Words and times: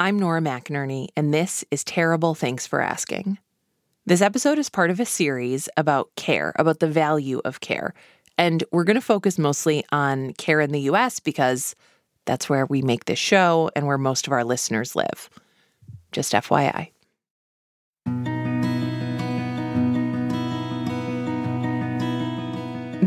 I'm 0.00 0.16
Nora 0.16 0.40
McInerny, 0.40 1.08
and 1.16 1.34
this 1.34 1.64
is 1.72 1.82
Terrible 1.82 2.36
Thanks 2.36 2.68
for 2.68 2.80
Asking. 2.80 3.36
This 4.06 4.22
episode 4.22 4.56
is 4.56 4.70
part 4.70 4.90
of 4.90 5.00
a 5.00 5.04
series 5.04 5.68
about 5.76 6.14
care, 6.14 6.52
about 6.54 6.78
the 6.78 6.86
value 6.86 7.40
of 7.44 7.58
care. 7.58 7.94
And 8.36 8.62
we're 8.70 8.84
going 8.84 8.94
to 8.94 9.00
focus 9.00 9.40
mostly 9.40 9.84
on 9.90 10.34
care 10.34 10.60
in 10.60 10.70
the 10.70 10.82
US 10.82 11.18
because 11.18 11.74
that's 12.26 12.48
where 12.48 12.64
we 12.66 12.80
make 12.80 13.06
this 13.06 13.18
show 13.18 13.72
and 13.74 13.88
where 13.88 13.98
most 13.98 14.28
of 14.28 14.32
our 14.32 14.44
listeners 14.44 14.94
live. 14.94 15.28
Just 16.12 16.32
FYI. 16.32 16.92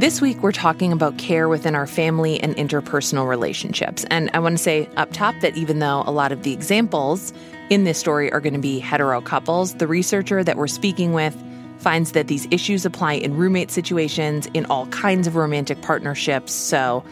This 0.01 0.19
week, 0.19 0.41
we're 0.41 0.51
talking 0.51 0.91
about 0.91 1.19
care 1.19 1.47
within 1.47 1.75
our 1.75 1.85
family 1.85 2.39
and 2.39 2.55
interpersonal 2.55 3.29
relationships. 3.29 4.03
And 4.09 4.31
I 4.33 4.39
want 4.39 4.57
to 4.57 4.63
say 4.63 4.89
up 4.97 5.13
top 5.13 5.35
that 5.41 5.55
even 5.55 5.77
though 5.77 6.01
a 6.07 6.11
lot 6.11 6.31
of 6.31 6.41
the 6.41 6.53
examples 6.53 7.31
in 7.69 7.83
this 7.83 7.99
story 7.99 8.31
are 8.33 8.39
going 8.39 8.55
to 8.55 8.59
be 8.59 8.79
hetero 8.79 9.21
couples, 9.21 9.75
the 9.75 9.85
researcher 9.85 10.43
that 10.43 10.57
we're 10.57 10.65
speaking 10.65 11.13
with 11.13 11.39
finds 11.77 12.13
that 12.13 12.25
these 12.25 12.47
issues 12.49 12.83
apply 12.83 13.13
in 13.13 13.37
roommate 13.37 13.69
situations, 13.69 14.47
in 14.55 14.65
all 14.71 14.87
kinds 14.87 15.27
of 15.27 15.35
romantic 15.35 15.83
partnerships. 15.83 16.51
So 16.51 17.03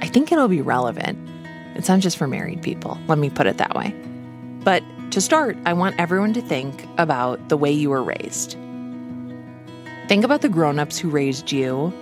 I 0.00 0.06
think 0.06 0.30
it'll 0.30 0.46
be 0.46 0.62
relevant. 0.62 1.18
It's 1.74 1.88
not 1.88 1.98
just 1.98 2.16
for 2.16 2.28
married 2.28 2.62
people, 2.62 2.96
let 3.08 3.18
me 3.18 3.28
put 3.28 3.48
it 3.48 3.58
that 3.58 3.74
way. 3.74 3.92
But 4.62 4.84
to 5.10 5.20
start, 5.20 5.58
I 5.66 5.72
want 5.72 5.98
everyone 5.98 6.32
to 6.34 6.42
think 6.42 6.86
about 6.96 7.48
the 7.48 7.56
way 7.56 7.72
you 7.72 7.90
were 7.90 8.04
raised. 8.04 8.56
Think 10.06 10.22
about 10.22 10.42
the 10.42 10.48
grown-ups 10.48 10.96
who 10.96 11.10
raised 11.10 11.50
you 11.50 11.92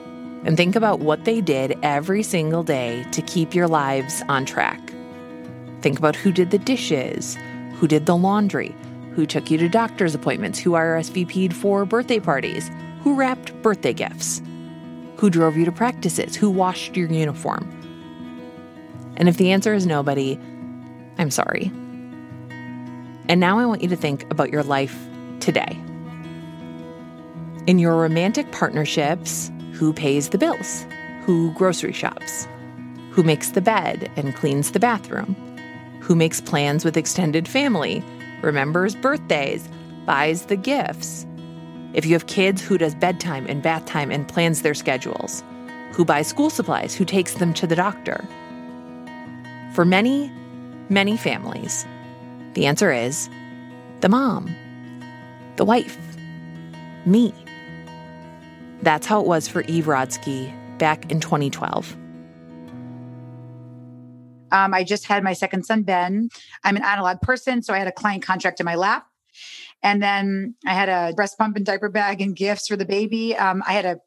and 0.44 0.56
think 0.56 0.74
about 0.74 1.00
what 1.00 1.24
they 1.24 1.40
did 1.40 1.78
every 1.82 2.22
single 2.22 2.62
day 2.62 3.04
to 3.12 3.22
keep 3.22 3.54
your 3.54 3.68
lives 3.68 4.22
on 4.28 4.44
track. 4.44 4.80
Think 5.80 5.98
about 5.98 6.16
who 6.16 6.32
did 6.32 6.50
the 6.50 6.58
dishes, 6.58 7.36
who 7.74 7.86
did 7.86 8.06
the 8.06 8.16
laundry, 8.16 8.74
who 9.14 9.26
took 9.26 9.50
you 9.50 9.58
to 9.58 9.68
doctor's 9.68 10.14
appointments, 10.14 10.58
who 10.58 10.72
RSVP'd 10.72 11.54
for 11.54 11.84
birthday 11.84 12.20
parties, 12.20 12.70
who 13.02 13.14
wrapped 13.14 13.52
birthday 13.62 13.92
gifts, 13.92 14.42
who 15.16 15.30
drove 15.30 15.56
you 15.56 15.64
to 15.64 15.72
practices, 15.72 16.34
who 16.34 16.50
washed 16.50 16.96
your 16.96 17.08
uniform. 17.08 17.78
And 19.16 19.28
if 19.28 19.36
the 19.36 19.52
answer 19.52 19.74
is 19.74 19.86
nobody, 19.86 20.38
I'm 21.18 21.30
sorry. 21.30 21.70
And 23.28 23.38
now 23.38 23.58
I 23.58 23.66
want 23.66 23.82
you 23.82 23.88
to 23.88 23.96
think 23.96 24.28
about 24.30 24.50
your 24.50 24.62
life 24.62 24.98
today. 25.40 25.78
In 27.66 27.78
your 27.78 27.96
romantic 27.96 28.50
partnerships, 28.50 29.50
who 29.72 29.92
pays 29.92 30.28
the 30.28 30.38
bills? 30.38 30.86
Who 31.24 31.52
grocery 31.52 31.92
shops? 31.92 32.46
Who 33.10 33.22
makes 33.22 33.50
the 33.50 33.60
bed 33.60 34.10
and 34.16 34.34
cleans 34.34 34.70
the 34.70 34.80
bathroom? 34.80 35.34
Who 36.00 36.14
makes 36.14 36.40
plans 36.40 36.84
with 36.84 36.96
extended 36.96 37.48
family, 37.48 38.04
remembers 38.42 38.94
birthdays, 38.94 39.68
buys 40.04 40.46
the 40.46 40.56
gifts? 40.56 41.26
If 41.94 42.06
you 42.06 42.12
have 42.14 42.26
kids, 42.26 42.62
who 42.62 42.78
does 42.78 42.94
bedtime 42.94 43.46
and 43.46 43.62
bath 43.62 43.84
time 43.86 44.10
and 44.10 44.26
plans 44.26 44.62
their 44.62 44.74
schedules? 44.74 45.44
Who 45.92 46.04
buys 46.04 46.26
school 46.26 46.50
supplies? 46.50 46.94
Who 46.94 47.04
takes 47.04 47.34
them 47.34 47.52
to 47.54 47.66
the 47.66 47.76
doctor? 47.76 48.26
For 49.74 49.84
many, 49.84 50.30
many 50.88 51.16
families, 51.16 51.86
the 52.54 52.66
answer 52.66 52.92
is 52.92 53.28
the 54.00 54.08
mom, 54.08 54.54
the 55.56 55.64
wife, 55.64 55.98
me. 57.06 57.32
That's 58.82 59.06
how 59.06 59.20
it 59.20 59.26
was 59.26 59.48
for 59.48 59.62
Eve 59.62 59.86
Rodsky 59.86 60.52
back 60.78 61.10
in 61.10 61.20
2012. 61.20 61.96
Um, 64.50 64.74
I 64.74 64.84
just 64.84 65.06
had 65.06 65.24
my 65.24 65.32
second 65.32 65.64
son, 65.64 65.82
Ben. 65.82 66.28
I'm 66.62 66.76
an 66.76 66.82
analog 66.82 67.20
person, 67.20 67.62
so 67.62 67.72
I 67.72 67.78
had 67.78 67.88
a 67.88 67.92
client 67.92 68.22
contract 68.22 68.60
in 68.60 68.66
my 68.66 68.74
lap. 68.74 69.06
And 69.82 70.02
then 70.02 70.54
I 70.66 70.74
had 70.74 70.88
a 70.88 71.14
breast 71.14 71.38
pump 71.38 71.56
and 71.56 71.64
diaper 71.64 71.88
bag 71.88 72.20
and 72.20 72.36
gifts 72.36 72.68
for 72.68 72.76
the 72.76 72.84
baby. 72.84 73.36
Um, 73.36 73.62
I 73.66 73.72
had 73.72 73.86
a 73.86 74.00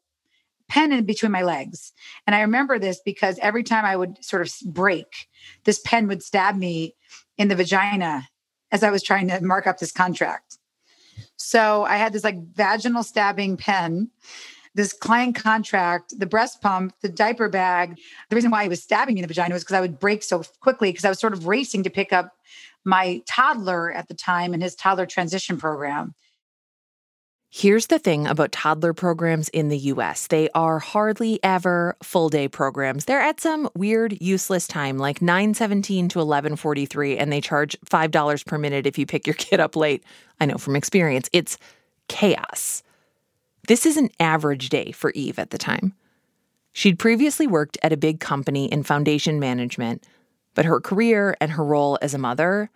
pen 0.68 0.92
in 0.92 1.04
between 1.04 1.32
my 1.32 1.42
legs. 1.42 1.92
And 2.26 2.34
I 2.34 2.42
remember 2.42 2.78
this 2.78 3.00
because 3.04 3.38
every 3.40 3.62
time 3.62 3.84
I 3.84 3.96
would 3.96 4.24
sort 4.24 4.42
of 4.42 4.52
break, 4.72 5.28
this 5.64 5.80
pen 5.84 6.06
would 6.08 6.22
stab 6.22 6.56
me 6.56 6.94
in 7.36 7.48
the 7.48 7.56
vagina 7.56 8.28
as 8.72 8.82
I 8.82 8.90
was 8.90 9.02
trying 9.02 9.28
to 9.28 9.40
mark 9.42 9.66
up 9.66 9.78
this 9.78 9.92
contract. 9.92 10.58
So 11.36 11.84
I 11.84 11.96
had 11.96 12.12
this 12.12 12.24
like 12.24 12.36
vaginal 12.52 13.02
stabbing 13.02 13.56
pen 13.56 14.10
this 14.76 14.92
client 14.92 15.34
contract, 15.34 16.12
the 16.18 16.26
breast 16.26 16.60
pump, 16.60 16.92
the 17.00 17.08
diaper 17.08 17.48
bag. 17.48 17.98
The 18.28 18.36
reason 18.36 18.50
why 18.50 18.62
he 18.62 18.68
was 18.68 18.82
stabbing 18.82 19.14
me 19.14 19.20
in 19.20 19.22
the 19.22 19.28
vagina 19.28 19.54
was 19.54 19.64
because 19.64 19.76
I 19.76 19.80
would 19.80 19.98
break 19.98 20.22
so 20.22 20.42
quickly 20.60 20.90
because 20.90 21.04
I 21.04 21.08
was 21.08 21.18
sort 21.18 21.32
of 21.32 21.46
racing 21.46 21.82
to 21.84 21.90
pick 21.90 22.12
up 22.12 22.32
my 22.84 23.22
toddler 23.26 23.90
at 23.90 24.06
the 24.06 24.14
time 24.14 24.52
in 24.52 24.60
his 24.60 24.74
toddler 24.76 25.06
transition 25.06 25.56
program. 25.56 26.14
Here's 27.48 27.86
the 27.86 27.98
thing 27.98 28.26
about 28.26 28.52
toddler 28.52 28.92
programs 28.92 29.48
in 29.48 29.68
the 29.68 29.78
US. 29.78 30.26
They 30.26 30.50
are 30.50 30.78
hardly 30.78 31.40
ever 31.42 31.96
full 32.02 32.28
day 32.28 32.46
programs. 32.46 33.06
They're 33.06 33.20
at 33.20 33.40
some 33.40 33.70
weird 33.74 34.20
useless 34.20 34.66
time 34.66 34.98
like 34.98 35.20
9:17 35.20 36.10
to 36.10 36.18
11:43 36.18 37.16
and 37.18 37.32
they 37.32 37.40
charge 37.40 37.78
$5 37.86 38.44
per 38.44 38.58
minute 38.58 38.86
if 38.86 38.98
you 38.98 39.06
pick 39.06 39.26
your 39.26 39.34
kid 39.38 39.58
up 39.58 39.74
late. 39.74 40.04
I 40.38 40.44
know 40.44 40.58
from 40.58 40.76
experience. 40.76 41.30
It's 41.32 41.56
chaos. 42.08 42.82
This 43.66 43.84
is 43.84 43.96
an 43.96 44.10
average 44.20 44.68
day 44.68 44.92
for 44.92 45.10
Eve 45.12 45.38
at 45.38 45.50
the 45.50 45.58
time. 45.58 45.92
She'd 46.72 46.98
previously 46.98 47.46
worked 47.46 47.78
at 47.82 47.92
a 47.92 47.96
big 47.96 48.20
company 48.20 48.66
in 48.66 48.82
foundation 48.82 49.40
management, 49.40 50.06
but 50.54 50.66
her 50.66 50.80
career 50.80 51.36
and 51.40 51.50
her 51.50 51.64
role 51.64 51.98
as 52.02 52.14
a 52.14 52.18
mother 52.18 52.70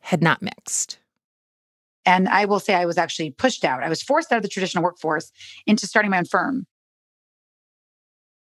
had 0.00 0.22
not 0.22 0.42
mixed. 0.42 0.98
And 2.04 2.28
I 2.28 2.46
will 2.46 2.58
say 2.58 2.74
I 2.74 2.86
was 2.86 2.98
actually 2.98 3.30
pushed 3.30 3.64
out. 3.64 3.84
I 3.84 3.88
was 3.88 4.02
forced 4.02 4.32
out 4.32 4.38
of 4.38 4.42
the 4.42 4.48
traditional 4.48 4.82
workforce 4.82 5.30
into 5.66 5.86
starting 5.86 6.10
my 6.10 6.18
own 6.18 6.24
firm. 6.24 6.66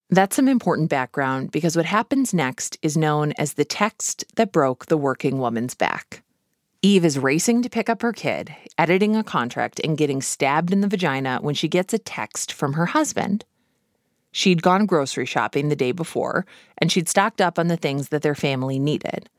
That's 0.09 0.35
some 0.35 0.47
important 0.47 0.89
background 0.89 1.51
because 1.51 1.77
what 1.77 1.85
happens 1.85 2.33
next 2.33 2.77
is 2.81 2.97
known 2.97 3.33
as 3.37 3.53
the 3.53 3.63
text 3.63 4.25
that 4.35 4.51
broke 4.51 4.87
the 4.87 4.97
working 4.97 5.37
woman's 5.37 5.75
back. 5.75 6.23
Eve 6.83 7.05
is 7.05 7.19
racing 7.19 7.61
to 7.61 7.69
pick 7.69 7.89
up 7.89 8.01
her 8.01 8.11
kid, 8.11 8.55
editing 8.75 9.15
a 9.15 9.23
contract, 9.23 9.79
and 9.83 9.97
getting 9.97 10.19
stabbed 10.19 10.73
in 10.73 10.81
the 10.81 10.87
vagina 10.87 11.37
when 11.41 11.53
she 11.53 11.67
gets 11.67 11.93
a 11.93 11.99
text 11.99 12.51
from 12.51 12.73
her 12.73 12.87
husband. 12.87 13.45
She'd 14.31 14.63
gone 14.63 14.87
grocery 14.87 15.27
shopping 15.27 15.69
the 15.69 15.75
day 15.75 15.91
before, 15.91 16.43
and 16.79 16.91
she'd 16.91 17.07
stocked 17.07 17.39
up 17.39 17.59
on 17.59 17.67
the 17.67 17.77
things 17.77 18.09
that 18.09 18.23
their 18.23 18.33
family 18.33 18.79
needed. 18.79 19.29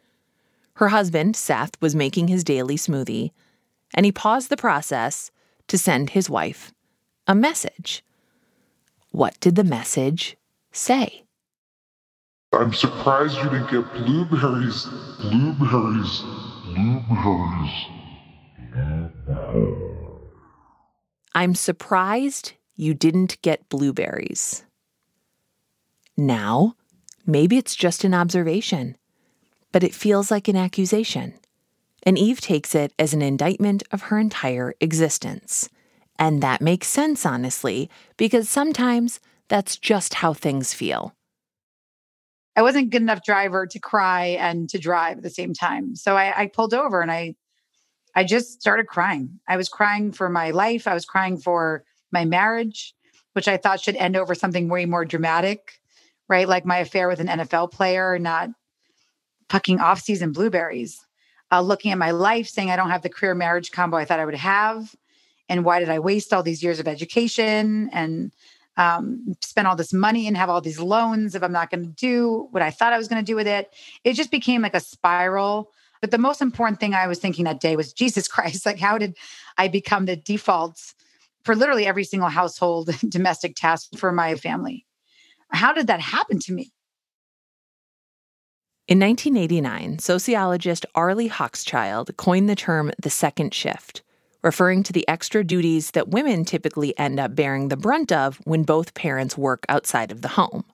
Her 0.74 0.90
husband, 0.90 1.34
Seth, 1.34 1.72
was 1.80 1.96
making 1.96 2.28
his 2.28 2.44
daily 2.44 2.76
smoothie, 2.76 3.32
and 3.92 4.06
he 4.06 4.12
paused 4.12 4.48
the 4.48 4.56
process 4.56 5.32
to 5.66 5.76
send 5.76 6.10
his 6.10 6.30
wife 6.30 6.72
a 7.26 7.34
message. 7.34 8.04
What 9.10 9.38
did 9.40 9.56
the 9.56 9.64
message 9.64 10.36
say? 10.70 11.24
I'm 12.52 12.72
surprised 12.72 13.36
you 13.38 13.44
didn't 13.44 13.70
get 13.70 13.92
blueberries. 13.94 14.86
Blueberries. 15.20 16.22
I'm 21.34 21.54
surprised 21.54 22.52
you 22.74 22.94
didn't 22.94 23.40
get 23.42 23.68
blueberries. 23.68 24.64
Now, 26.16 26.74
maybe 27.24 27.58
it's 27.58 27.76
just 27.76 28.02
an 28.02 28.12
observation, 28.12 28.96
but 29.70 29.84
it 29.84 29.94
feels 29.94 30.30
like 30.32 30.48
an 30.48 30.56
accusation. 30.56 31.34
And 32.02 32.18
Eve 32.18 32.40
takes 32.40 32.74
it 32.74 32.92
as 32.98 33.14
an 33.14 33.22
indictment 33.22 33.84
of 33.92 34.02
her 34.02 34.18
entire 34.18 34.74
existence. 34.80 35.68
And 36.18 36.42
that 36.42 36.60
makes 36.60 36.88
sense, 36.88 37.24
honestly, 37.24 37.88
because 38.16 38.48
sometimes 38.48 39.20
that's 39.46 39.76
just 39.76 40.14
how 40.14 40.34
things 40.34 40.74
feel. 40.74 41.14
I 42.56 42.62
wasn't 42.62 42.90
good 42.90 43.02
enough 43.02 43.24
driver 43.24 43.66
to 43.66 43.78
cry 43.78 44.36
and 44.38 44.68
to 44.70 44.78
drive 44.78 45.18
at 45.18 45.22
the 45.22 45.30
same 45.30 45.54
time. 45.54 45.96
So 45.96 46.16
I, 46.16 46.42
I 46.42 46.46
pulled 46.48 46.74
over 46.74 47.00
and 47.00 47.10
I 47.10 47.34
I 48.14 48.24
just 48.24 48.60
started 48.60 48.86
crying. 48.86 49.40
I 49.48 49.56
was 49.56 49.68
crying 49.68 50.12
for 50.12 50.28
my 50.28 50.50
life. 50.50 50.86
I 50.86 50.94
was 50.94 51.06
crying 51.06 51.38
for 51.38 51.84
my 52.10 52.26
marriage, 52.26 52.94
which 53.32 53.48
I 53.48 53.56
thought 53.56 53.80
should 53.80 53.96
end 53.96 54.16
over 54.16 54.34
something 54.34 54.68
way 54.68 54.84
more 54.84 55.06
dramatic, 55.06 55.80
right? 56.28 56.46
Like 56.46 56.66
my 56.66 56.78
affair 56.78 57.08
with 57.08 57.20
an 57.20 57.28
NFL 57.28 57.72
player, 57.72 58.18
not 58.18 58.50
fucking 59.48 59.80
off-season 59.80 60.32
blueberries. 60.32 61.00
Uh, 61.50 61.60
looking 61.60 61.92
at 61.92 61.98
my 61.98 62.10
life, 62.10 62.48
saying 62.48 62.70
I 62.70 62.76
don't 62.76 62.90
have 62.90 63.02
the 63.02 63.10
career 63.10 63.34
marriage 63.34 63.72
combo 63.72 63.96
I 63.96 64.04
thought 64.04 64.20
I 64.20 64.24
would 64.24 64.34
have, 64.34 64.94
and 65.48 65.64
why 65.66 65.80
did 65.80 65.90
I 65.90 65.98
waste 65.98 66.32
all 66.32 66.42
these 66.42 66.62
years 66.62 66.80
of 66.80 66.88
education 66.88 67.90
and 67.92 68.32
um, 68.76 69.34
spend 69.42 69.68
all 69.68 69.76
this 69.76 69.92
money 69.92 70.26
and 70.26 70.36
have 70.36 70.48
all 70.48 70.60
these 70.60 70.80
loans 70.80 71.34
if 71.34 71.42
I'm 71.42 71.52
not 71.52 71.70
going 71.70 71.84
to 71.84 71.90
do 71.90 72.48
what 72.50 72.62
I 72.62 72.70
thought 72.70 72.92
I 72.92 72.98
was 72.98 73.08
going 73.08 73.22
to 73.22 73.26
do 73.26 73.36
with 73.36 73.46
it. 73.46 73.70
It 74.04 74.14
just 74.14 74.30
became 74.30 74.62
like 74.62 74.74
a 74.74 74.80
spiral. 74.80 75.70
But 76.00 76.10
the 76.10 76.18
most 76.18 76.42
important 76.42 76.80
thing 76.80 76.94
I 76.94 77.06
was 77.06 77.18
thinking 77.18 77.44
that 77.44 77.60
day 77.60 77.76
was 77.76 77.92
Jesus 77.92 78.28
Christ. 78.28 78.66
Like, 78.66 78.78
how 78.78 78.98
did 78.98 79.16
I 79.58 79.68
become 79.68 80.06
the 80.06 80.16
default 80.16 80.94
for 81.44 81.54
literally 81.54 81.86
every 81.86 82.04
single 82.04 82.28
household 82.28 82.90
domestic 83.08 83.56
task 83.56 83.96
for 83.96 84.12
my 84.12 84.34
family? 84.36 84.86
How 85.50 85.72
did 85.72 85.88
that 85.88 86.00
happen 86.00 86.38
to 86.40 86.52
me? 86.52 86.72
In 88.88 88.98
1989, 88.98 90.00
sociologist 90.00 90.84
Arlie 90.94 91.28
Hochschild 91.28 92.16
coined 92.16 92.48
the 92.48 92.56
term 92.56 92.90
the 93.00 93.10
second 93.10 93.54
shift, 93.54 94.02
referring 94.42 94.82
to 94.82 94.92
the 94.92 95.06
extra 95.08 95.44
duties 95.44 95.92
that 95.92 96.08
women 96.08 96.44
typically 96.44 96.96
end 96.98 97.20
up 97.20 97.34
bearing 97.34 97.68
the 97.68 97.76
brunt 97.76 98.10
of 98.12 98.38
when 98.44 98.64
both 98.64 98.94
parents 98.94 99.38
work 99.38 99.64
outside 99.68 100.10
of 100.10 100.22
the 100.22 100.28
home. 100.28 100.64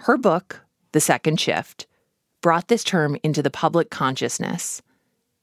Her 0.00 0.18
book, 0.18 0.60
The 0.92 1.00
Second 1.00 1.40
Shift, 1.40 1.86
brought 2.42 2.68
this 2.68 2.84
term 2.84 3.16
into 3.22 3.42
the 3.42 3.50
public 3.50 3.90
consciousness. 3.90 4.82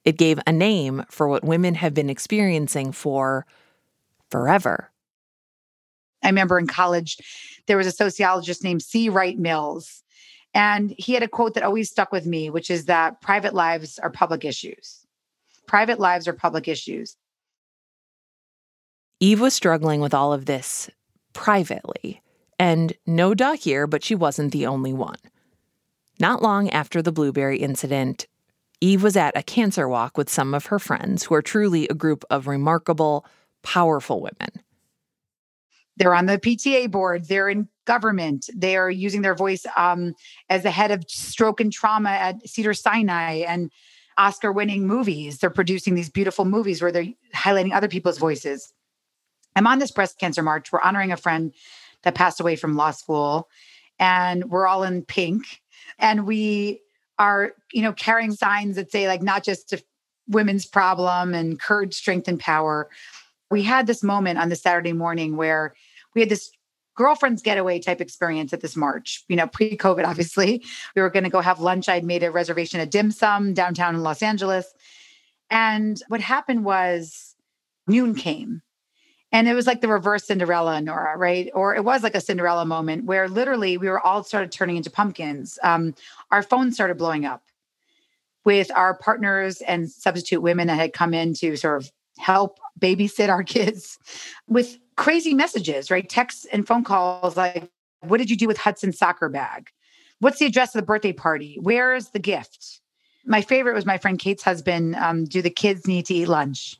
It 0.05 0.17
gave 0.17 0.39
a 0.45 0.51
name 0.51 1.05
for 1.09 1.27
what 1.27 1.43
women 1.43 1.75
have 1.75 1.93
been 1.93 2.09
experiencing 2.09 2.91
for 2.91 3.45
forever. 4.29 4.91
I 6.23 6.27
remember 6.27 6.59
in 6.59 6.67
college, 6.67 7.17
there 7.67 7.77
was 7.77 7.87
a 7.87 7.91
sociologist 7.91 8.63
named 8.63 8.83
C. 8.83 9.09
Wright 9.09 9.39
Mills, 9.39 10.03
and 10.53 10.93
he 10.97 11.13
had 11.13 11.23
a 11.23 11.27
quote 11.27 11.53
that 11.53 11.63
always 11.63 11.89
stuck 11.89 12.11
with 12.11 12.25
me, 12.25 12.49
which 12.49 12.69
is 12.69 12.85
that 12.85 13.21
private 13.21 13.53
lives 13.53 13.99
are 13.99 14.09
public 14.09 14.43
issues. 14.43 14.98
Private 15.69 15.99
lives 15.99 16.27
are 16.27 16.33
public 16.33 16.67
issues. 16.67 17.15
Eve 19.19 19.39
was 19.39 19.53
struggling 19.53 20.01
with 20.01 20.15
all 20.15 20.33
of 20.33 20.47
this 20.47 20.89
privately. 21.33 22.23
And 22.57 22.93
no 23.05 23.35
duh 23.35 23.53
here, 23.53 23.85
but 23.85 24.03
she 24.03 24.15
wasn't 24.15 24.51
the 24.51 24.65
only 24.65 24.93
one. 24.93 25.19
Not 26.19 26.41
long 26.41 26.71
after 26.71 27.03
the 27.03 27.11
blueberry 27.11 27.59
incident, 27.59 28.25
Eve 28.81 29.03
was 29.03 29.15
at 29.15 29.37
a 29.37 29.43
cancer 29.43 29.87
walk 29.87 30.17
with 30.17 30.27
some 30.27 30.55
of 30.55 30.65
her 30.65 30.79
friends 30.79 31.25
who 31.25 31.35
are 31.35 31.41
truly 31.43 31.87
a 31.87 31.93
group 31.93 32.25
of 32.31 32.47
remarkable, 32.47 33.23
powerful 33.61 34.21
women. 34.21 34.63
They're 35.97 36.15
on 36.15 36.25
the 36.25 36.39
PTA 36.39 36.89
board, 36.89 37.27
they're 37.27 37.47
in 37.47 37.67
government, 37.85 38.49
they 38.55 38.75
are 38.75 38.89
using 38.89 39.21
their 39.21 39.35
voice 39.35 39.67
um, 39.77 40.15
as 40.49 40.63
the 40.63 40.71
head 40.71 40.89
of 40.89 41.03
stroke 41.07 41.61
and 41.61 41.71
trauma 41.71 42.09
at 42.09 42.49
Cedar 42.49 42.73
Sinai 42.73 43.43
and 43.47 43.69
Oscar 44.19 44.51
winning 44.51 44.85
movies. 44.85 45.39
They're 45.39 45.49
producing 45.49 45.95
these 45.95 46.09
beautiful 46.09 46.45
movies 46.45 46.81
where 46.81 46.91
they're 46.91 47.07
highlighting 47.33 47.73
other 47.73 47.87
people's 47.87 48.17
voices. 48.17 48.73
I'm 49.55 49.65
on 49.65 49.79
this 49.79 49.91
breast 49.91 50.19
cancer 50.19 50.43
march. 50.43 50.71
We're 50.71 50.81
honoring 50.81 51.11
a 51.11 51.17
friend 51.17 51.53
that 52.03 52.15
passed 52.15 52.39
away 52.39 52.55
from 52.55 52.75
law 52.75 52.91
school, 52.91 53.49
and 53.97 54.49
we're 54.49 54.67
all 54.67 54.83
in 54.83 55.03
pink. 55.03 55.61
And 55.97 56.27
we 56.27 56.81
are, 57.17 57.53
you 57.73 57.81
know, 57.81 57.93
carrying 57.93 58.33
signs 58.33 58.75
that 58.75 58.91
say, 58.91 59.07
like, 59.07 59.21
not 59.21 59.43
just 59.43 59.73
a 59.73 59.81
women's 60.27 60.65
problem 60.65 61.33
and 61.33 61.59
courage, 61.59 61.93
strength, 61.93 62.27
and 62.27 62.39
power. 62.39 62.89
We 63.49 63.63
had 63.63 63.87
this 63.87 64.03
moment 64.03 64.37
on 64.37 64.49
the 64.49 64.55
Saturday 64.55 64.93
morning 64.93 65.37
where 65.37 65.73
we 66.13 66.21
had 66.21 66.29
this 66.29 66.51
girlfriend's 66.99 67.41
getaway 67.41 67.79
type 67.79 68.01
experience 68.01 68.51
at 68.51 68.59
this 68.59 68.75
march. 68.75 69.23
You 69.29 69.37
know, 69.37 69.47
pre 69.47 69.77
COVID, 69.77 70.05
obviously. 70.05 70.63
We 70.95 71.01
were 71.01 71.09
going 71.09 71.23
to 71.23 71.29
go 71.29 71.39
have 71.39 71.61
lunch. 71.61 71.87
I'd 71.87 72.03
made 72.03 72.23
a 72.23 72.29
reservation 72.29 72.81
at 72.81 72.91
Dim 72.91 73.09
Sum 73.09 73.53
downtown 73.53 73.95
in 73.95 74.03
Los 74.03 74.21
Angeles. 74.21 74.71
And 75.49 76.01
what 76.09 76.19
happened 76.19 76.65
was 76.65 77.35
noon 77.87 78.15
came. 78.15 78.61
And 79.31 79.47
it 79.47 79.53
was 79.53 79.65
like 79.65 79.79
the 79.79 79.87
reverse 79.87 80.25
Cinderella, 80.25 80.81
Nora, 80.81 81.17
right? 81.17 81.49
Or 81.53 81.73
it 81.73 81.85
was 81.85 82.03
like 82.03 82.15
a 82.15 82.21
Cinderella 82.21 82.65
moment 82.65 83.05
where 83.05 83.29
literally 83.29 83.77
we 83.77 83.87
were 83.87 83.99
all 83.99 84.23
started 84.23 84.51
turning 84.51 84.75
into 84.75 84.89
pumpkins. 84.89 85.57
Um, 85.63 85.95
our 86.31 86.43
phones 86.43 86.73
started 86.73 86.97
blowing 86.97 87.25
up 87.25 87.43
with 88.43 88.71
our 88.75 88.97
partners 88.97 89.61
and 89.61 89.89
substitute 89.89 90.41
women 90.41 90.67
that 90.67 90.75
had 90.75 90.91
come 90.91 91.13
in 91.13 91.33
to 91.35 91.55
sort 91.55 91.81
of 91.81 91.91
help 92.19 92.59
babysit 92.79 93.29
our 93.29 93.43
kids 93.55 93.97
with 94.47 94.77
crazy 94.95 95.33
messages, 95.33 95.89
right? 95.89 96.07
Texts 96.07 96.45
and 96.51 96.67
phone 96.67 96.83
calls 96.83 97.37
like, 97.37 97.69
what 98.01 98.17
did 98.17 98.29
you 98.29 98.37
do 98.37 98.47
with 98.47 98.57
Hudson's 98.57 98.97
soccer 98.97 99.29
bag? 99.29 99.69
What's 100.19 100.39
the 100.39 100.45
address 100.45 100.75
of 100.75 100.81
the 100.81 100.85
birthday 100.85 101.13
party? 101.13 101.57
Where 101.61 101.95
is 101.95 102.09
the 102.09 102.19
gift? 102.19 102.81
My 103.25 103.41
favorite 103.41 103.73
was 103.73 103.85
my 103.85 103.97
friend 103.97 104.19
Kate's 104.19 104.43
husband. 104.43 104.95
Um, 104.95 105.25
do 105.25 105.41
the 105.41 105.49
kids 105.49 105.87
need 105.87 106.05
to 106.07 106.13
eat 106.13 106.27
lunch? 106.27 106.77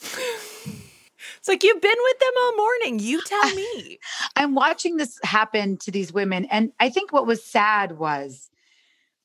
It's 0.00 1.48
like 1.48 1.62
you've 1.62 1.80
been 1.80 1.90
with 1.90 2.18
them 2.18 2.32
all 2.42 2.56
morning. 2.56 2.98
You 2.98 3.22
tell 3.22 3.54
me. 3.54 3.98
I'm 4.36 4.54
watching 4.54 4.96
this 4.96 5.18
happen 5.22 5.78
to 5.78 5.90
these 5.90 6.12
women. 6.12 6.46
And 6.46 6.72
I 6.80 6.90
think 6.90 7.12
what 7.12 7.26
was 7.26 7.44
sad 7.44 7.98
was 7.98 8.50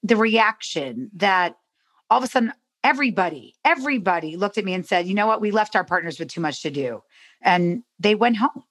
the 0.03 0.15
reaction 0.15 1.09
that 1.15 1.57
all 2.09 2.19
of 2.19 2.23
a 2.23 2.27
sudden 2.27 2.53
everybody, 2.85 3.55
everybody 3.65 4.37
looked 4.37 4.59
at 4.59 4.63
me 4.63 4.75
and 4.75 4.85
said, 4.85 5.07
you 5.07 5.15
know 5.15 5.25
what? 5.25 5.41
We 5.41 5.49
left 5.49 5.75
our 5.75 5.83
partners 5.83 6.19
with 6.19 6.29
too 6.29 6.39
much 6.39 6.61
to 6.61 6.69
do 6.69 7.01
and 7.41 7.81
they 7.99 8.13
went 8.13 8.37
home. 8.37 8.63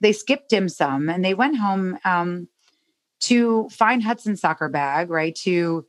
They 0.00 0.12
skipped 0.12 0.50
dim 0.50 0.68
sum 0.68 1.08
and 1.08 1.24
they 1.24 1.34
went 1.34 1.58
home 1.58 1.98
um, 2.04 2.48
to 3.22 3.68
find 3.70 4.04
Hudson's 4.04 4.40
soccer 4.40 4.68
bag, 4.68 5.10
right? 5.10 5.34
To 5.38 5.84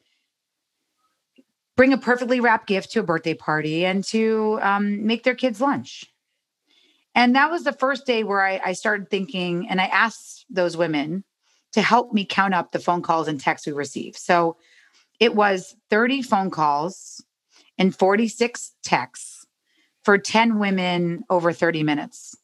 bring 1.78 1.94
a 1.94 2.00
perfectly 2.00 2.40
wrapped 2.40 2.66
gift 2.66 2.92
to 2.94 3.02
a 3.02 3.04
birthday 3.04 3.36
party 3.36 3.86
and 3.86 4.04
to 4.06 4.58
um, 4.64 5.06
make 5.06 5.24
their 5.24 5.36
kids 5.36 5.62
lunch. 5.62 6.12
And 7.14 7.36
that 7.36 7.52
was 7.52 7.64
the 7.64 7.74
first 7.74 8.08
day 8.08 8.24
where 8.24 8.42
I, 8.42 8.60
I 8.66 8.74
started 8.74 9.10
thinking, 9.10 9.70
and 9.70 9.80
I 9.80 9.86
asked 9.86 10.46
those 10.50 10.76
women 10.76 11.26
to 11.74 11.82
help 11.82 12.12
me 12.12 12.26
count 12.26 12.56
up 12.56 12.72
the 12.72 12.80
phone 12.80 13.04
calls 13.04 13.28
and 13.28 13.40
texts 13.40 13.68
we 13.68 13.74
received. 13.74 14.18
So 14.18 14.58
it 15.20 15.36
was 15.36 15.76
30 15.90 16.24
phone 16.24 16.50
calls 16.50 17.22
and 17.78 17.98
46 17.98 18.74
texts 18.84 19.46
for 20.04 20.18
10 20.18 20.60
women 20.60 21.24
over 21.30 21.54
30 21.54 21.84
minutes. 21.84 22.36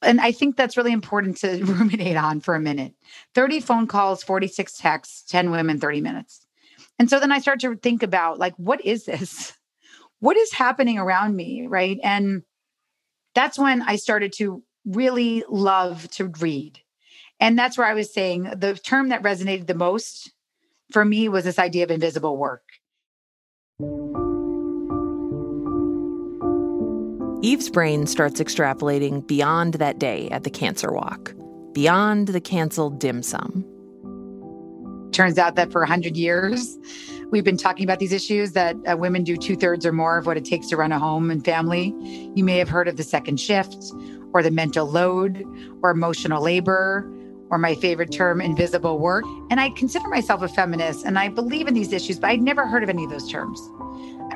And 0.00 0.20
I 0.20 0.32
think 0.32 0.56
that's 0.56 0.76
really 0.76 0.92
important 0.92 1.38
to 1.38 1.64
ruminate 1.64 2.16
on 2.16 2.40
for 2.40 2.54
a 2.54 2.60
minute 2.60 2.94
30 3.34 3.60
phone 3.60 3.86
calls, 3.86 4.22
46 4.22 4.76
texts, 4.78 5.22
10 5.30 5.50
women, 5.50 5.80
30 5.80 6.00
minutes. 6.00 6.46
And 6.98 7.08
so 7.08 7.20
then 7.20 7.32
I 7.32 7.38
start 7.38 7.60
to 7.60 7.76
think 7.76 8.02
about 8.02 8.38
like, 8.38 8.54
what 8.56 8.84
is 8.84 9.04
this? 9.04 9.52
What 10.20 10.36
is 10.36 10.52
happening 10.52 10.98
around 10.98 11.36
me? 11.36 11.68
Right. 11.68 12.00
And 12.02 12.42
that's 13.36 13.56
when 13.56 13.82
I 13.82 13.94
started 13.94 14.32
to 14.38 14.64
really 14.84 15.44
love 15.48 16.10
to 16.14 16.32
read. 16.40 16.80
And 17.38 17.56
that's 17.56 17.78
where 17.78 17.86
I 17.86 17.94
was 17.94 18.12
saying 18.12 18.52
the 18.56 18.74
term 18.74 19.10
that 19.10 19.22
resonated 19.22 19.68
the 19.68 19.74
most 19.74 20.32
for 20.90 21.04
me 21.04 21.28
was 21.28 21.44
this 21.44 21.58
idea 21.58 21.84
of 21.84 21.92
invisible 21.92 22.36
work. 22.36 22.67
Eve's 27.40 27.70
brain 27.70 28.08
starts 28.08 28.40
extrapolating 28.40 29.24
beyond 29.24 29.74
that 29.74 30.00
day 30.00 30.28
at 30.30 30.42
the 30.42 30.50
cancer 30.50 30.90
walk, 30.90 31.32
beyond 31.74 32.26
the 32.26 32.40
canceled 32.40 32.98
dim 32.98 33.22
sum. 33.22 33.64
Turns 35.12 35.38
out 35.38 35.54
that 35.54 35.70
for 35.70 35.82
100 35.82 36.16
years, 36.16 36.76
we've 37.30 37.44
been 37.44 37.56
talking 37.56 37.84
about 37.84 38.00
these 38.00 38.12
issues 38.12 38.50
that 38.54 38.74
uh, 38.84 38.96
women 38.96 39.22
do 39.22 39.36
two 39.36 39.54
thirds 39.54 39.86
or 39.86 39.92
more 39.92 40.18
of 40.18 40.26
what 40.26 40.36
it 40.36 40.44
takes 40.44 40.66
to 40.70 40.76
run 40.76 40.90
a 40.90 40.98
home 40.98 41.30
and 41.30 41.44
family. 41.44 41.94
You 42.34 42.42
may 42.42 42.58
have 42.58 42.68
heard 42.68 42.88
of 42.88 42.96
the 42.96 43.04
second 43.04 43.38
shift, 43.38 43.76
or 44.32 44.42
the 44.42 44.50
mental 44.50 44.90
load, 44.90 45.44
or 45.84 45.90
emotional 45.90 46.42
labor, 46.42 47.08
or 47.50 47.58
my 47.58 47.74
favorite 47.74 48.12
term, 48.12 48.40
invisible 48.40 48.98
work. 48.98 49.24
And 49.50 49.60
I 49.60 49.70
consider 49.70 50.08
myself 50.08 50.42
a 50.42 50.48
feminist 50.48 51.04
and 51.04 51.18
I 51.18 51.28
believe 51.28 51.68
in 51.68 51.74
these 51.74 51.92
issues, 51.92 52.18
but 52.18 52.30
I'd 52.30 52.42
never 52.42 52.66
heard 52.66 52.82
of 52.82 52.88
any 52.88 53.04
of 53.04 53.10
those 53.10 53.30
terms 53.30 53.60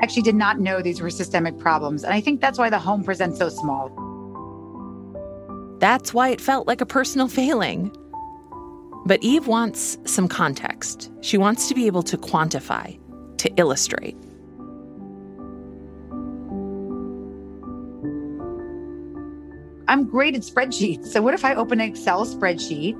I 0.02 0.04
actually 0.04 0.22
did 0.22 0.34
not 0.34 0.58
know 0.58 0.82
these 0.82 1.00
were 1.00 1.10
systemic 1.10 1.58
problems. 1.58 2.02
And 2.02 2.12
I 2.12 2.20
think 2.20 2.40
that's 2.40 2.58
why 2.58 2.70
the 2.70 2.78
home 2.78 3.04
presents 3.04 3.38
so 3.38 3.48
small. 3.48 3.88
That's 5.78 6.12
why 6.12 6.30
it 6.30 6.40
felt 6.40 6.66
like 6.66 6.80
a 6.80 6.86
personal 6.86 7.28
failing. 7.28 7.94
But 9.06 9.22
Eve 9.22 9.46
wants 9.46 9.98
some 10.04 10.26
context. 10.26 11.12
She 11.20 11.38
wants 11.38 11.68
to 11.68 11.74
be 11.74 11.86
able 11.86 12.02
to 12.04 12.16
quantify, 12.16 12.98
to 13.38 13.52
illustrate. 13.56 14.16
I'm 19.92 20.08
great 20.08 20.34
at 20.34 20.40
spreadsheets. 20.40 21.08
So, 21.08 21.20
what 21.20 21.34
if 21.34 21.44
I 21.44 21.54
open 21.54 21.78
an 21.78 21.90
Excel 21.90 22.24
spreadsheet 22.24 22.96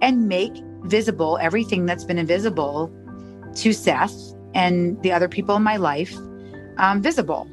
and 0.00 0.26
make 0.26 0.54
visible 0.84 1.36
everything 1.38 1.84
that's 1.84 2.02
been 2.02 2.16
invisible 2.16 2.90
to 3.56 3.74
Seth 3.74 4.34
and 4.54 5.00
the 5.02 5.12
other 5.12 5.28
people 5.28 5.54
in 5.54 5.62
my 5.62 5.76
life 5.76 6.16
um, 6.78 7.02
visible. 7.02 7.46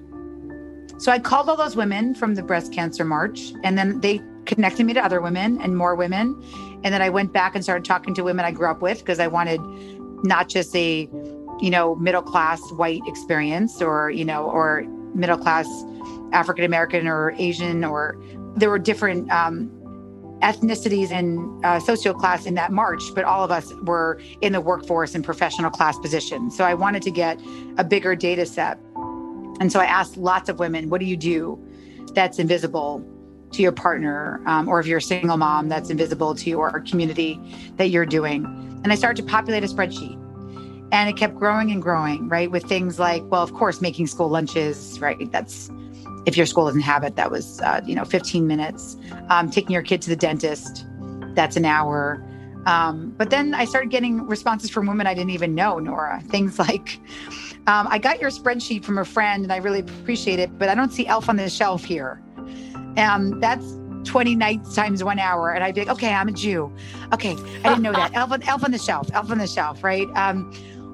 So 0.99 1.11
I 1.11 1.19
called 1.19 1.49
all 1.49 1.57
those 1.57 1.75
women 1.75 2.15
from 2.15 2.35
the 2.35 2.43
breast 2.43 2.71
cancer 2.71 3.03
march, 3.03 3.51
and 3.63 3.77
then 3.77 3.99
they 3.99 4.21
connected 4.45 4.85
me 4.85 4.93
to 4.93 5.03
other 5.03 5.19
women 5.19 5.59
and 5.61 5.75
more 5.75 5.93
women. 5.93 6.41
And 6.85 6.93
then 6.93 7.01
I 7.01 7.09
went 7.09 7.33
back 7.33 7.55
and 7.55 7.63
started 7.63 7.83
talking 7.83 8.13
to 8.15 8.23
women 8.23 8.45
I 8.45 8.51
grew 8.51 8.69
up 8.69 8.81
with 8.81 8.99
because 8.99 9.19
I 9.19 9.27
wanted 9.27 9.59
not 10.23 10.47
just 10.47 10.73
a, 10.77 11.09
you 11.59 11.69
know, 11.69 11.95
middle 11.95 12.21
class 12.21 12.61
white 12.73 13.01
experience 13.05 13.81
or, 13.81 14.11
you 14.11 14.23
know, 14.23 14.45
or 14.45 14.85
middle 15.13 15.37
class 15.37 15.67
African 16.31 16.63
American 16.63 17.07
or 17.07 17.33
Asian, 17.37 17.83
or 17.83 18.17
there 18.55 18.69
were 18.69 18.79
different 18.79 19.31
um, 19.31 19.69
ethnicities 20.41 21.11
and 21.11 21.63
uh, 21.63 21.79
social 21.79 22.13
class 22.13 22.45
in 22.45 22.55
that 22.55 22.71
march, 22.71 23.03
but 23.13 23.23
all 23.23 23.43
of 23.43 23.51
us 23.51 23.71
were 23.83 24.19
in 24.41 24.53
the 24.53 24.61
workforce 24.61 25.15
and 25.15 25.23
professional 25.23 25.69
class 25.69 25.97
positions. 25.99 26.55
So 26.57 26.63
I 26.63 26.73
wanted 26.73 27.03
to 27.03 27.11
get 27.11 27.39
a 27.77 27.83
bigger 27.83 28.15
data 28.15 28.45
set. 28.45 28.79
And 29.59 29.71
so 29.71 29.79
I 29.79 29.85
asked 29.85 30.17
lots 30.17 30.49
of 30.49 30.57
women, 30.59 30.89
what 30.89 30.99
do 30.99 31.05
you 31.05 31.17
do 31.17 31.63
that's 32.13 32.39
invisible 32.39 33.05
to 33.51 33.61
your 33.61 33.71
partner, 33.71 34.41
um, 34.47 34.67
or 34.67 34.79
if 34.79 34.87
you're 34.87 34.97
a 34.97 35.01
single 35.01 35.37
mom, 35.37 35.69
that's 35.69 35.89
invisible 35.89 36.33
to 36.33 36.49
your 36.49 36.79
community 36.81 37.39
that 37.75 37.89
you're 37.89 38.05
doing. 38.05 38.45
And 38.83 38.91
I 38.91 38.95
started 38.95 39.21
to 39.23 39.29
populate 39.29 39.63
a 39.63 39.67
spreadsheet. 39.67 40.17
And 40.93 41.09
it 41.09 41.15
kept 41.15 41.35
growing 41.35 41.71
and 41.71 41.81
growing, 41.81 42.27
right? 42.27 42.49
With 42.49 42.63
things 42.63 42.99
like, 42.99 43.23
well, 43.25 43.43
of 43.43 43.53
course, 43.53 43.79
making 43.79 44.07
school 44.07 44.29
lunches, 44.29 44.99
right? 44.99 45.31
That's 45.31 45.69
if 46.25 46.37
your 46.37 46.45
school 46.45 46.65
doesn't 46.65 46.81
have 46.81 47.03
it, 47.03 47.15
that 47.15 47.31
was, 47.31 47.61
uh, 47.61 47.81
you 47.85 47.95
know, 47.95 48.05
15 48.05 48.47
minutes. 48.47 48.97
Um, 49.29 49.49
taking 49.49 49.71
your 49.71 49.81
kid 49.81 50.01
to 50.03 50.09
the 50.09 50.15
dentist, 50.15 50.85
that's 51.33 51.55
an 51.55 51.65
hour. 51.65 52.23
Um, 52.65 53.13
but 53.17 53.29
then 53.29 53.55
I 53.55 53.65
started 53.65 53.89
getting 53.89 54.27
responses 54.27 54.69
from 54.69 54.85
women 54.85 55.07
I 55.07 55.13
didn't 55.13 55.31
even 55.31 55.55
know, 55.55 55.79
Nora. 55.79 56.21
Things 56.27 56.59
like, 56.59 56.99
um, 57.67 57.87
I 57.89 57.97
got 57.97 58.21
your 58.21 58.29
spreadsheet 58.29 58.83
from 58.83 58.97
a 58.97 59.05
friend 59.05 59.43
and 59.43 59.51
I 59.51 59.57
really 59.57 59.79
appreciate 59.79 60.39
it, 60.39 60.57
but 60.57 60.69
I 60.69 60.75
don't 60.75 60.91
see 60.91 61.07
Elf 61.07 61.29
on 61.29 61.37
the 61.37 61.49
Shelf 61.49 61.83
here. 61.83 62.21
Um, 62.97 63.39
that's 63.39 63.77
20 64.03 64.35
nights 64.35 64.75
times 64.75 65.03
one 65.03 65.19
hour. 65.19 65.51
And 65.51 65.63
I'd 65.63 65.75
be 65.75 65.81
like, 65.81 65.89
okay, 65.89 66.13
I'm 66.13 66.27
a 66.27 66.31
Jew. 66.31 66.73
Okay, 67.13 67.35
I 67.63 67.69
didn't 67.69 67.81
know 67.81 67.93
that. 67.93 68.13
Elf 68.15 68.31
on, 68.31 68.43
Elf 68.43 68.63
on 68.63 68.71
the 68.71 68.77
Shelf, 68.77 69.09
Elf 69.13 69.31
on 69.31 69.37
the 69.37 69.47
Shelf, 69.47 69.83
right? 69.83 70.07
Um, 70.15 70.51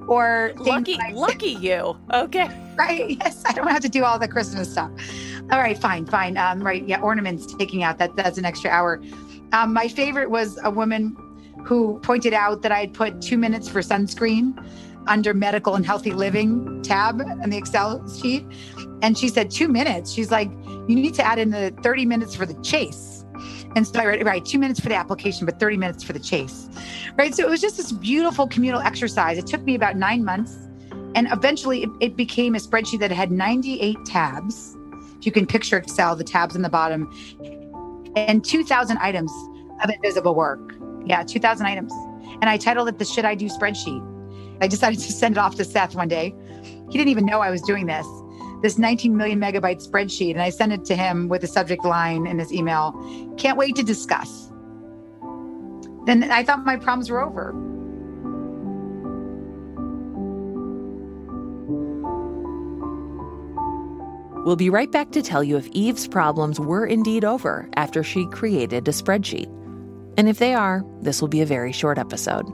or 0.07 0.53
lucky, 0.57 0.95
like, 0.95 1.15
lucky 1.15 1.51
you. 1.51 1.97
Okay. 2.13 2.49
Right. 2.77 3.17
Yes. 3.19 3.43
I 3.45 3.53
don't 3.53 3.67
have 3.67 3.81
to 3.81 3.89
do 3.89 4.03
all 4.03 4.19
the 4.19 4.27
Christmas 4.27 4.71
stuff. 4.71 4.91
All 5.51 5.59
right. 5.59 5.77
Fine. 5.77 6.05
Fine. 6.05 6.37
Um, 6.37 6.61
right. 6.61 6.87
Yeah. 6.87 7.01
Ornaments 7.01 7.53
taking 7.55 7.83
out 7.83 7.97
that 7.97 8.15
that's 8.15 8.37
an 8.37 8.45
extra 8.45 8.69
hour. 8.69 9.01
Um, 9.53 9.73
my 9.73 9.87
favorite 9.87 10.29
was 10.29 10.59
a 10.63 10.69
woman 10.69 11.15
who 11.65 11.99
pointed 11.99 12.33
out 12.33 12.61
that 12.61 12.71
I 12.71 12.79
had 12.81 12.93
put 12.93 13.21
two 13.21 13.37
minutes 13.37 13.67
for 13.67 13.81
sunscreen 13.81 14.57
under 15.07 15.33
medical 15.33 15.75
and 15.75 15.85
healthy 15.85 16.11
living 16.11 16.81
tab 16.83 17.19
in 17.21 17.49
the 17.49 17.57
Excel 17.57 18.07
sheet. 18.09 18.45
And 19.01 19.17
she 19.17 19.29
said, 19.29 19.51
two 19.51 19.67
minutes. 19.67 20.11
She's 20.11 20.31
like, 20.31 20.49
you 20.87 20.95
need 20.95 21.13
to 21.15 21.25
add 21.25 21.39
in 21.39 21.51
the 21.51 21.73
30 21.81 22.05
minutes 22.05 22.35
for 22.35 22.45
the 22.45 22.59
chase. 22.61 23.16
And 23.75 23.85
so 23.85 23.99
I 23.99 24.05
wrote, 24.05 24.23
right, 24.23 24.43
two 24.43 24.59
minutes 24.59 24.79
for 24.79 24.89
the 24.89 24.95
application, 24.95 25.45
but 25.45 25.59
30 25.59 25.77
minutes 25.77 26.03
for 26.03 26.13
the 26.13 26.19
chase. 26.19 26.69
Right. 27.17 27.33
So 27.35 27.43
it 27.43 27.49
was 27.49 27.61
just 27.61 27.77
this 27.77 27.91
beautiful 27.91 28.47
communal 28.47 28.81
exercise. 28.81 29.37
It 29.37 29.47
took 29.47 29.63
me 29.63 29.75
about 29.75 29.97
nine 29.97 30.23
months. 30.23 30.55
And 31.15 31.27
eventually 31.31 31.83
it, 31.83 31.89
it 31.99 32.15
became 32.15 32.55
a 32.55 32.59
spreadsheet 32.59 32.99
that 32.99 33.11
had 33.11 33.31
98 33.31 33.97
tabs. 34.05 34.75
If 35.19 35.25
you 35.25 35.31
can 35.31 35.47
picture 35.47 35.77
Excel, 35.77 36.15
the 36.15 36.23
tabs 36.23 36.55
in 36.55 36.61
the 36.61 36.69
bottom, 36.69 37.11
and 38.15 38.43
2,000 38.43 38.97
items 38.97 39.31
of 39.83 39.89
invisible 39.89 40.35
work. 40.35 40.75
Yeah, 41.05 41.23
2,000 41.23 41.65
items. 41.65 41.91
And 42.41 42.45
I 42.45 42.57
titled 42.57 42.87
it 42.87 42.99
the 42.99 43.05
Shit 43.05 43.25
I 43.25 43.35
Do 43.35 43.47
spreadsheet. 43.47 44.03
I 44.61 44.67
decided 44.67 44.99
to 45.07 45.11
send 45.11 45.35
it 45.35 45.39
off 45.39 45.55
to 45.55 45.65
Seth 45.65 45.95
one 45.95 46.07
day. 46.07 46.35
He 46.89 46.97
didn't 46.97 47.09
even 47.09 47.25
know 47.25 47.39
I 47.39 47.49
was 47.49 47.61
doing 47.61 47.85
this. 47.85 48.05
This 48.61 48.77
19 48.77 49.15
million 49.15 49.39
megabyte 49.39 49.87
spreadsheet, 49.87 50.31
and 50.31 50.41
I 50.41 50.49
sent 50.49 50.73
it 50.73 50.83
to 50.85 50.95
him 50.95 51.27
with 51.27 51.43
a 51.43 51.47
subject 51.47 51.85
line 51.85 52.25
in 52.25 52.39
his 52.39 52.51
email 52.51 52.93
Can't 53.37 53.57
wait 53.57 53.75
to 53.75 53.83
discuss. 53.83 54.51
Then 56.05 56.31
I 56.31 56.43
thought 56.43 56.65
my 56.65 56.77
problems 56.77 57.09
were 57.09 57.21
over. 57.21 57.53
We'll 64.45 64.55
be 64.55 64.69
right 64.69 64.89
back 64.89 65.11
to 65.11 65.21
tell 65.21 65.43
you 65.43 65.57
if 65.57 65.67
Eve's 65.73 66.07
problems 66.07 66.57
were 66.57 66.85
indeed 66.85 67.25
over 67.25 67.69
after 67.75 68.01
she 68.01 68.25
created 68.27 68.87
a 68.87 68.91
spreadsheet. 68.91 69.53
And 70.17 70.29
if 70.29 70.39
they 70.39 70.53
are, 70.53 70.85
this 71.01 71.19
will 71.19 71.27
be 71.27 71.41
a 71.41 71.45
very 71.45 71.73
short 71.73 71.97
episode. 71.97 72.45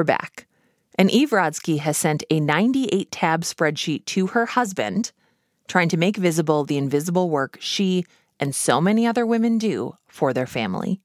We're 0.00 0.04
back. 0.04 0.46
And 0.94 1.10
Eve 1.10 1.28
Rodsky 1.28 1.78
has 1.80 1.94
sent 1.94 2.24
a 2.30 2.40
98 2.40 3.10
tab 3.10 3.42
spreadsheet 3.42 4.06
to 4.06 4.28
her 4.28 4.46
husband, 4.46 5.12
trying 5.68 5.90
to 5.90 5.98
make 5.98 6.16
visible 6.16 6.64
the 6.64 6.78
invisible 6.78 7.28
work 7.28 7.58
she 7.60 8.06
and 8.38 8.54
so 8.54 8.80
many 8.80 9.06
other 9.06 9.26
women 9.26 9.58
do 9.58 9.98
for 10.06 10.32
their 10.32 10.46
family. 10.46 11.02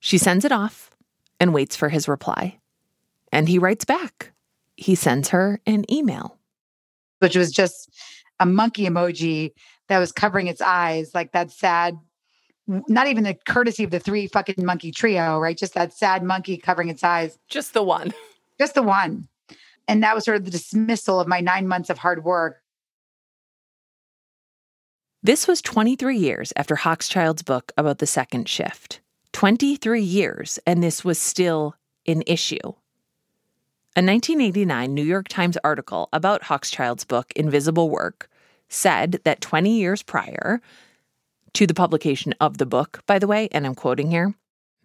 She 0.00 0.18
sends 0.18 0.44
it 0.44 0.50
off 0.50 0.90
and 1.38 1.54
waits 1.54 1.76
for 1.76 1.88
his 1.88 2.08
reply. 2.08 2.58
And 3.30 3.48
he 3.48 3.60
writes 3.60 3.84
back. 3.84 4.32
He 4.76 4.96
sends 4.96 5.28
her 5.28 5.60
an 5.64 5.84
email, 5.88 6.36
which 7.20 7.36
was 7.36 7.52
just 7.52 7.90
a 8.40 8.44
monkey 8.44 8.86
emoji 8.88 9.52
that 9.86 10.00
was 10.00 10.10
covering 10.10 10.48
its 10.48 10.60
eyes, 10.60 11.14
like 11.14 11.30
that 11.30 11.52
sad 11.52 11.96
not 12.66 13.06
even 13.06 13.24
the 13.24 13.34
courtesy 13.46 13.84
of 13.84 13.90
the 13.90 14.00
three 14.00 14.26
fucking 14.26 14.64
monkey 14.64 14.90
trio, 14.90 15.38
right? 15.38 15.56
Just 15.56 15.74
that 15.74 15.92
sad 15.92 16.22
monkey 16.22 16.56
covering 16.56 16.88
its 16.88 17.04
eyes. 17.04 17.38
Just 17.48 17.74
the 17.74 17.82
one. 17.82 18.12
Just 18.58 18.74
the 18.74 18.82
one. 18.82 19.28
And 19.88 20.02
that 20.02 20.14
was 20.14 20.24
sort 20.24 20.36
of 20.36 20.44
the 20.44 20.50
dismissal 20.50 21.20
of 21.20 21.28
my 21.28 21.40
nine 21.40 21.68
months 21.68 21.90
of 21.90 21.98
hard 21.98 22.24
work. 22.24 22.62
This 25.22 25.48
was 25.48 25.60
23 25.62 26.16
years 26.18 26.52
after 26.56 26.76
Hochschild's 26.76 27.42
book 27.42 27.72
about 27.76 27.98
the 27.98 28.06
second 28.06 28.48
shift. 28.48 29.00
23 29.32 30.02
years, 30.02 30.58
and 30.66 30.82
this 30.82 31.04
was 31.04 31.18
still 31.18 31.74
an 32.06 32.22
issue. 32.26 32.74
A 33.96 34.02
1989 34.02 34.92
New 34.92 35.02
York 35.02 35.28
Times 35.28 35.56
article 35.64 36.08
about 36.12 36.42
Hochschild's 36.42 37.04
book, 37.04 37.32
Invisible 37.34 37.90
Work, 37.90 38.28
said 38.68 39.20
that 39.24 39.40
20 39.40 39.78
years 39.78 40.02
prior, 40.02 40.60
to 41.54 41.66
the 41.66 41.74
publication 41.74 42.34
of 42.40 42.58
the 42.58 42.66
book, 42.66 43.00
by 43.06 43.18
the 43.18 43.26
way, 43.26 43.48
and 43.52 43.66
I'm 43.66 43.74
quoting 43.74 44.10
here 44.10 44.34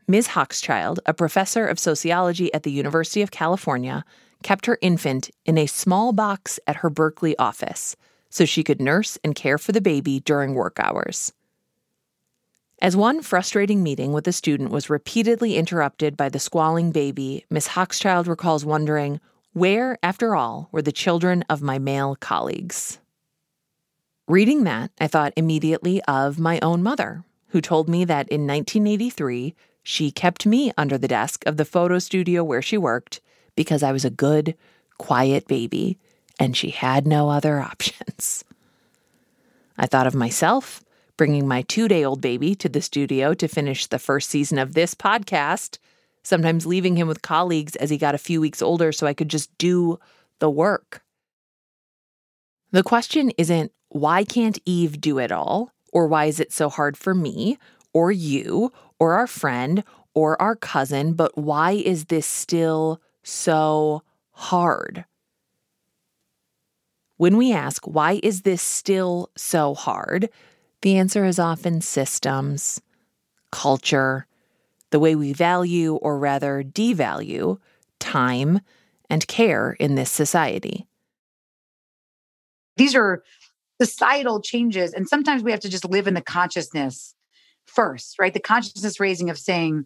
Ms. 0.08 0.30
Hochschild, 0.30 1.00
a 1.06 1.14
professor 1.14 1.68
of 1.68 1.78
sociology 1.78 2.52
at 2.54 2.64
the 2.64 2.72
University 2.72 3.22
of 3.22 3.32
California, 3.32 4.04
kept 4.42 4.66
her 4.66 4.80
infant 4.82 5.30
in 5.46 5.58
a 5.58 5.68
small 5.68 6.14
box 6.14 6.60
at 6.66 6.78
her 6.78 6.90
Berkeley 6.90 7.38
office 7.38 7.96
so 8.30 8.46
she 8.46 8.64
could 8.64 8.82
nurse 8.82 9.18
and 9.24 9.36
care 9.36 9.58
for 9.58 9.72
the 9.72 9.82
baby 9.82 10.20
during 10.20 10.54
work 10.54 10.80
hours. 10.80 11.34
As 12.82 12.96
one 12.96 13.22
frustrating 13.22 13.84
meeting 13.84 14.14
with 14.14 14.28
a 14.28 14.32
student 14.32 14.70
was 14.70 14.90
repeatedly 14.90 15.58
interrupted 15.58 16.16
by 16.16 16.30
the 16.30 16.40
squalling 16.40 16.92
baby, 16.92 17.46
Miss 17.50 17.68
Hochschild 17.68 18.28
recalls 18.28 18.64
wondering, 18.64 19.20
where, 19.54 19.98
after 20.02 20.36
all, 20.36 20.70
were 20.72 20.82
the 20.82 20.92
children 20.92 21.44
of 21.50 21.62
my 21.62 21.78
male 21.78 22.16
colleagues? 22.16 23.00
Reading 24.30 24.64
that, 24.66 24.92
I 25.02 25.08
thought 25.08 25.34
immediately 25.36 26.04
of 26.04 26.38
my 26.38 26.60
own 26.62 26.84
mother, 26.84 27.24
who 27.48 27.62
told 27.62 27.90
me 27.90 28.06
that 28.06 28.30
in 28.30 28.46
1983, 28.46 29.56
she 29.82 30.12
kept 30.12 30.46
me 30.46 30.72
under 30.78 31.00
the 31.00 31.08
desk 31.08 31.44
of 31.48 31.58
the 31.58 31.66
photo 31.66 31.98
studio 31.98 32.44
where 32.44 32.62
she 32.62 32.78
worked 32.78 33.22
because 33.56 33.82
I 33.82 33.92
was 33.92 34.06
a 34.06 34.12
good, 34.12 34.56
quiet 35.00 35.48
baby 35.48 35.98
and 36.40 36.56
she 36.56 36.70
had 36.70 37.08
no 37.08 37.32
other 37.32 37.60
options. 37.72 38.44
I 39.80 39.88
thought 39.88 40.06
of 40.06 40.14
myself 40.14 40.84
bringing 41.18 41.48
my 41.48 41.64
two 41.64 41.88
day 41.88 42.06
old 42.06 42.22
baby 42.22 42.54
to 42.54 42.70
the 42.70 42.84
studio 42.84 43.34
to 43.34 43.48
finish 43.48 43.88
the 43.88 43.98
first 43.98 44.30
season 44.30 44.60
of 44.60 44.76
this 44.76 44.94
podcast, 44.94 45.80
sometimes 46.22 46.68
leaving 46.68 46.96
him 46.96 47.08
with 47.08 47.24
colleagues 47.24 47.76
as 47.78 47.90
he 47.90 47.98
got 47.98 48.14
a 48.14 48.20
few 48.20 48.40
weeks 48.40 48.62
older 48.62 48.92
so 48.92 49.08
I 49.08 49.16
could 49.16 49.30
just 49.30 49.58
do 49.58 49.98
the 50.38 50.52
work. 50.52 51.02
The 52.72 52.84
question 52.84 53.32
isn't 53.38 53.72
why 53.90 54.24
can't 54.24 54.60
Eve 54.66 55.02
do 55.02 55.18
it 55.18 55.32
all? 55.32 55.74
Or 55.92 56.08
why 56.08 56.26
is 56.26 56.40
it 56.40 56.54
so 56.54 56.70
hard 56.70 56.96
for 56.96 57.16
me, 57.16 57.58
or 57.94 58.12
you, 58.12 58.72
or 59.00 59.14
our 59.14 59.26
friend, 59.26 59.84
or 60.14 60.40
our 60.40 60.56
cousin? 60.56 61.14
But 61.14 61.36
why 61.36 61.72
is 61.72 62.06
this 62.06 62.28
still 62.28 63.02
so 63.24 64.04
hard? 64.32 65.06
When 67.18 67.38
we 67.38 67.52
ask, 67.52 67.86
why 67.88 68.20
is 68.22 68.44
this 68.44 68.62
still 68.62 69.32
so 69.36 69.74
hard? 69.74 70.30
The 70.84 70.98
answer 70.98 71.26
is 71.26 71.40
often 71.40 71.82
systems, 71.82 72.80
culture, 73.52 74.28
the 74.92 75.00
way 75.00 75.16
we 75.16 75.34
value, 75.34 75.96
or 75.96 76.20
rather 76.20 76.64
devalue, 76.64 77.58
time 78.00 78.62
and 79.10 79.28
care 79.28 79.72
in 79.80 79.96
this 79.96 80.12
society. 80.12 80.86
These 82.80 82.96
are 82.96 83.24
societal 83.82 84.42
changes. 84.42 84.94
And 84.94 85.08
sometimes 85.08 85.44
we 85.44 85.52
have 85.52 85.60
to 85.60 85.70
just 85.70 85.86
live 85.86 86.08
in 86.08 86.14
the 86.14 86.22
consciousness 86.22 87.14
first, 87.66 88.18
right? 88.18 88.34
The 88.34 88.40
consciousness 88.40 89.00
raising 89.00 89.30
of 89.30 89.38
saying, 89.38 89.86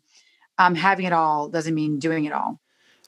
um, 0.60 0.76
having 0.76 1.06
it 1.06 1.14
all 1.14 1.50
doesn't 1.50 1.74
mean 1.74 2.00
doing 2.00 2.26
it 2.26 2.34
all. 2.34 2.60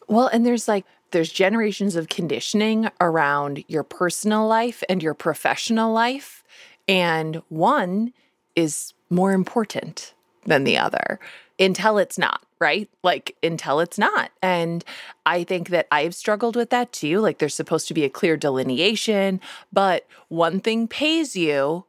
Well, 0.08 0.28
and 0.28 0.46
there's 0.46 0.68
like, 0.68 0.86
there's 1.12 1.32
generations 1.32 1.96
of 1.96 2.10
conditioning 2.10 2.90
around 3.00 3.64
your 3.68 3.84
personal 3.84 4.48
life 4.48 4.84
and 4.90 5.02
your 5.02 5.14
professional 5.14 5.94
life. 5.94 6.44
And 6.88 7.42
one 7.50 8.12
is 8.56 8.94
more 9.10 9.34
important 9.34 10.14
than 10.46 10.64
the 10.64 10.80
other 10.80 11.20
until 11.60 12.00
it's 12.00 12.18
not, 12.18 12.44
right? 12.66 12.90
Like 13.04 13.36
until 13.44 13.80
it's 13.80 14.00
not. 14.00 14.32
And 14.42 14.84
I 15.24 15.44
think 15.44 15.70
that 15.70 15.88
I've 15.92 16.16
struggled 16.16 16.56
with 16.56 16.72
that 16.72 16.92
too. 16.92 17.20
Like 17.20 17.38
there's 17.38 17.54
supposed 17.54 17.88
to 17.90 17.94
be 17.94 18.04
a 18.04 18.10
clear 18.10 18.38
delineation, 18.38 19.40
but 19.72 20.08
one 20.30 20.60
thing 20.60 20.88
pays 20.88 21.36
you 21.36 21.86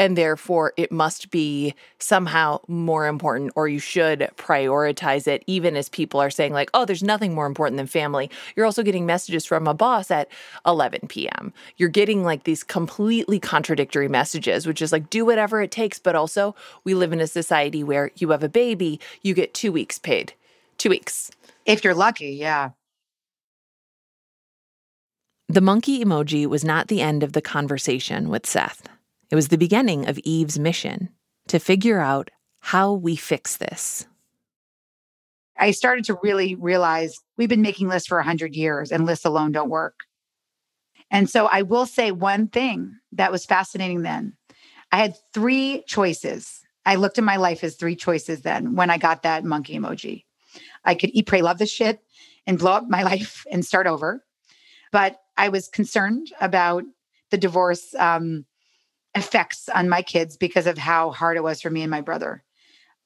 and 0.00 0.16
therefore 0.16 0.72
it 0.78 0.90
must 0.90 1.30
be 1.30 1.74
somehow 1.98 2.58
more 2.66 3.06
important 3.06 3.52
or 3.54 3.68
you 3.68 3.78
should 3.78 4.30
prioritize 4.36 5.28
it 5.28 5.44
even 5.46 5.76
as 5.76 5.90
people 5.90 6.18
are 6.18 6.30
saying 6.30 6.52
like 6.52 6.70
oh 6.74 6.84
there's 6.86 7.02
nothing 7.02 7.34
more 7.34 7.46
important 7.46 7.76
than 7.76 7.86
family. 7.86 8.30
You're 8.56 8.66
also 8.66 8.82
getting 8.82 9.06
messages 9.06 9.44
from 9.44 9.68
a 9.68 9.74
boss 9.74 10.10
at 10.10 10.28
11 10.66 11.06
p.m 11.08 11.52
you're 11.76 11.90
getting 11.90 12.24
like 12.24 12.44
these 12.44 12.64
completely 12.64 13.38
contradictory 13.38 14.08
messages 14.08 14.66
which 14.66 14.80
is 14.82 14.90
like 14.90 15.10
do 15.10 15.24
whatever 15.24 15.60
it 15.60 15.70
takes 15.70 15.98
but 15.98 16.16
also 16.16 16.56
we 16.82 16.94
live 16.94 17.12
in 17.12 17.20
a 17.20 17.26
society 17.26 17.84
where 17.84 18.10
you 18.16 18.30
have 18.30 18.42
a 18.42 18.48
baby 18.48 18.98
you 19.22 19.34
get 19.34 19.52
2 19.54 19.70
weeks 19.70 19.98
paid. 19.98 20.32
2 20.78 20.88
weeks. 20.88 21.30
If 21.66 21.84
you're 21.84 21.94
lucky 21.94 22.30
yeah. 22.30 22.70
The 25.48 25.60
monkey 25.60 26.02
emoji 26.02 26.46
was 26.46 26.64
not 26.64 26.88
the 26.88 27.02
end 27.02 27.22
of 27.22 27.32
the 27.34 27.42
conversation 27.42 28.30
with 28.30 28.46
Seth. 28.46 28.88
It 29.30 29.36
was 29.36 29.48
the 29.48 29.58
beginning 29.58 30.08
of 30.08 30.18
Eve's 30.18 30.58
mission 30.58 31.10
to 31.48 31.58
figure 31.58 32.00
out 32.00 32.30
how 32.60 32.92
we 32.92 33.16
fix 33.16 33.56
this. 33.56 34.06
I 35.56 35.70
started 35.70 36.04
to 36.06 36.18
really 36.22 36.54
realize 36.54 37.18
we've 37.36 37.48
been 37.48 37.62
making 37.62 37.88
lists 37.88 38.08
for 38.08 38.18
100 38.18 38.56
years 38.56 38.90
and 38.90 39.06
lists 39.06 39.24
alone 39.24 39.52
don't 39.52 39.70
work. 39.70 40.00
And 41.10 41.28
so 41.28 41.46
I 41.46 41.62
will 41.62 41.86
say 41.86 42.12
one 42.12 42.48
thing 42.48 42.96
that 43.12 43.32
was 43.32 43.44
fascinating 43.44 44.02
then. 44.02 44.36
I 44.90 44.98
had 44.98 45.16
three 45.32 45.84
choices. 45.86 46.60
I 46.86 46.96
looked 46.96 47.18
at 47.18 47.24
my 47.24 47.36
life 47.36 47.62
as 47.62 47.76
three 47.76 47.96
choices 47.96 48.42
then 48.42 48.74
when 48.74 48.90
I 48.90 48.98
got 48.98 49.22
that 49.22 49.44
monkey 49.44 49.78
emoji. 49.78 50.24
I 50.84 50.94
could 50.94 51.10
eat, 51.12 51.26
pray, 51.26 51.42
love 51.42 51.58
this 51.58 51.70
shit 51.70 52.00
and 52.46 52.58
blow 52.58 52.72
up 52.72 52.88
my 52.88 53.02
life 53.04 53.44
and 53.50 53.64
start 53.64 53.86
over. 53.86 54.24
But 54.92 55.18
I 55.36 55.50
was 55.50 55.68
concerned 55.68 56.32
about 56.40 56.84
the 57.30 57.38
divorce 57.38 57.94
um, 57.94 58.44
effects 59.14 59.68
on 59.68 59.88
my 59.88 60.02
kids 60.02 60.36
because 60.36 60.66
of 60.66 60.78
how 60.78 61.10
hard 61.10 61.36
it 61.36 61.42
was 61.42 61.60
for 61.60 61.70
me 61.70 61.82
and 61.82 61.90
my 61.90 62.00
brother 62.00 62.44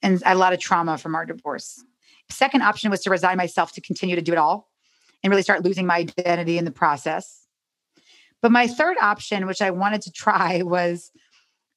and 0.02 0.22
a 0.26 0.34
lot 0.34 0.52
of 0.52 0.60
trauma 0.60 0.98
from 0.98 1.14
our 1.14 1.24
divorce. 1.24 1.82
Second 2.30 2.62
option 2.62 2.90
was 2.90 3.00
to 3.02 3.10
resign 3.10 3.36
myself 3.36 3.72
to 3.72 3.80
continue 3.80 4.16
to 4.16 4.22
do 4.22 4.32
it 4.32 4.38
all 4.38 4.70
and 5.22 5.30
really 5.30 5.42
start 5.42 5.64
losing 5.64 5.86
my 5.86 5.96
identity 5.96 6.58
in 6.58 6.64
the 6.64 6.70
process. 6.70 7.46
But 8.42 8.52
my 8.52 8.66
third 8.66 8.96
option, 9.00 9.46
which 9.46 9.62
I 9.62 9.70
wanted 9.70 10.02
to 10.02 10.12
try, 10.12 10.62
was 10.62 11.10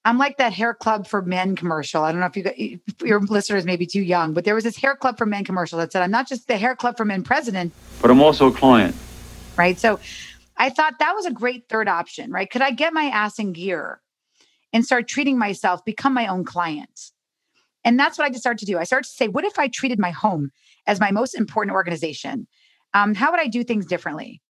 I'm 0.05 0.17
like 0.17 0.37
that 0.37 0.53
hair 0.53 0.73
club 0.73 1.05
for 1.05 1.21
men 1.21 1.55
commercial. 1.55 2.03
I 2.03 2.11
don't 2.11 2.21
know 2.21 2.27
if 2.27 2.37
you 2.37 2.43
if 2.55 3.01
your 3.01 3.19
listeners 3.19 3.65
may 3.65 3.75
be 3.75 3.85
too 3.85 4.01
young, 4.01 4.33
but 4.33 4.45
there 4.45 4.55
was 4.55 4.63
this 4.63 4.77
hair 4.77 4.95
club 4.95 5.17
for 5.17 5.25
men 5.25 5.43
commercial 5.43 5.79
that 5.79 5.91
said, 5.91 6.01
I'm 6.01 6.11
not 6.11 6.29
just 6.29 6.47
the 6.47 6.57
hair 6.57 6.75
club 6.75 6.95
for 6.95 7.03
men 7.03 7.23
president, 7.23 7.73
but 8.01 8.11
I'm 8.11 8.21
also 8.21 8.47
a 8.47 8.53
client. 8.53 8.95
Right. 9.57 9.77
So 9.77 9.99
I 10.55 10.69
thought 10.69 10.99
that 10.99 11.13
was 11.13 11.25
a 11.25 11.31
great 11.31 11.67
third 11.67 11.87
option, 11.89 12.31
right? 12.31 12.49
Could 12.49 12.61
I 12.61 12.71
get 12.71 12.93
my 12.93 13.05
ass 13.05 13.37
in 13.39 13.51
gear 13.53 13.99
and 14.73 14.85
start 14.85 15.07
treating 15.07 15.37
myself, 15.37 15.83
become 15.85 16.13
my 16.13 16.27
own 16.27 16.43
client. 16.43 17.11
And 17.83 17.99
that's 17.99 18.17
what 18.17 18.25
I 18.25 18.29
just 18.29 18.41
started 18.41 18.59
to 18.59 18.65
do. 18.65 18.77
I 18.77 18.83
started 18.83 19.07
to 19.07 19.15
say, 19.15 19.27
what 19.27 19.45
if 19.45 19.57
I 19.57 19.67
treated 19.67 19.99
my 19.99 20.11
home 20.11 20.51
as 20.85 20.99
my 20.99 21.11
most 21.11 21.35
important 21.35 21.73
organization? 21.73 22.47
Um, 22.93 23.15
how 23.15 23.31
would 23.31 23.39
I 23.39 23.47
do 23.47 23.63
things 23.63 23.85
differently? 23.85 24.41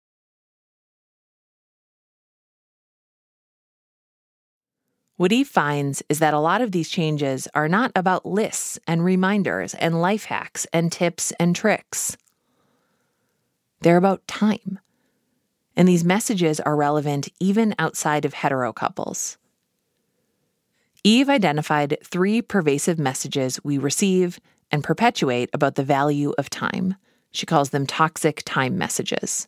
What 5.17 5.31
he 5.31 5.45
finds 5.45 6.03
is 6.11 6.19
that 6.19 6.35
a 6.35 6.39
lot 6.39 6.61
of 6.61 6.73
these 6.73 6.91
changes 6.91 7.49
are 7.55 7.69
not 7.69 7.91
about 7.97 8.27
lists 8.27 8.79
and 8.87 9.03
reminders 9.03 9.73
and 9.75 10.03
life 10.03 10.25
hacks 10.25 10.67
and 10.75 10.93
tips 10.93 11.33
and 11.41 11.57
tricks. 11.57 12.19
They're 13.81 13.97
about 13.97 14.27
time. 14.27 14.79
And 15.75 15.89
these 15.89 16.05
messages 16.05 16.61
are 16.61 16.77
relevant 16.77 17.29
even 17.41 17.75
outside 17.79 18.25
of 18.25 18.35
hetero 18.35 18.73
couples. 18.73 19.39
Eve 21.07 21.29
identified 21.29 21.97
three 22.03 22.43
pervasive 22.43 22.99
messages 22.99 23.61
we 23.63 23.79
receive 23.79 24.41
and 24.73 24.83
perpetuate 24.83 25.49
about 25.53 25.77
the 25.77 25.85
value 25.85 26.35
of 26.37 26.51
time. 26.51 26.97
She 27.31 27.47
calls 27.47 27.71
them 27.71 27.87
toxic 27.87 28.43
time 28.45 28.77
messages. 28.77 29.47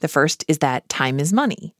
The 0.00 0.08
first 0.08 0.44
is 0.48 0.58
that 0.58 0.88
time 0.88 1.20
is 1.20 1.32
money. 1.32 1.72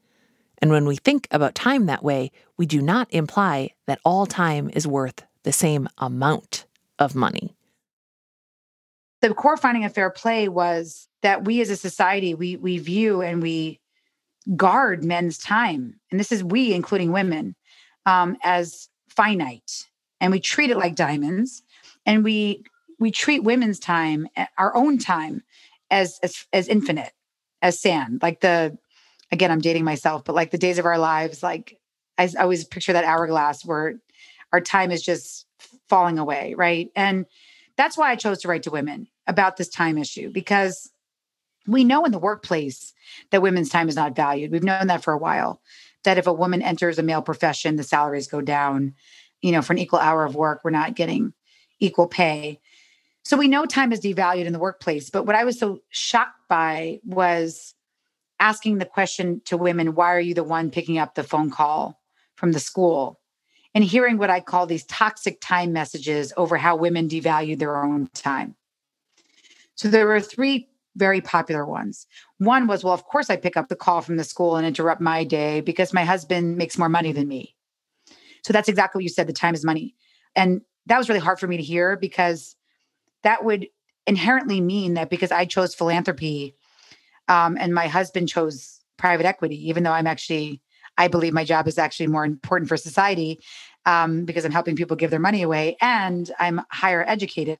And 0.58 0.70
when 0.70 0.86
we 0.86 0.94
think 0.94 1.26
about 1.32 1.56
time 1.56 1.86
that 1.86 2.04
way, 2.04 2.30
we 2.56 2.64
do 2.64 2.80
not 2.80 3.08
imply 3.10 3.70
that 3.86 3.98
all 4.04 4.24
time 4.24 4.70
is 4.72 4.86
worth 4.86 5.24
the 5.42 5.52
same 5.52 5.88
amount 5.98 6.66
of 7.00 7.16
money. 7.16 7.56
The 9.20 9.34
core 9.34 9.56
finding 9.56 9.84
of 9.84 9.92
fair 9.92 10.10
play 10.10 10.48
was 10.48 11.08
that 11.22 11.44
we 11.44 11.60
as 11.60 11.70
a 11.70 11.76
society, 11.76 12.34
we, 12.34 12.54
we 12.54 12.78
view 12.78 13.20
and 13.20 13.42
we 13.42 13.80
guard 14.54 15.02
men's 15.02 15.38
time. 15.38 15.98
And 16.12 16.20
this 16.20 16.30
is 16.30 16.44
we, 16.44 16.72
including 16.72 17.10
women 17.10 17.56
um, 18.06 18.36
as 18.42 18.88
finite 19.08 19.86
and 20.20 20.32
we 20.32 20.40
treat 20.40 20.70
it 20.70 20.76
like 20.76 20.94
diamonds 20.94 21.62
and 22.06 22.24
we 22.24 22.64
we 22.98 23.10
treat 23.10 23.44
women's 23.44 23.78
time 23.78 24.26
our 24.58 24.74
own 24.76 24.98
time 24.98 25.42
as 25.90 26.18
as, 26.22 26.46
as 26.52 26.68
infinite 26.68 27.12
as 27.62 27.78
sand 27.78 28.20
like 28.22 28.40
the 28.40 28.76
again 29.30 29.50
i'm 29.50 29.60
dating 29.60 29.84
myself 29.84 30.24
but 30.24 30.34
like 30.34 30.50
the 30.50 30.58
days 30.58 30.78
of 30.78 30.84
our 30.84 30.98
lives 30.98 31.42
like 31.42 31.78
I 32.16 32.30
always 32.38 32.64
picture 32.64 32.92
that 32.92 33.04
hourglass 33.04 33.64
where 33.64 33.96
our 34.52 34.60
time 34.60 34.92
is 34.92 35.02
just 35.02 35.46
falling 35.88 36.18
away 36.18 36.54
right? 36.56 36.90
And 36.96 37.26
that's 37.76 37.96
why 37.96 38.10
i 38.10 38.16
chose 38.16 38.40
to 38.40 38.48
write 38.48 38.64
to 38.64 38.70
women 38.70 39.08
about 39.26 39.56
this 39.56 39.68
time 39.68 39.98
issue 39.98 40.30
because 40.30 40.90
we 41.66 41.84
know 41.84 42.04
in 42.04 42.12
the 42.12 42.18
workplace 42.18 42.92
that 43.30 43.42
women's 43.42 43.70
time 43.70 43.88
is 43.88 43.96
not 43.96 44.14
valued. 44.14 44.52
We've 44.52 44.62
known 44.62 44.88
that 44.88 45.02
for 45.02 45.12
a 45.12 45.18
while 45.18 45.60
that 46.04 46.18
if 46.18 46.26
a 46.26 46.32
woman 46.32 46.62
enters 46.62 46.98
a 46.98 47.02
male 47.02 47.22
profession, 47.22 47.76
the 47.76 47.82
salaries 47.82 48.28
go 48.28 48.40
down. 48.40 48.94
You 49.42 49.52
know, 49.52 49.62
for 49.62 49.72
an 49.74 49.78
equal 49.78 49.98
hour 49.98 50.24
of 50.24 50.34
work, 50.34 50.62
we're 50.64 50.70
not 50.70 50.94
getting 50.94 51.34
equal 51.80 52.06
pay. 52.06 52.60
So 53.24 53.36
we 53.36 53.48
know 53.48 53.66
time 53.66 53.92
is 53.92 54.00
devalued 54.00 54.44
in 54.44 54.52
the 54.52 54.58
workplace. 54.58 55.10
But 55.10 55.24
what 55.26 55.36
I 55.36 55.44
was 55.44 55.58
so 55.58 55.80
shocked 55.90 56.38
by 56.48 57.00
was 57.04 57.74
asking 58.38 58.78
the 58.78 58.84
question 58.84 59.40
to 59.46 59.56
women, 59.56 59.94
why 59.94 60.14
are 60.14 60.20
you 60.20 60.34
the 60.34 60.44
one 60.44 60.70
picking 60.70 60.98
up 60.98 61.14
the 61.14 61.22
phone 61.22 61.50
call 61.50 62.00
from 62.36 62.52
the 62.52 62.60
school? 62.60 63.20
And 63.74 63.82
hearing 63.82 64.18
what 64.18 64.30
I 64.30 64.40
call 64.40 64.66
these 64.66 64.84
toxic 64.84 65.40
time 65.40 65.72
messages 65.72 66.32
over 66.36 66.56
how 66.56 66.76
women 66.76 67.08
devalue 67.08 67.58
their 67.58 67.82
own 67.82 68.08
time. 68.14 68.54
So 69.74 69.88
there 69.88 70.06
were 70.06 70.20
three 70.20 70.68
very 70.96 71.20
popular 71.20 71.64
ones. 71.64 72.06
One 72.38 72.66
was, 72.66 72.84
well, 72.84 72.94
of 72.94 73.04
course, 73.04 73.30
I 73.30 73.36
pick 73.36 73.56
up 73.56 73.68
the 73.68 73.76
call 73.76 74.00
from 74.00 74.16
the 74.16 74.24
school 74.24 74.56
and 74.56 74.66
interrupt 74.66 75.00
my 75.00 75.24
day 75.24 75.60
because 75.60 75.92
my 75.92 76.04
husband 76.04 76.56
makes 76.56 76.78
more 76.78 76.88
money 76.88 77.12
than 77.12 77.28
me. 77.28 77.54
So 78.44 78.52
that's 78.52 78.68
exactly 78.68 78.98
what 78.98 79.04
you 79.04 79.08
said 79.08 79.26
the 79.26 79.32
time 79.32 79.54
is 79.54 79.64
money. 79.64 79.94
And 80.36 80.60
that 80.86 80.98
was 80.98 81.08
really 81.08 81.20
hard 81.20 81.38
for 81.38 81.46
me 81.46 81.56
to 81.56 81.62
hear 81.62 81.96
because 81.96 82.56
that 83.22 83.44
would 83.44 83.66
inherently 84.06 84.60
mean 84.60 84.94
that 84.94 85.10
because 85.10 85.32
I 85.32 85.46
chose 85.46 85.74
philanthropy 85.74 86.54
um, 87.28 87.56
and 87.58 87.74
my 87.74 87.88
husband 87.88 88.28
chose 88.28 88.80
private 88.98 89.26
equity, 89.26 89.68
even 89.68 89.82
though 89.82 89.92
I'm 89.92 90.06
actually, 90.06 90.60
I 90.98 91.08
believe 91.08 91.32
my 91.32 91.44
job 91.44 91.66
is 91.66 91.78
actually 91.78 92.08
more 92.08 92.24
important 92.24 92.68
for 92.68 92.76
society 92.76 93.40
um, 93.86 94.24
because 94.24 94.44
I'm 94.44 94.52
helping 94.52 94.76
people 94.76 94.96
give 94.96 95.10
their 95.10 95.18
money 95.18 95.42
away 95.42 95.76
and 95.80 96.30
I'm 96.38 96.60
higher 96.70 97.04
educated, 97.06 97.58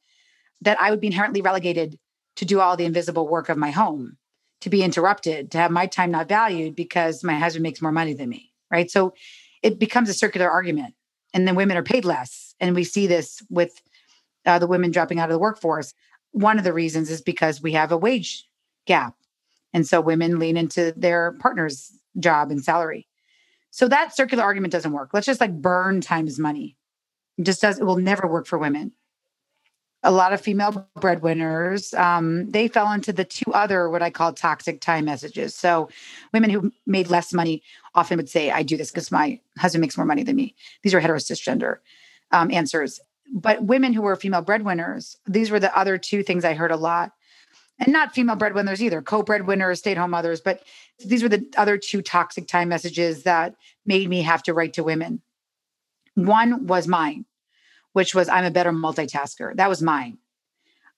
that 0.61 0.81
I 0.81 0.90
would 0.90 1.01
be 1.01 1.09
inherently 1.09 1.40
relegated 1.40 1.99
to 2.37 2.44
do 2.44 2.61
all 2.61 2.77
the 2.77 2.85
invisible 2.85 3.29
work 3.29 3.49
of 3.49 3.57
my 3.57 3.70
home, 3.70 4.16
to 4.61 4.70
be 4.70 4.83
interrupted, 4.83 5.51
to 5.53 5.59
have 5.59 5.70
my 5.70 5.87
time 5.87 6.11
not 6.11 6.29
valued 6.29 6.75
because 6.75 7.23
my 7.23 7.35
husband 7.35 7.62
makes 7.62 7.83
more 7.83 7.92
money 7.92 8.14
than 8.14 8.29
me. 8.29 8.53
Right. 8.70 8.90
So 8.90 9.14
it 9.62 9.79
becomes 9.79 10.09
a 10.09 10.14
circular 10.14 10.51
argument. 10.51 10.94
And 11.33 11.47
then 11.47 11.57
women 11.57 11.77
are 11.77 11.83
paid 11.83 12.05
less. 12.05 12.55
And 12.61 12.75
we 12.75 12.85
see 12.85 13.07
this 13.07 13.42
with 13.51 13.83
uh, 14.47 14.59
the 14.59 14.66
women 14.66 14.90
dropping 14.90 15.18
out 15.18 15.31
of 15.31 15.35
the 15.35 15.38
workforce. 15.38 15.94
One 16.31 16.59
of 16.59 16.64
the 16.64 16.73
reasons 16.73 17.11
is 17.11 17.20
because 17.20 17.62
we 17.62 17.73
have 17.73 17.92
a 17.92 17.97
wage 17.97 18.49
gap. 18.87 19.14
And 19.73 19.87
so 19.87 20.01
women 20.01 20.38
lean 20.38 20.57
into 20.57 20.92
their 20.97 21.33
partner's 21.33 21.92
job 22.18 22.51
and 22.51 22.62
salary. 22.62 23.09
So 23.70 23.88
that 23.88 24.14
circular 24.14 24.44
argument 24.44 24.73
doesn't 24.73 24.92
work. 24.92 25.11
Let's 25.12 25.27
just 25.27 25.40
like 25.40 25.61
burn 25.61 26.01
times 26.01 26.38
money. 26.38 26.77
It 27.38 27.47
just 27.47 27.61
does, 27.61 27.81
it 27.81 27.85
will 27.85 27.97
never 27.97 28.29
work 28.29 28.47
for 28.47 28.59
women 28.59 28.92
a 30.05 30.12
lot 30.12 30.35
of 30.35 30.40
female 30.40 30.87
breadwinners, 31.01 31.95
um, 31.95 32.51
they 32.51 32.69
fell 32.69 32.93
into 32.93 33.12
the 33.12 33.25
two 33.25 33.51
other 33.53 33.88
what 33.88 34.03
I 34.03 34.11
call 34.11 34.33
toxic 34.35 34.81
time 34.81 35.07
messages. 35.07 35.55
So 35.55 35.88
women 36.33 36.51
who 36.51 36.73
made 36.87 37.09
less 37.09 37.33
money 37.33 37.62
often 37.95 38.19
would 38.19 38.29
say, 38.29 38.51
I 38.51 38.62
do 38.62 38.77
this 38.77 38.90
because 38.90 39.11
my 39.11 39.40
husband 39.59 39.81
makes 39.81 39.97
more 39.97 40.07
money 40.07 40.23
than 40.23 40.37
me. 40.37 40.55
These 40.83 40.95
are 40.95 41.01
hetero 41.01 41.19
cisgender 41.19 41.79
um, 42.31 42.51
answers. 42.51 43.01
But 43.33 43.64
women 43.64 43.95
who 43.95 44.03
were 44.03 44.14
female 44.14 44.43
breadwinners, 44.43 45.17
these 45.27 45.51
were 45.51 45.59
the 45.59 45.77
other 45.77 45.97
two 45.97 46.23
things 46.23 46.45
I 46.45 46.53
heard 46.53 46.71
a 46.71 46.77
lot. 46.77 47.12
And 47.79 47.93
not 47.93 48.14
female 48.14 48.37
breadwinners 48.37 48.83
either, 48.83 49.03
co 49.03 49.23
breadwinners, 49.23 49.81
stay 49.81 49.93
at 49.93 49.97
home 49.97 50.11
mothers. 50.11 50.40
But 50.40 50.62
these 51.05 51.25
were 51.25 51.29
the 51.29 51.45
other 51.57 51.77
two 51.77 52.03
toxic 52.03 52.47
time 52.47 52.69
messages 52.69 53.25
that 53.25 53.57
made 53.85 54.09
me 54.09 54.23
have 54.23 54.45
to 54.45 54.55
write 54.55 54.75
to 54.75 54.85
women. 54.85 55.23
One 56.14 56.67
was 56.67 56.87
mine 56.87 57.25
which 57.95 58.15
was 58.15 58.29
I'm 58.29 58.45
a 58.45 58.51
better 58.51 58.73
multitasker. 58.73 59.57
That 59.57 59.71
was 59.71 59.81
mine. 59.81 60.19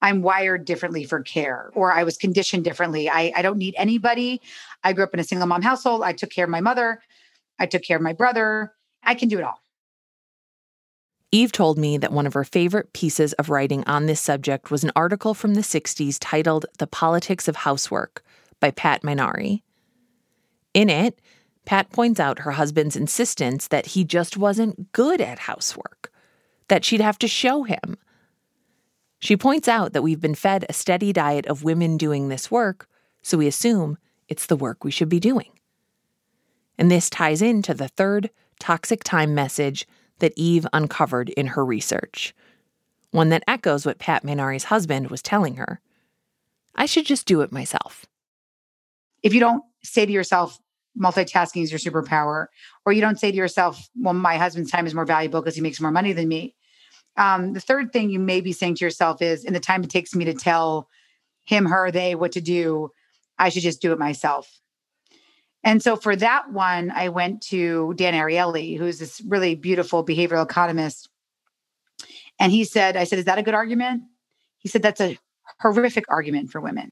I'm 0.02 0.22
wired 0.22 0.64
differently 0.64 1.04
for 1.04 1.22
care 1.22 1.70
or 1.74 1.92
I 1.92 2.02
was 2.02 2.16
conditioned 2.16 2.64
differently. 2.64 3.08
I, 3.08 3.32
I 3.34 3.42
don't 3.42 3.58
need 3.58 3.74
anybody. 3.78 4.42
I 4.82 4.92
grew 4.92 5.04
up 5.04 5.14
in 5.14 5.20
a 5.20 5.24
single 5.24 5.46
mom 5.46 5.62
household. 5.62 6.02
I 6.02 6.12
took 6.12 6.30
care 6.30 6.44
of 6.44 6.50
my 6.50 6.60
mother. 6.60 7.00
I 7.58 7.66
took 7.66 7.82
care 7.82 7.96
of 7.96 8.02
my 8.02 8.12
brother. 8.12 8.74
I 9.02 9.14
can 9.14 9.28
do 9.28 9.38
it 9.38 9.44
all. 9.44 9.60
Eve 11.32 11.52
told 11.52 11.76
me 11.76 11.98
that 11.98 12.12
one 12.12 12.26
of 12.26 12.34
her 12.34 12.44
favorite 12.44 12.92
pieces 12.92 13.32
of 13.34 13.50
writing 13.50 13.84
on 13.86 14.06
this 14.06 14.20
subject 14.20 14.70
was 14.70 14.84
an 14.84 14.92
article 14.94 15.34
from 15.34 15.54
the 15.54 15.60
60s 15.60 16.18
titled 16.20 16.66
The 16.78 16.86
Politics 16.86 17.48
of 17.48 17.56
Housework 17.56 18.22
by 18.60 18.70
Pat 18.70 19.02
Mainardi. 19.02 19.62
In 20.72 20.88
it, 20.88 21.20
Pat 21.64 21.90
points 21.90 22.20
out 22.20 22.38
her 22.40 22.52
husband's 22.52 22.96
insistence 22.96 23.68
that 23.68 23.86
he 23.86 24.04
just 24.04 24.36
wasn't 24.36 24.92
good 24.92 25.20
at 25.20 25.40
housework, 25.40 26.12
that 26.68 26.84
she'd 26.84 27.00
have 27.00 27.18
to 27.18 27.28
show 27.28 27.62
him. 27.62 27.96
She 29.18 29.36
points 29.36 29.68
out 29.68 29.92
that 29.92 30.02
we've 30.02 30.20
been 30.20 30.34
fed 30.34 30.66
a 30.68 30.72
steady 30.72 31.12
diet 31.12 31.46
of 31.46 31.64
women 31.64 31.96
doing 31.96 32.28
this 32.28 32.50
work, 32.50 32.88
so 33.22 33.38
we 33.38 33.46
assume 33.46 33.98
it's 34.28 34.46
the 34.46 34.56
work 34.56 34.84
we 34.84 34.90
should 34.90 35.08
be 35.08 35.20
doing. 35.20 35.50
And 36.78 36.90
this 36.90 37.08
ties 37.08 37.40
into 37.40 37.74
the 37.74 37.88
third 37.88 38.30
toxic 38.60 39.04
time 39.04 39.34
message 39.34 39.86
that 40.18 40.32
Eve 40.36 40.66
uncovered 40.72 41.30
in 41.30 41.48
her 41.48 41.64
research, 41.64 42.34
one 43.10 43.28
that 43.30 43.44
echoes 43.46 43.86
what 43.86 43.98
Pat 43.98 44.24
Mainardi's 44.24 44.64
husband 44.64 45.08
was 45.08 45.22
telling 45.22 45.56
her. 45.56 45.80
I 46.74 46.86
should 46.86 47.06
just 47.06 47.26
do 47.26 47.40
it 47.40 47.52
myself. 47.52 48.04
If 49.22 49.32
you 49.32 49.40
don't 49.40 49.62
say 49.82 50.04
to 50.06 50.12
yourself, 50.12 50.58
multitasking 50.98 51.62
is 51.62 51.70
your 51.70 51.78
superpower, 51.78 52.46
or 52.84 52.92
you 52.92 53.00
don't 53.00 53.20
say 53.20 53.30
to 53.30 53.36
yourself, 53.36 53.88
well, 53.96 54.14
my 54.14 54.36
husband's 54.36 54.70
time 54.70 54.86
is 54.86 54.94
more 54.94 55.04
valuable 55.04 55.40
because 55.40 55.54
he 55.54 55.62
makes 55.62 55.80
more 55.80 55.90
money 55.90 56.12
than 56.12 56.28
me. 56.28 56.55
Um, 57.16 57.52
the 57.54 57.60
third 57.60 57.92
thing 57.92 58.10
you 58.10 58.18
may 58.18 58.40
be 58.40 58.52
saying 58.52 58.76
to 58.76 58.84
yourself 58.84 59.22
is, 59.22 59.44
in 59.44 59.54
the 59.54 59.60
time 59.60 59.82
it 59.82 59.90
takes 59.90 60.14
me 60.14 60.26
to 60.26 60.34
tell 60.34 60.88
him, 61.44 61.66
her, 61.66 61.90
they 61.90 62.14
what 62.14 62.32
to 62.32 62.40
do, 62.40 62.90
I 63.38 63.48
should 63.48 63.62
just 63.62 63.80
do 63.80 63.92
it 63.92 63.98
myself. 63.98 64.60
And 65.64 65.82
so 65.82 65.96
for 65.96 66.14
that 66.16 66.52
one, 66.52 66.90
I 66.90 67.08
went 67.08 67.42
to 67.48 67.94
Dan 67.96 68.14
Ariely, 68.14 68.78
who's 68.78 68.98
this 68.98 69.20
really 69.26 69.54
beautiful 69.54 70.04
behavioral 70.04 70.44
economist. 70.44 71.08
And 72.38 72.52
he 72.52 72.64
said, 72.64 72.96
I 72.96 73.04
said, 73.04 73.18
is 73.18 73.24
that 73.24 73.38
a 73.38 73.42
good 73.42 73.54
argument? 73.54 74.02
He 74.58 74.68
said, 74.68 74.82
that's 74.82 75.00
a 75.00 75.18
horrific 75.60 76.04
argument 76.08 76.50
for 76.50 76.60
women. 76.60 76.90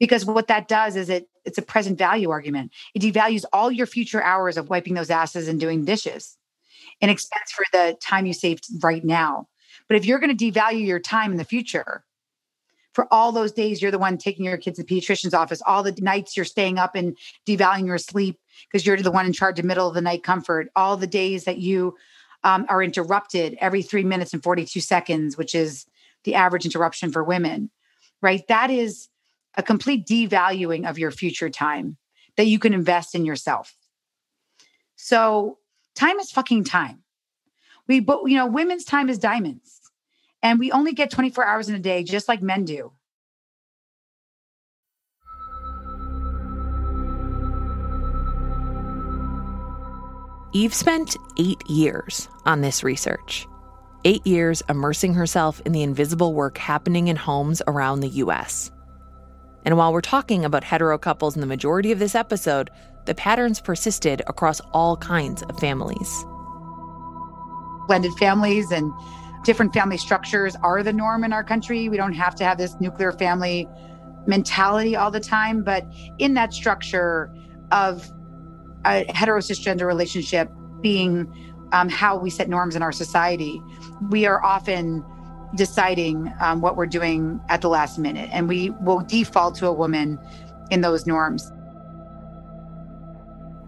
Because 0.00 0.24
what 0.24 0.48
that 0.48 0.66
does 0.66 0.96
is 0.96 1.08
it 1.08 1.28
it's 1.44 1.58
a 1.58 1.62
present 1.62 1.98
value 1.98 2.30
argument. 2.30 2.72
It 2.94 3.02
devalues 3.02 3.44
all 3.52 3.70
your 3.70 3.86
future 3.86 4.22
hours 4.22 4.56
of 4.56 4.70
wiping 4.70 4.94
those 4.94 5.10
asses 5.10 5.46
and 5.48 5.60
doing 5.60 5.84
dishes 5.84 6.36
in 7.02 7.10
expense 7.10 7.50
for 7.50 7.64
the 7.72 7.96
time 8.00 8.24
you 8.24 8.32
saved 8.32 8.66
right 8.82 9.04
now. 9.04 9.48
But 9.88 9.96
if 9.96 10.06
you're 10.06 10.20
going 10.20 10.34
to 10.34 10.50
devalue 10.50 10.86
your 10.86 11.00
time 11.00 11.32
in 11.32 11.36
the 11.36 11.44
future, 11.44 12.04
for 12.94 13.12
all 13.12 13.32
those 13.32 13.52
days 13.52 13.82
you're 13.82 13.90
the 13.90 13.98
one 13.98 14.18
taking 14.18 14.44
your 14.44 14.56
kids 14.56 14.76
to 14.76 14.84
the 14.84 14.88
pediatrician's 14.88 15.34
office 15.34 15.62
all 15.66 15.82
the 15.82 15.96
nights 16.00 16.36
you're 16.36 16.44
staying 16.44 16.78
up 16.78 16.94
and 16.94 17.16
devaluing 17.46 17.86
your 17.86 17.98
sleep 17.98 18.38
because 18.70 18.86
you're 18.86 18.96
the 18.98 19.10
one 19.10 19.26
in 19.26 19.32
charge 19.32 19.58
of 19.58 19.64
middle 19.64 19.88
of 19.88 19.94
the 19.94 20.00
night 20.00 20.22
comfort 20.22 20.70
all 20.76 20.96
the 20.96 21.06
days 21.06 21.44
that 21.44 21.58
you 21.58 21.96
um, 22.44 22.66
are 22.68 22.82
interrupted 22.82 23.56
every 23.60 23.82
three 23.82 24.04
minutes 24.04 24.32
and 24.32 24.42
42 24.42 24.80
seconds 24.80 25.36
which 25.36 25.54
is 25.54 25.86
the 26.24 26.34
average 26.34 26.64
interruption 26.64 27.10
for 27.10 27.24
women 27.24 27.70
right 28.20 28.46
that 28.48 28.70
is 28.70 29.08
a 29.56 29.62
complete 29.62 30.06
devaluing 30.06 30.88
of 30.88 30.98
your 30.98 31.10
future 31.10 31.50
time 31.50 31.96
that 32.36 32.46
you 32.46 32.58
can 32.58 32.74
invest 32.74 33.14
in 33.14 33.24
yourself 33.24 33.74
so 34.96 35.58
time 35.94 36.18
is 36.18 36.30
fucking 36.30 36.64
time 36.64 37.02
we 37.88 38.00
but 38.00 38.20
you 38.26 38.36
know 38.36 38.46
women's 38.46 38.84
time 38.84 39.08
is 39.08 39.18
diamonds 39.18 39.82
and 40.42 40.58
we 40.58 40.72
only 40.72 40.92
get 40.92 41.10
24 41.10 41.46
hours 41.46 41.68
in 41.68 41.74
a 41.74 41.78
day, 41.78 42.02
just 42.02 42.28
like 42.28 42.42
men 42.42 42.64
do. 42.64 42.92
Eve 50.54 50.74
spent 50.74 51.16
eight 51.38 51.62
years 51.66 52.28
on 52.44 52.60
this 52.60 52.84
research. 52.84 53.46
Eight 54.04 54.26
years 54.26 54.62
immersing 54.68 55.14
herself 55.14 55.62
in 55.64 55.72
the 55.72 55.82
invisible 55.82 56.34
work 56.34 56.58
happening 56.58 57.08
in 57.08 57.16
homes 57.16 57.62
around 57.66 58.00
the 58.00 58.08
US. 58.08 58.70
And 59.64 59.78
while 59.78 59.92
we're 59.92 60.02
talking 60.02 60.44
about 60.44 60.64
hetero 60.64 60.98
couples 60.98 61.36
in 61.36 61.40
the 61.40 61.46
majority 61.46 61.92
of 61.92 62.00
this 62.00 62.14
episode, 62.14 62.68
the 63.04 63.14
patterns 63.14 63.60
persisted 63.60 64.22
across 64.26 64.60
all 64.72 64.96
kinds 64.96 65.42
of 65.42 65.58
families. 65.58 66.24
Blended 67.88 68.12
families 68.14 68.70
and 68.70 68.92
different 69.44 69.74
family 69.74 69.98
structures 69.98 70.56
are 70.62 70.82
the 70.82 70.92
norm 70.92 71.24
in 71.24 71.32
our 71.32 71.42
country. 71.42 71.88
We 71.88 71.96
don't 71.96 72.12
have 72.12 72.34
to 72.36 72.44
have 72.44 72.58
this 72.58 72.76
nuclear 72.80 73.12
family 73.12 73.68
mentality 74.26 74.94
all 74.94 75.10
the 75.10 75.20
time, 75.20 75.62
but 75.64 75.84
in 76.18 76.34
that 76.34 76.54
structure 76.54 77.32
of 77.72 78.10
a 78.84 79.04
hetero 79.12 79.40
gender 79.40 79.86
relationship 79.86 80.50
being 80.80 81.32
um, 81.72 81.88
how 81.88 82.16
we 82.16 82.30
set 82.30 82.48
norms 82.48 82.76
in 82.76 82.82
our 82.82 82.92
society, 82.92 83.62
we 84.10 84.26
are 84.26 84.42
often 84.44 85.04
deciding 85.54 86.32
um, 86.40 86.60
what 86.60 86.76
we're 86.76 86.86
doing 86.86 87.40
at 87.48 87.60
the 87.60 87.68
last 87.68 87.98
minute, 87.98 88.28
and 88.32 88.48
we 88.48 88.70
will 88.82 89.00
default 89.00 89.54
to 89.56 89.66
a 89.66 89.72
woman 89.72 90.18
in 90.70 90.80
those 90.80 91.06
norms. 91.06 91.50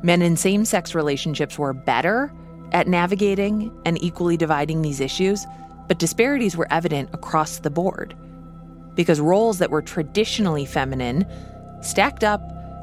Men 0.05 0.23
in 0.23 0.37
same 0.37 0.65
sex 0.65 0.95
relationships 0.95 1.59
were 1.59 1.73
better 1.73 2.33
at 2.71 2.87
navigating 2.87 3.73
and 3.85 4.01
equally 4.01 4.37
dividing 4.37 4.83
these 4.83 5.01
issues 5.01 5.45
but 5.89 5.99
disparities 5.99 6.57
were 6.57 6.69
evident 6.71 7.11
across 7.13 7.59
the 7.59 7.71
board 7.71 8.17
because 8.95 9.21
roles 9.21 9.59
that 9.59 9.71
were 9.71 9.83
traditionally 9.83 10.65
feminine 10.65 11.27
stacked 11.83 12.25
up 12.25 12.41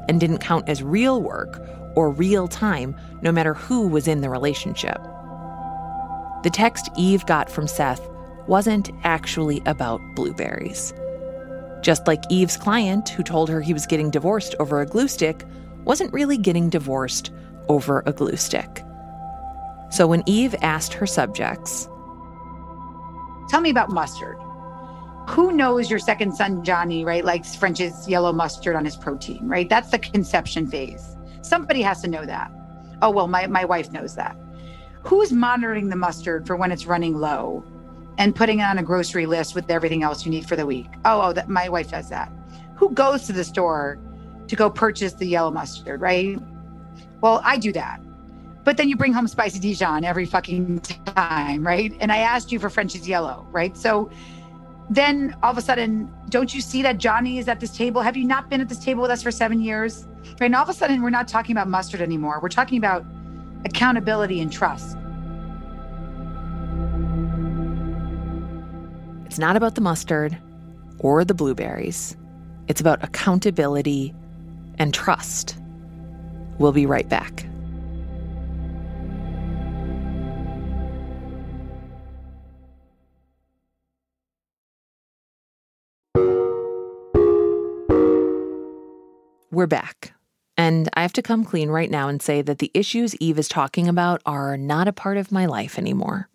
and 0.08 0.20
didn't 0.20 0.38
count 0.38 0.68
as 0.68 0.82
real 0.82 1.22
work 1.22 1.60
or 1.94 2.10
real 2.10 2.48
time, 2.48 2.94
no 3.22 3.32
matter 3.32 3.54
who 3.54 3.88
was 3.88 4.08
in 4.08 4.20
the 4.20 4.30
relationship. 4.30 4.98
The 6.42 6.50
text 6.52 6.90
Eve 6.96 7.24
got 7.26 7.50
from 7.50 7.66
Seth 7.66 8.06
wasn't 8.46 8.90
actually 9.04 9.62
about 9.66 10.00
blueberries. 10.14 10.92
Just 11.82 12.06
like 12.06 12.22
Eve's 12.30 12.56
client, 12.56 13.08
who 13.08 13.22
told 13.22 13.48
her 13.48 13.60
he 13.60 13.72
was 13.72 13.86
getting 13.86 14.10
divorced 14.10 14.54
over 14.60 14.80
a 14.80 14.86
glue 14.86 15.08
stick, 15.08 15.44
wasn't 15.84 16.12
really 16.12 16.36
getting 16.36 16.68
divorced 16.68 17.32
over 17.68 18.02
a 18.06 18.12
glue 18.12 18.36
stick. 18.36 18.84
So 19.90 20.06
when 20.06 20.22
Eve 20.26 20.54
asked 20.62 20.94
her 20.94 21.06
subjects, 21.06 21.88
Tell 23.48 23.60
me 23.60 23.70
about 23.70 23.90
mustard. 23.90 24.38
Who 25.28 25.52
knows 25.52 25.90
your 25.90 25.98
second 25.98 26.34
son, 26.34 26.64
Johnny, 26.64 27.04
right, 27.04 27.24
likes 27.24 27.54
French's 27.54 28.08
yellow 28.08 28.32
mustard 28.32 28.74
on 28.74 28.84
his 28.84 28.96
protein, 28.96 29.46
right? 29.46 29.68
That's 29.68 29.90
the 29.90 29.98
conception 29.98 30.66
phase. 30.66 31.16
Somebody 31.42 31.82
has 31.82 32.00
to 32.02 32.08
know 32.08 32.24
that. 32.24 32.50
Oh, 33.02 33.10
well, 33.10 33.28
my, 33.28 33.46
my 33.46 33.64
wife 33.64 33.92
knows 33.92 34.14
that. 34.16 34.36
Who's 35.02 35.32
monitoring 35.32 35.90
the 35.90 35.96
mustard 35.96 36.46
for 36.46 36.56
when 36.56 36.72
it's 36.72 36.86
running 36.86 37.18
low 37.18 37.64
and 38.18 38.34
putting 38.34 38.60
it 38.60 38.64
on 38.64 38.78
a 38.78 38.82
grocery 38.82 39.26
list 39.26 39.54
with 39.54 39.70
everything 39.70 40.02
else 40.02 40.24
you 40.24 40.30
need 40.30 40.48
for 40.48 40.56
the 40.56 40.66
week? 40.66 40.88
Oh, 41.04 41.20
oh, 41.20 41.32
that 41.32 41.48
my 41.48 41.68
wife 41.68 41.90
does 41.90 42.08
that. 42.08 42.32
Who 42.76 42.90
goes 42.90 43.26
to 43.26 43.32
the 43.32 43.44
store 43.44 43.98
to 44.52 44.56
go 44.56 44.68
purchase 44.68 45.14
the 45.14 45.24
yellow 45.24 45.50
mustard, 45.50 46.02
right? 46.02 46.38
Well, 47.22 47.40
I 47.42 47.56
do 47.56 47.72
that. 47.72 48.02
But 48.64 48.76
then 48.76 48.86
you 48.86 48.96
bring 48.98 49.14
home 49.14 49.26
spicy 49.26 49.58
Dijon 49.58 50.04
every 50.04 50.26
fucking 50.26 50.80
time, 51.16 51.66
right? 51.66 51.96
And 52.00 52.12
I 52.12 52.18
asked 52.18 52.52
you 52.52 52.58
for 52.58 52.68
French's 52.68 53.08
yellow, 53.08 53.46
right? 53.50 53.74
So 53.78 54.10
then 54.90 55.34
all 55.42 55.52
of 55.52 55.56
a 55.56 55.62
sudden, 55.62 56.12
don't 56.28 56.54
you 56.54 56.60
see 56.60 56.82
that 56.82 56.98
Johnny 56.98 57.38
is 57.38 57.48
at 57.48 57.60
this 57.60 57.74
table? 57.74 58.02
Have 58.02 58.14
you 58.14 58.26
not 58.26 58.50
been 58.50 58.60
at 58.60 58.68
this 58.68 58.78
table 58.78 59.00
with 59.00 59.10
us 59.10 59.22
for 59.22 59.30
seven 59.30 59.58
years? 59.58 60.06
Right. 60.32 60.42
And 60.42 60.54
all 60.54 60.64
of 60.64 60.68
a 60.68 60.74
sudden, 60.74 61.00
we're 61.00 61.08
not 61.08 61.28
talking 61.28 61.56
about 61.56 61.66
mustard 61.66 62.02
anymore. 62.02 62.38
We're 62.42 62.50
talking 62.50 62.76
about 62.76 63.06
accountability 63.64 64.38
and 64.42 64.52
trust. 64.52 64.98
It's 69.24 69.38
not 69.38 69.56
about 69.56 69.76
the 69.76 69.80
mustard 69.80 70.36
or 70.98 71.24
the 71.24 71.32
blueberries. 71.32 72.18
It's 72.68 72.82
about 72.82 73.02
accountability 73.02 74.14
and 74.78 74.92
trust. 74.92 75.56
We'll 76.58 76.72
be 76.72 76.86
right 76.86 77.08
back. 77.08 77.46
We're 89.50 89.66
back. 89.66 90.14
And 90.56 90.88
I 90.94 91.02
have 91.02 91.12
to 91.12 91.22
come 91.22 91.44
clean 91.44 91.68
right 91.68 91.90
now 91.90 92.08
and 92.08 92.22
say 92.22 92.40
that 92.40 92.58
the 92.58 92.70
issues 92.72 93.14
Eve 93.16 93.38
is 93.38 93.48
talking 93.48 93.86
about 93.86 94.22
are 94.24 94.56
not 94.56 94.88
a 94.88 94.92
part 94.92 95.18
of 95.18 95.30
my 95.30 95.44
life 95.44 95.78
anymore. 95.78 96.28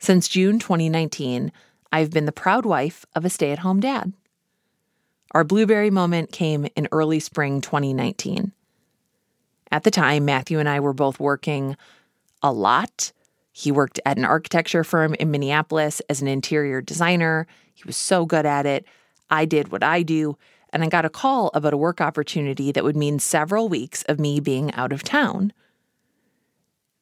Since 0.00 0.28
June 0.28 0.58
2019, 0.58 1.52
I've 1.92 2.10
been 2.10 2.26
the 2.26 2.32
proud 2.32 2.66
wife 2.66 3.06
of 3.14 3.24
a 3.24 3.30
stay 3.30 3.52
at 3.52 3.60
home 3.60 3.78
dad. 3.78 4.12
Our 5.32 5.44
blueberry 5.44 5.90
moment 5.90 6.30
came 6.30 6.66
in 6.76 6.88
early 6.92 7.18
spring 7.18 7.60
2019. 7.60 8.52
At 9.70 9.84
the 9.84 9.90
time, 9.90 10.26
Matthew 10.26 10.58
and 10.58 10.68
I 10.68 10.80
were 10.80 10.92
both 10.92 11.18
working 11.18 11.76
a 12.42 12.52
lot. 12.52 13.12
He 13.52 13.72
worked 13.72 13.98
at 14.04 14.18
an 14.18 14.26
architecture 14.26 14.84
firm 14.84 15.14
in 15.14 15.30
Minneapolis 15.30 16.00
as 16.10 16.20
an 16.20 16.28
interior 16.28 16.82
designer. 16.82 17.46
He 17.72 17.82
was 17.86 17.96
so 17.96 18.26
good 18.26 18.44
at 18.44 18.66
it. 18.66 18.84
I 19.30 19.46
did 19.46 19.72
what 19.72 19.82
I 19.82 20.02
do, 20.02 20.36
and 20.70 20.84
I 20.84 20.88
got 20.88 21.06
a 21.06 21.10
call 21.10 21.50
about 21.54 21.72
a 21.72 21.78
work 21.78 22.02
opportunity 22.02 22.70
that 22.70 22.84
would 22.84 22.96
mean 22.96 23.18
several 23.18 23.70
weeks 23.70 24.02
of 24.02 24.20
me 24.20 24.40
being 24.40 24.72
out 24.74 24.92
of 24.92 25.02
town. 25.02 25.54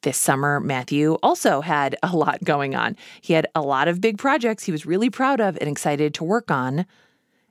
This 0.03 0.16
summer, 0.16 0.61
Matthew 0.61 1.14
also 1.23 1.61
had 1.61 1.97
a 2.03 2.16
lot 2.16 2.43
going 2.45 2.77
on. 2.77 2.97
He 3.21 3.33
had 3.33 3.49
a 3.55 3.61
lot 3.61 3.88
of 3.88 4.01
big 4.01 4.16
projects 4.16 4.64
he 4.64 4.73
was 4.73 4.87
really 4.87 5.11
proud 5.11 5.40
of 5.40 5.59
and 5.61 5.69
excited 5.69 6.14
to 6.14 6.25
work 6.25 6.51
on. 6.53 6.87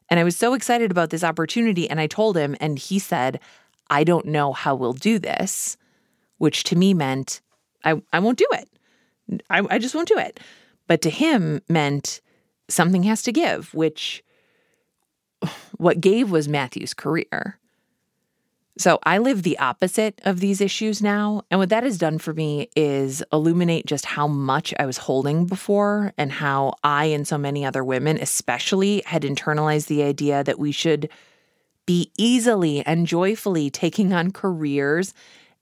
And 0.10 0.20
I 0.20 0.24
was 0.24 0.36
so 0.36 0.54
excited 0.54 0.92
about 0.92 1.10
this 1.10 1.24
opportunity. 1.24 1.90
And 1.90 2.00
I 2.00 2.08
told 2.08 2.36
him, 2.36 2.56
and 2.60 2.80
he 2.80 3.00
said, 3.00 3.40
I 3.90 4.04
don't 4.04 4.26
know 4.26 4.54
how 4.54 4.76
we'll 4.76 4.94
do 4.94 5.20
this, 5.20 5.78
which 6.38 6.64
to 6.66 6.76
me 6.76 6.94
meant 6.94 7.42
I, 7.84 8.02
I 8.12 8.20
won't 8.20 8.38
do 8.38 8.48
it. 8.54 8.70
I, 9.50 9.66
I 9.70 9.80
just 9.80 9.96
won't 9.96 10.08
do 10.08 10.18
it. 10.18 10.40
But 10.88 11.02
to 11.04 11.10
him 11.10 11.62
meant 11.70 12.22
something 12.68 13.04
has 13.04 13.22
to 13.24 13.32
give, 13.32 13.74
which 13.74 14.24
what 15.78 16.02
gave 16.02 16.32
was 16.32 16.48
Matthew's 16.48 16.94
career. 16.94 17.60
So 18.80 18.98
I 19.04 19.18
live 19.18 19.44
the 19.44 19.60
opposite 19.60 20.22
of 20.24 20.40
these 20.40 20.62
issues 20.62 21.02
now. 21.02 21.42
And 21.52 21.60
what 21.60 21.68
that 21.68 21.84
has 21.84 21.98
done 21.98 22.18
for 22.18 22.34
me 22.34 22.70
is 22.78 23.22
illuminate 23.34 23.86
just 23.86 24.06
how 24.06 24.26
much 24.26 24.74
I 24.80 24.86
was 24.86 24.98
holding 24.98 25.46
before 25.46 26.14
and 26.18 26.32
how 26.32 26.76
I 26.82 27.06
and 27.06 27.28
so 27.28 27.38
many 27.38 27.66
other 27.66 27.84
women, 27.84 28.18
especially, 28.18 29.04
had 29.06 29.24
internalized 29.24 29.88
the 29.88 30.04
idea 30.04 30.46
that 30.46 30.60
we 30.60 30.72
should 30.72 31.10
be 31.86 32.10
easily 32.18 32.82
and 32.86 33.06
joyfully 33.06 33.70
taking 33.70 34.14
on 34.14 34.32
careers 34.32 35.14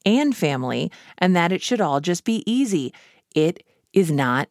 and 0.05 0.37
family 0.37 0.91
and 1.17 1.35
that 1.35 1.51
it 1.51 1.63
should 1.63 1.81
all 1.81 1.99
just 1.99 2.23
be 2.23 2.43
easy. 2.45 2.93
It 3.33 3.63
is 3.93 4.11
not 4.11 4.47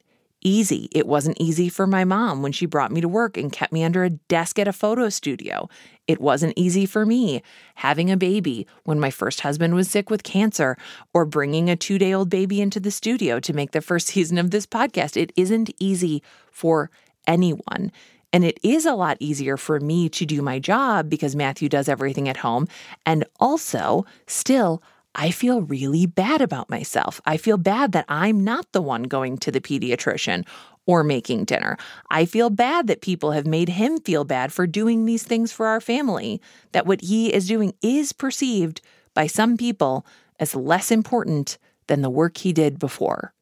easy. 0.47 0.89
It 0.93 1.09
wasn't 1.09 1.41
easy 1.41 1.69
for 1.69 1.89
my 1.89 2.05
mom 2.05 2.41
when 2.41 2.53
she 2.53 2.67
brought 2.67 2.93
me 2.93 3.01
to 3.01 3.09
work 3.09 3.37
and 3.37 3.53
kept 3.53 3.73
me 3.73 3.83
under 3.83 4.05
a 4.05 4.11
desk 4.11 4.61
at 4.61 4.69
a 4.69 4.73
photo 4.73 5.09
studio. 5.09 5.69
It 6.07 6.21
wasn't 6.21 6.53
easy 6.55 6.87
for 6.87 7.05
me 7.05 7.43
having 7.75 8.13
a 8.13 8.17
baby 8.17 8.65
when 8.85 9.01
my 9.01 9.11
first 9.11 9.41
husband 9.41 9.75
was 9.75 9.91
sick 9.91 10.09
with 10.09 10.23
cancer 10.23 10.79
or 11.13 11.25
bringing 11.25 11.69
a 11.69 11.75
two 11.75 11.99
day 11.99 12.15
old 12.15 12.31
baby 12.31 12.61
into 12.61 12.79
the 12.79 12.93
studio 12.93 13.41
to 13.41 13.53
make 13.53 13.73
the 13.73 13.81
first 13.81 14.07
season 14.15 14.39
of 14.39 14.53
this 14.53 14.67
podcast. 14.67 15.17
It 15.17 15.33
isn't 15.37 15.75
easy 15.81 16.23
for 16.53 16.91
anyone. 17.27 17.91
And 18.33 18.45
it 18.45 18.61
is 18.63 18.87
a 18.87 18.95
lot 18.95 19.17
easier 19.19 19.57
for 19.57 19.81
me 19.81 20.09
to 20.11 20.25
do 20.25 20.43
my 20.43 20.61
job 20.61 21.11
because 21.11 21.35
Matthew 21.35 21.69
does 21.69 21.89
everything 21.89 22.29
at 22.29 22.37
home. 22.37 22.69
And 23.05 23.25
also, 23.41 24.05
still, 24.27 24.83
I 25.17 25.31
feel 25.31 25.63
really 25.63 26.05
bad 26.05 26.43
about 26.43 26.69
myself. 26.69 27.23
I 27.25 27.39
feel 27.39 27.57
bad 27.57 27.93
that 27.93 28.05
I'm 28.07 28.45
not 28.45 28.71
the 28.73 28.83
one 28.83 29.05
going 29.05 29.39
to 29.39 29.51
the 29.51 29.63
pediatrician 29.63 30.47
or 30.85 31.03
making 31.03 31.47
dinner. 31.47 31.79
I 32.11 32.27
feel 32.27 32.51
bad 32.51 32.87
that 32.87 33.01
people 33.01 33.33
have 33.33 33.47
made 33.47 33.71
him 33.71 33.99
feel 33.99 34.25
bad 34.25 34.53
for 34.53 34.67
doing 34.67 35.07
these 35.07 35.25
things 35.25 35.51
for 35.51 35.67
our 35.67 35.81
family, 35.81 36.41
that 36.73 36.87
what 36.87 37.01
he 37.01 37.33
is 37.33 37.49
doing 37.49 37.73
is 37.83 38.13
perceived 38.13 38.83
by 39.15 39.27
some 39.27 39.57
people 39.57 40.07
as 40.39 40.55
less 40.55 40.91
important 40.91 41.57
than 41.87 42.03
the 42.03 42.11
work 42.11 42.37
he 42.37 42.53
did 42.53 42.79
before. 42.79 43.33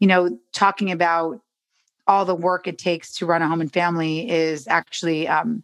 You 0.00 0.08
know, 0.08 0.38
talking 0.52 0.90
about 0.90 1.40
all 2.06 2.24
the 2.24 2.34
work 2.34 2.66
it 2.66 2.78
takes 2.78 3.12
to 3.16 3.26
run 3.26 3.42
a 3.42 3.48
home 3.48 3.60
and 3.60 3.72
family 3.72 4.28
is 4.30 4.66
actually 4.68 5.28
um, 5.28 5.62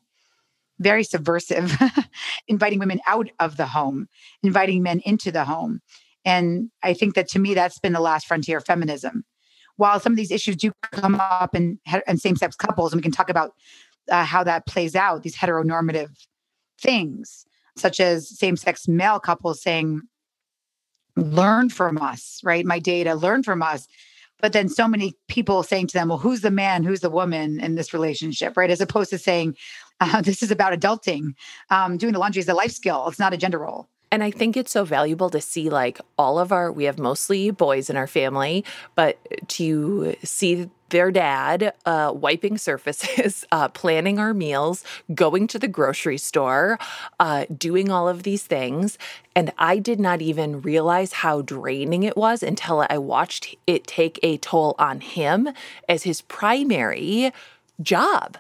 very 0.80 1.04
subversive, 1.04 1.76
inviting 2.48 2.78
women 2.78 3.00
out 3.06 3.28
of 3.38 3.56
the 3.56 3.66
home, 3.66 4.08
inviting 4.42 4.82
men 4.82 5.00
into 5.04 5.30
the 5.30 5.44
home. 5.44 5.80
And 6.24 6.70
I 6.82 6.94
think 6.94 7.14
that 7.14 7.28
to 7.28 7.38
me, 7.38 7.54
that's 7.54 7.78
been 7.78 7.92
the 7.92 8.00
last 8.00 8.26
frontier 8.26 8.58
of 8.58 8.64
feminism. 8.64 9.24
While 9.76 10.00
some 10.00 10.12
of 10.12 10.16
these 10.16 10.30
issues 10.30 10.56
do 10.56 10.72
come 10.90 11.14
up 11.20 11.54
in, 11.54 11.78
in 12.06 12.18
same 12.18 12.36
sex 12.36 12.56
couples, 12.56 12.92
and 12.92 12.98
we 12.98 13.02
can 13.02 13.12
talk 13.12 13.30
about 13.30 13.52
uh, 14.10 14.24
how 14.24 14.42
that 14.44 14.66
plays 14.66 14.96
out, 14.96 15.22
these 15.22 15.36
heteronormative 15.36 16.10
things, 16.80 17.46
such 17.76 18.00
as 18.00 18.36
same 18.36 18.56
sex 18.56 18.88
male 18.88 19.20
couples 19.20 19.62
saying, 19.62 20.02
learn 21.16 21.68
from 21.68 21.98
us, 21.98 22.40
right? 22.42 22.66
My 22.66 22.78
data, 22.78 23.14
learn 23.14 23.42
from 23.42 23.62
us. 23.62 23.86
But 24.40 24.52
then 24.52 24.68
so 24.68 24.88
many 24.88 25.14
people 25.28 25.62
saying 25.62 25.88
to 25.88 25.94
them, 25.94 26.08
well, 26.08 26.18
who's 26.18 26.40
the 26.40 26.50
man? 26.50 26.82
Who's 26.82 27.00
the 27.00 27.10
woman 27.10 27.60
in 27.60 27.74
this 27.74 27.92
relationship, 27.92 28.56
right? 28.56 28.70
As 28.70 28.80
opposed 28.80 29.10
to 29.10 29.18
saying, 29.18 29.56
uh, 30.00 30.22
this 30.22 30.42
is 30.42 30.50
about 30.50 30.78
adulting. 30.78 31.34
Um, 31.70 31.96
doing 31.96 32.12
the 32.12 32.18
laundry 32.18 32.40
is 32.40 32.48
a 32.48 32.54
life 32.54 32.72
skill, 32.72 33.06
it's 33.08 33.18
not 33.18 33.34
a 33.34 33.36
gender 33.36 33.58
role. 33.58 33.88
And 34.12 34.24
I 34.24 34.30
think 34.30 34.56
it's 34.56 34.72
so 34.72 34.84
valuable 34.84 35.30
to 35.30 35.40
see 35.40 35.70
like 35.70 36.00
all 36.18 36.38
of 36.38 36.50
our, 36.50 36.72
we 36.72 36.84
have 36.84 36.98
mostly 36.98 37.50
boys 37.50 37.88
in 37.88 37.96
our 37.96 38.08
family, 38.08 38.64
but 38.96 39.18
to 39.48 40.16
see 40.24 40.68
their 40.88 41.12
dad 41.12 41.72
uh, 41.86 42.12
wiping 42.14 42.58
surfaces, 42.68 43.44
uh, 43.52 43.68
planning 43.68 44.18
our 44.18 44.34
meals, 44.34 44.84
going 45.14 45.46
to 45.46 45.58
the 45.58 45.68
grocery 45.68 46.18
store, 46.18 46.78
uh, 47.20 47.46
doing 47.56 47.90
all 47.90 48.08
of 48.08 48.24
these 48.24 48.42
things. 48.42 48.98
And 49.34 49.52
I 49.58 49.78
did 49.78 50.00
not 50.00 50.20
even 50.20 50.60
realize 50.60 51.12
how 51.12 51.42
draining 51.42 52.02
it 52.02 52.16
was 52.16 52.42
until 52.42 52.84
I 52.90 52.98
watched 52.98 53.54
it 53.66 53.86
take 53.86 54.18
a 54.22 54.38
toll 54.38 54.74
on 54.78 55.00
him 55.00 55.48
as 55.88 56.02
his 56.02 56.20
primary 56.22 57.32
job 57.80 58.36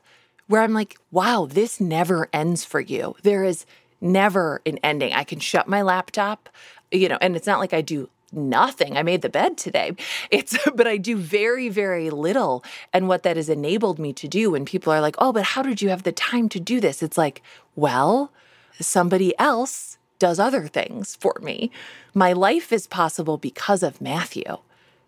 where 0.48 0.62
I'm 0.62 0.74
like, 0.74 0.98
wow, 1.12 1.46
this 1.48 1.80
never 1.80 2.28
ends 2.32 2.64
for 2.64 2.80
you. 2.80 3.14
There 3.22 3.44
is 3.44 3.64
never 4.00 4.62
an 4.66 4.78
ending. 4.82 5.12
I 5.12 5.24
can 5.24 5.38
shut 5.40 5.68
my 5.68 5.82
laptop, 5.82 6.48
you 6.90 7.08
know, 7.08 7.18
and 7.20 7.36
it's 7.36 7.46
not 7.46 7.60
like 7.60 7.72
I 7.74 7.80
do 7.80 8.08
nothing. 8.32 8.96
I 8.96 9.02
made 9.02 9.22
the 9.22 9.28
bed 9.28 9.58
today. 9.58 9.92
It's 10.30 10.56
but 10.74 10.86
I 10.86 10.96
do 10.96 11.16
very 11.16 11.68
very 11.68 12.10
little 12.10 12.64
and 12.92 13.08
what 13.08 13.22
that 13.24 13.36
has 13.36 13.48
enabled 13.48 13.98
me 13.98 14.12
to 14.14 14.28
do 14.28 14.52
when 14.52 14.64
people 14.64 14.92
are 14.92 15.00
like, 15.00 15.16
"Oh, 15.18 15.32
but 15.32 15.42
how 15.42 15.62
did 15.62 15.82
you 15.82 15.88
have 15.88 16.04
the 16.04 16.12
time 16.12 16.48
to 16.50 16.60
do 16.60 16.80
this?" 16.80 17.02
It's 17.02 17.18
like, 17.18 17.42
"Well, 17.74 18.32
somebody 18.80 19.38
else 19.38 19.98
does 20.18 20.38
other 20.38 20.66
things 20.66 21.16
for 21.16 21.34
me. 21.42 21.70
My 22.14 22.32
life 22.32 22.72
is 22.72 22.86
possible 22.86 23.38
because 23.38 23.82
of 23.82 24.00
Matthew." 24.00 24.58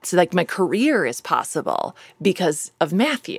So, 0.04 0.16
like, 0.16 0.34
my 0.34 0.44
career 0.44 1.06
is 1.06 1.20
possible 1.20 1.96
because 2.20 2.72
of 2.80 2.92
Matthew. 2.92 3.38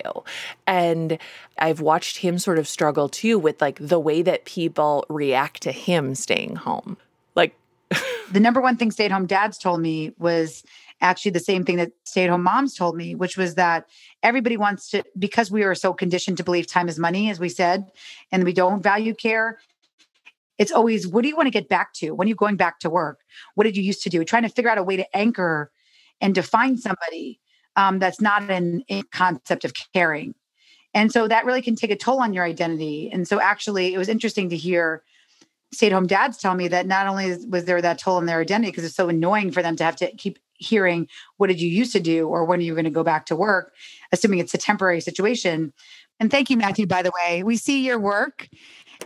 And 0.66 1.18
I've 1.58 1.82
watched 1.82 2.18
him 2.18 2.40
sort 2.40 2.58
of 2.60 2.68
struggle 2.68 3.10
too 3.10 3.38
with 3.38 3.62
like 3.62 3.80
the 3.80 4.00
way 4.00 4.22
that 4.22 4.46
people 4.46 5.06
react 5.10 5.62
to 5.64 5.72
him 5.72 6.16
staying 6.16 6.56
home. 6.56 6.98
Like, 7.36 7.56
the 8.32 8.40
number 8.40 8.62
one 8.62 8.78
thing 8.78 8.92
stay 8.92 9.06
at 9.06 9.12
home 9.12 9.26
dads 9.26 9.58
told 9.58 9.82
me 9.82 10.14
was 10.18 10.64
actually 11.02 11.32
the 11.32 11.40
same 11.40 11.66
thing 11.66 11.76
that 11.78 11.92
stay 12.06 12.24
at 12.24 12.30
home 12.30 12.44
moms 12.44 12.76
told 12.76 12.96
me, 12.96 13.14
which 13.14 13.38
was 13.38 13.56
that 13.56 13.88
everybody 14.24 14.56
wants 14.58 14.90
to, 14.92 15.04
because 15.20 15.52
we 15.52 15.64
are 15.64 15.76
so 15.76 15.94
conditioned 15.94 16.38
to 16.38 16.44
believe 16.44 16.66
time 16.66 16.88
is 16.88 16.98
money, 16.98 17.30
as 17.30 17.40
we 17.40 17.50
said, 17.50 17.92
and 18.32 18.46
we 18.46 18.54
don't 18.54 18.82
value 18.82 19.14
care. 19.14 19.60
It's 20.58 20.72
always, 20.72 21.08
what 21.08 21.24
do 21.24 21.28
you 21.28 21.36
want 21.36 21.48
to 21.48 21.52
get 21.52 21.68
back 21.68 21.94
to? 21.96 22.12
When 22.12 22.28
are 22.28 22.30
you 22.30 22.36
going 22.36 22.56
back 22.56 22.80
to 22.80 22.90
work? 22.90 23.20
What 23.56 23.66
did 23.66 23.76
you 23.76 23.84
used 23.84 24.04
to 24.04 24.10
do? 24.10 24.24
Trying 24.24 24.44
to 24.44 24.50
figure 24.50 24.72
out 24.72 24.78
a 24.78 24.84
way 24.84 24.96
to 24.96 25.18
anchor 25.18 25.72
and 26.24 26.34
define 26.34 26.78
somebody 26.78 27.40
um, 27.76 28.00
that's 28.00 28.22
not 28.22 28.50
an, 28.50 28.84
a 28.90 29.04
concept 29.04 29.66
of 29.66 29.74
caring. 29.94 30.34
And 30.94 31.12
so 31.12 31.28
that 31.28 31.46
really 31.46 31.62
can 31.62 31.76
take 31.76 31.92
a 31.92 31.96
toll 31.96 32.22
on 32.22 32.34
your 32.34 32.46
identity. 32.46 33.10
And 33.12 33.28
so 33.28 33.40
actually, 33.40 33.94
it 33.94 33.98
was 33.98 34.10
interesting 34.10 34.50
to 34.50 34.58
hear 34.58 35.04
stay 35.72 35.88
at 35.88 35.92
home 35.92 36.06
dads 36.06 36.38
tell 36.38 36.54
me 36.54 36.68
that 36.68 36.86
not 36.86 37.08
only 37.08 37.36
was 37.48 37.66
there 37.66 37.82
that 37.82 37.98
toll 37.98 38.18
on 38.18 38.28
their 38.28 38.42
identity, 38.42 38.72
because 38.72 38.86
it's 38.86 38.96
so 38.96 39.10
annoying 39.10 39.52
for 39.52 39.64
them 39.64 39.76
to 39.76 39.84
have 39.84 39.96
to 39.96 40.12
keep 40.18 40.38
hearing, 40.54 41.08
what 41.38 41.48
did 41.48 41.60
you 41.60 41.68
used 41.68 41.92
to 41.92 42.00
do? 42.00 42.28
Or 42.28 42.46
when 42.46 42.60
are 42.60 42.64
you 42.64 42.74
going 42.74 42.86
to 42.86 42.92
go 42.92 43.04
back 43.04 43.26
to 43.26 43.36
work? 43.36 43.74
Assuming 44.12 44.38
it's 44.38 44.54
a 44.54 44.60
temporary 44.60 45.02
situation. 45.02 45.74
And 46.20 46.30
thank 46.30 46.52
you, 46.52 46.58
Matthew, 46.58 46.86
by 46.86 47.02
the 47.02 47.12
way. 47.24 47.42
We 47.42 47.58
see 47.58 47.84
your 47.84 48.00
work. 48.00 48.48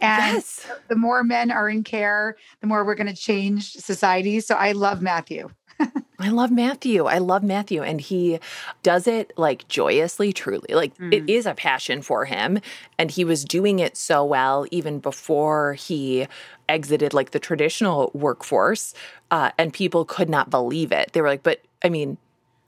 And 0.01 0.35
yes. 0.35 0.67
the 0.89 0.97
more 0.97 1.23
men 1.23 1.51
are 1.51 1.69
in 1.69 1.83
care, 1.83 2.35
the 2.59 2.67
more 2.67 2.83
we're 2.83 2.95
going 2.95 3.07
to 3.07 3.15
change 3.15 3.71
society. 3.71 4.41
So 4.41 4.55
I 4.55 4.73
love 4.73 5.01
Matthew. 5.01 5.49
I 6.19 6.29
love 6.29 6.51
Matthew. 6.51 7.05
I 7.05 7.19
love 7.19 7.43
Matthew. 7.43 7.83
And 7.83 8.01
he 8.01 8.39
does 8.81 9.07
it 9.07 9.33
like 9.37 9.67
joyously, 9.67 10.33
truly. 10.33 10.73
Like 10.73 10.97
mm. 10.97 11.13
it 11.13 11.29
is 11.29 11.45
a 11.45 11.53
passion 11.53 12.01
for 12.01 12.25
him. 12.25 12.59
And 12.97 13.11
he 13.11 13.23
was 13.23 13.45
doing 13.45 13.79
it 13.79 13.95
so 13.95 14.25
well 14.25 14.65
even 14.71 14.99
before 14.99 15.73
he 15.73 16.27
exited 16.67 17.13
like 17.13 17.31
the 17.31 17.39
traditional 17.39 18.11
workforce. 18.13 18.93
Uh, 19.29 19.51
and 19.57 19.71
people 19.71 20.05
could 20.05 20.29
not 20.29 20.49
believe 20.49 20.91
it. 20.91 21.11
They 21.13 21.21
were 21.21 21.29
like, 21.29 21.43
but 21.43 21.61
I 21.83 21.89
mean, 21.89 22.17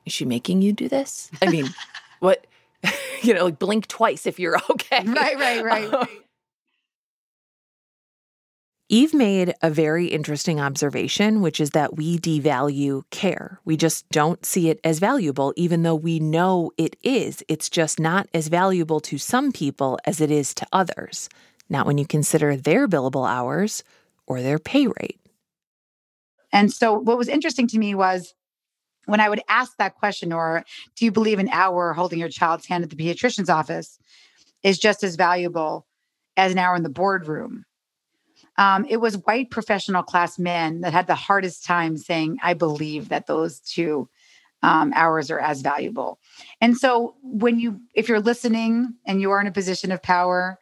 is 0.06 0.14
she 0.14 0.26
making 0.26 0.62
you 0.62 0.72
do 0.72 0.88
this? 0.88 1.32
I 1.42 1.48
mean, 1.48 1.70
what? 2.20 2.46
you 3.24 3.34
know, 3.34 3.46
like 3.46 3.60
blink 3.60 3.88
twice 3.88 4.26
if 4.26 4.40
you're 4.40 4.58
okay. 4.70 5.04
Right, 5.06 5.38
right, 5.38 5.64
right. 5.64 5.94
Um, 5.94 6.08
Eve 8.92 9.14
made 9.14 9.54
a 9.62 9.70
very 9.70 10.08
interesting 10.08 10.60
observation, 10.60 11.42
which 11.42 11.62
is 11.62 11.70
that 11.72 11.96
we 11.96 12.18
devalue 12.18 13.04
care. 13.12 13.60
We 13.64 13.78
just 13.78 14.10
don't 14.10 14.44
see 14.44 14.72
it 14.72 14.80
as 14.84 14.98
valuable, 14.98 15.54
even 15.56 15.84
though 15.84 15.94
we 15.94 16.20
know 16.20 16.72
it 16.76 16.96
is. 17.04 17.44
It's 17.48 17.70
just 17.70 18.00
not 18.00 18.28
as 18.34 18.48
valuable 18.48 19.00
to 19.02 19.20
some 19.20 19.52
people 19.52 20.00
as 20.06 20.20
it 20.20 20.32
is 20.32 20.56
to 20.56 20.66
others. 20.74 21.30
Not 21.70 21.86
when 21.86 22.00
you 22.00 22.08
consider 22.08 22.56
their 22.56 22.88
billable 22.88 23.30
hours 23.30 23.84
or 24.26 24.42
their 24.42 24.58
pay 24.58 24.88
rate. 24.88 25.20
And 26.52 26.74
so, 26.74 26.94
what 26.94 27.20
was 27.20 27.28
interesting 27.28 27.68
to 27.68 27.78
me 27.78 27.94
was 27.94 28.34
when 29.06 29.20
I 29.20 29.30
would 29.30 29.42
ask 29.48 29.78
that 29.78 29.98
question, 29.98 30.34
or 30.34 30.64
do 30.96 31.06
you 31.06 31.12
believe 31.12 31.38
an 31.38 31.50
hour 31.50 31.94
holding 31.94 32.18
your 32.18 32.30
child's 32.30 32.66
hand 32.66 32.84
at 32.84 32.90
the 32.90 32.96
pediatrician's 32.96 33.52
office 33.52 34.00
is 34.64 34.80
just 34.80 35.04
as 35.04 35.16
valuable 35.16 35.86
as 36.36 36.52
an 36.52 36.58
hour 36.58 36.76
in 36.76 36.82
the 36.82 36.90
boardroom? 36.90 37.66
Um, 38.60 38.86
it 38.90 38.98
was 38.98 39.18
white 39.20 39.52
professional 39.52 40.04
class 40.04 40.38
men 40.38 40.82
that 40.82 40.92
had 40.92 41.08
the 41.08 41.16
hardest 41.16 41.64
time 41.64 41.98
saying, 41.98 42.40
I 42.44 42.54
believe 42.54 43.08
that 43.08 43.26
those 43.26 43.62
two 43.62 44.10
um, 44.62 44.92
hours 44.94 45.32
are 45.32 45.40
as 45.40 45.62
valuable. 45.62 46.20
And 46.60 46.78
so, 46.78 47.16
when 47.24 47.58
you, 47.58 47.80
if 47.96 48.10
you're 48.10 48.20
listening 48.20 48.96
and 49.08 49.22
you 49.22 49.32
are 49.32 49.40
in 49.40 49.48
a 49.48 49.52
position 49.54 49.94
of 49.94 50.04
power, 50.04 50.60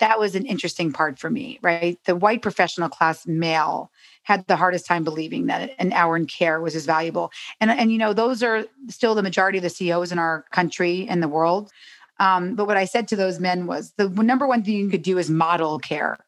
that 0.00 0.18
was 0.18 0.34
an 0.34 0.44
interesting 0.44 0.92
part 0.92 1.18
for 1.18 1.30
me, 1.30 1.58
right? 1.62 1.98
The 2.04 2.14
white 2.14 2.42
professional 2.42 2.90
class 2.90 3.26
male 3.26 3.90
had 4.22 4.46
the 4.46 4.56
hardest 4.56 4.84
time 4.84 5.02
believing 5.02 5.46
that 5.46 5.70
an 5.78 5.94
hour 5.94 6.16
in 6.16 6.26
care 6.26 6.60
was 6.60 6.74
as 6.74 6.84
valuable. 6.84 7.30
And, 7.58 7.70
and 7.70 7.90
you 7.90 7.96
know, 7.96 8.12
those 8.12 8.42
are 8.42 8.66
still 8.88 9.14
the 9.14 9.22
majority 9.22 9.56
of 9.56 9.62
the 9.62 9.70
CEOs 9.70 10.12
in 10.12 10.18
our 10.18 10.44
country 10.52 11.06
and 11.08 11.22
the 11.22 11.28
world. 11.28 11.70
Um, 12.18 12.54
but 12.54 12.66
what 12.66 12.76
I 12.76 12.84
said 12.84 13.08
to 13.08 13.16
those 13.16 13.40
men 13.40 13.66
was 13.66 13.94
the 13.96 14.10
number 14.10 14.46
one 14.46 14.62
thing 14.62 14.76
you 14.76 14.90
could 14.90 15.02
do 15.02 15.16
is 15.16 15.30
model 15.30 15.78
care. 15.78 16.18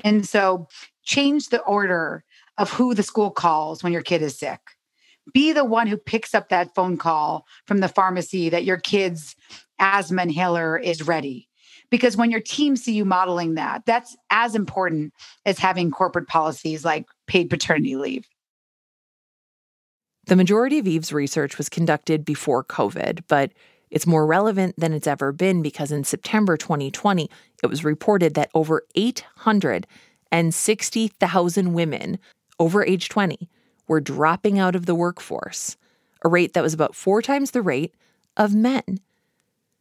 And 0.00 0.26
so 0.26 0.68
change 1.04 1.48
the 1.48 1.62
order 1.62 2.24
of 2.58 2.70
who 2.70 2.94
the 2.94 3.02
school 3.02 3.30
calls 3.30 3.82
when 3.82 3.92
your 3.92 4.02
kid 4.02 4.22
is 4.22 4.38
sick. 4.38 4.60
Be 5.32 5.52
the 5.52 5.64
one 5.64 5.86
who 5.86 5.96
picks 5.96 6.34
up 6.34 6.50
that 6.50 6.74
phone 6.74 6.96
call 6.96 7.46
from 7.66 7.78
the 7.78 7.88
pharmacy 7.88 8.50
that 8.50 8.64
your 8.64 8.76
kid's 8.76 9.36
asthma 9.78 10.22
inhaler 10.22 10.78
is 10.78 11.06
ready 11.06 11.48
because 11.90 12.16
when 12.16 12.30
your 12.30 12.40
team 12.40 12.76
see 12.76 12.92
you 12.92 13.04
modeling 13.04 13.54
that 13.54 13.84
that's 13.86 14.16
as 14.30 14.54
important 14.54 15.12
as 15.44 15.58
having 15.58 15.90
corporate 15.90 16.28
policies 16.28 16.84
like 16.84 17.06
paid 17.26 17.50
paternity 17.50 17.96
leave 17.96 18.28
the 20.26 20.36
majority 20.36 20.78
of 20.78 20.86
eve's 20.86 21.12
research 21.12 21.58
was 21.58 21.68
conducted 21.68 22.24
before 22.24 22.64
covid 22.64 23.20
but 23.28 23.52
it's 23.94 24.06
more 24.06 24.26
relevant 24.26 24.74
than 24.76 24.92
it's 24.92 25.06
ever 25.06 25.32
been 25.32 25.62
because 25.62 25.90
in 25.90 26.04
september 26.04 26.58
2020 26.58 27.30
it 27.62 27.66
was 27.66 27.84
reported 27.84 28.34
that 28.34 28.50
over 28.54 28.82
860,000 28.94 31.72
women 31.72 32.18
over 32.58 32.84
age 32.84 33.08
20 33.08 33.48
were 33.88 34.00
dropping 34.00 34.58
out 34.58 34.76
of 34.76 34.84
the 34.86 34.94
workforce 34.94 35.78
a 36.22 36.28
rate 36.28 36.52
that 36.52 36.62
was 36.62 36.74
about 36.74 36.94
four 36.94 37.22
times 37.22 37.52
the 37.52 37.62
rate 37.62 37.94
of 38.36 38.54
men 38.54 39.00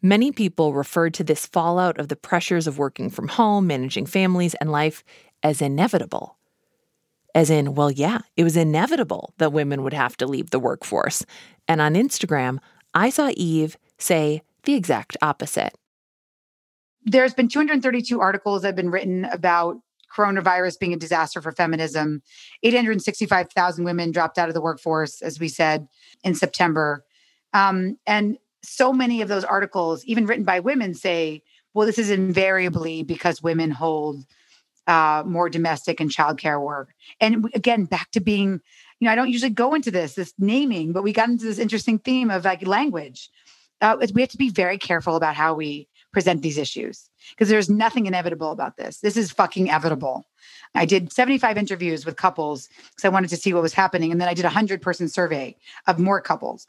Many 0.05 0.33
people 0.33 0.73
referred 0.73 1.13
to 1.13 1.23
this 1.23 1.45
fallout 1.45 1.97
of 1.97 2.09
the 2.09 2.17
pressures 2.17 2.67
of 2.67 2.77
working 2.77 3.09
from 3.09 3.29
home, 3.29 3.67
managing 3.67 4.05
families, 4.05 4.53
and 4.55 4.69
life 4.69 5.01
as 5.41 5.61
inevitable. 5.61 6.35
As 7.33 7.49
in, 7.49 7.73
well, 7.73 7.89
yeah, 7.89 8.19
it 8.35 8.43
was 8.43 8.57
inevitable 8.57 9.33
that 9.37 9.53
women 9.53 9.81
would 9.81 9.93
have 9.93 10.17
to 10.17 10.27
leave 10.27 10.49
the 10.49 10.59
workforce. 10.59 11.25
And 11.69 11.79
on 11.79 11.93
Instagram, 11.93 12.59
I 12.93 13.09
saw 13.09 13.31
Eve 13.37 13.77
say 14.03 14.41
the 14.63 14.73
exact 14.73 15.17
opposite. 15.21 15.73
There's 17.05 17.33
been 17.33 17.49
232 17.49 18.19
articles 18.19 18.61
that 18.61 18.69
have 18.69 18.75
been 18.75 18.91
written 18.91 19.25
about 19.25 19.77
coronavirus 20.15 20.79
being 20.79 20.93
a 20.93 20.97
disaster 20.97 21.41
for 21.41 21.51
feminism. 21.51 22.21
865,000 22.61 23.83
women 23.83 24.11
dropped 24.11 24.37
out 24.37 24.47
of 24.47 24.53
the 24.53 24.61
workforce, 24.61 25.21
as 25.21 25.39
we 25.39 25.47
said 25.47 25.87
in 26.23 26.35
September. 26.35 27.03
Um, 27.53 27.97
and 28.05 28.37
so 28.63 28.93
many 28.93 29.21
of 29.21 29.27
those 29.27 29.43
articles, 29.43 30.05
even 30.05 30.25
written 30.25 30.45
by 30.45 30.59
women, 30.59 30.93
say, 30.93 31.41
well, 31.73 31.87
this 31.87 31.97
is 31.97 32.11
invariably 32.11 33.03
because 33.03 33.41
women 33.41 33.71
hold 33.71 34.23
uh, 34.87 35.23
more 35.25 35.49
domestic 35.49 35.99
and 35.99 36.11
childcare 36.11 36.61
work. 36.61 36.93
And 37.19 37.49
again, 37.53 37.85
back 37.85 38.11
to 38.11 38.19
being, 38.19 38.61
you 38.99 39.05
know, 39.05 39.11
I 39.11 39.15
don't 39.15 39.31
usually 39.31 39.49
go 39.49 39.73
into 39.73 39.91
this, 39.91 40.13
this 40.13 40.33
naming, 40.37 40.93
but 40.93 41.03
we 41.03 41.13
got 41.13 41.29
into 41.29 41.45
this 41.45 41.59
interesting 41.59 41.99
theme 41.99 42.29
of 42.29 42.45
like 42.45 42.65
language. 42.67 43.29
Uh, 43.83 43.97
we 44.13 44.21
have 44.21 44.29
to 44.31 44.37
be 44.37 44.49
very 44.49 44.77
careful 44.77 45.17
about 45.17 45.35
how 45.35 45.53
we 45.53 45.89
present 46.13 46.41
these 46.41 46.57
issues 46.57 47.09
because 47.31 47.49
there's 47.49 47.69
nothing 47.69 48.05
inevitable 48.05 48.51
about 48.51 48.77
this. 48.77 48.99
This 48.99 49.17
is 49.17 49.31
fucking 49.31 49.67
inevitable. 49.67 50.25
I 50.73 50.85
did 50.85 51.11
75 51.11 51.57
interviews 51.57 52.05
with 52.05 52.15
couples 52.15 52.69
because 52.89 53.03
I 53.03 53.09
wanted 53.09 53.29
to 53.31 53.37
see 53.37 53.53
what 53.53 53.61
was 53.61 53.73
happening. 53.73 54.11
And 54.11 54.21
then 54.21 54.29
I 54.29 54.33
did 54.33 54.45
a 54.45 54.47
100 54.47 54.81
person 54.81 55.09
survey 55.09 55.55
of 55.87 55.99
more 55.99 56.21
couples. 56.21 56.65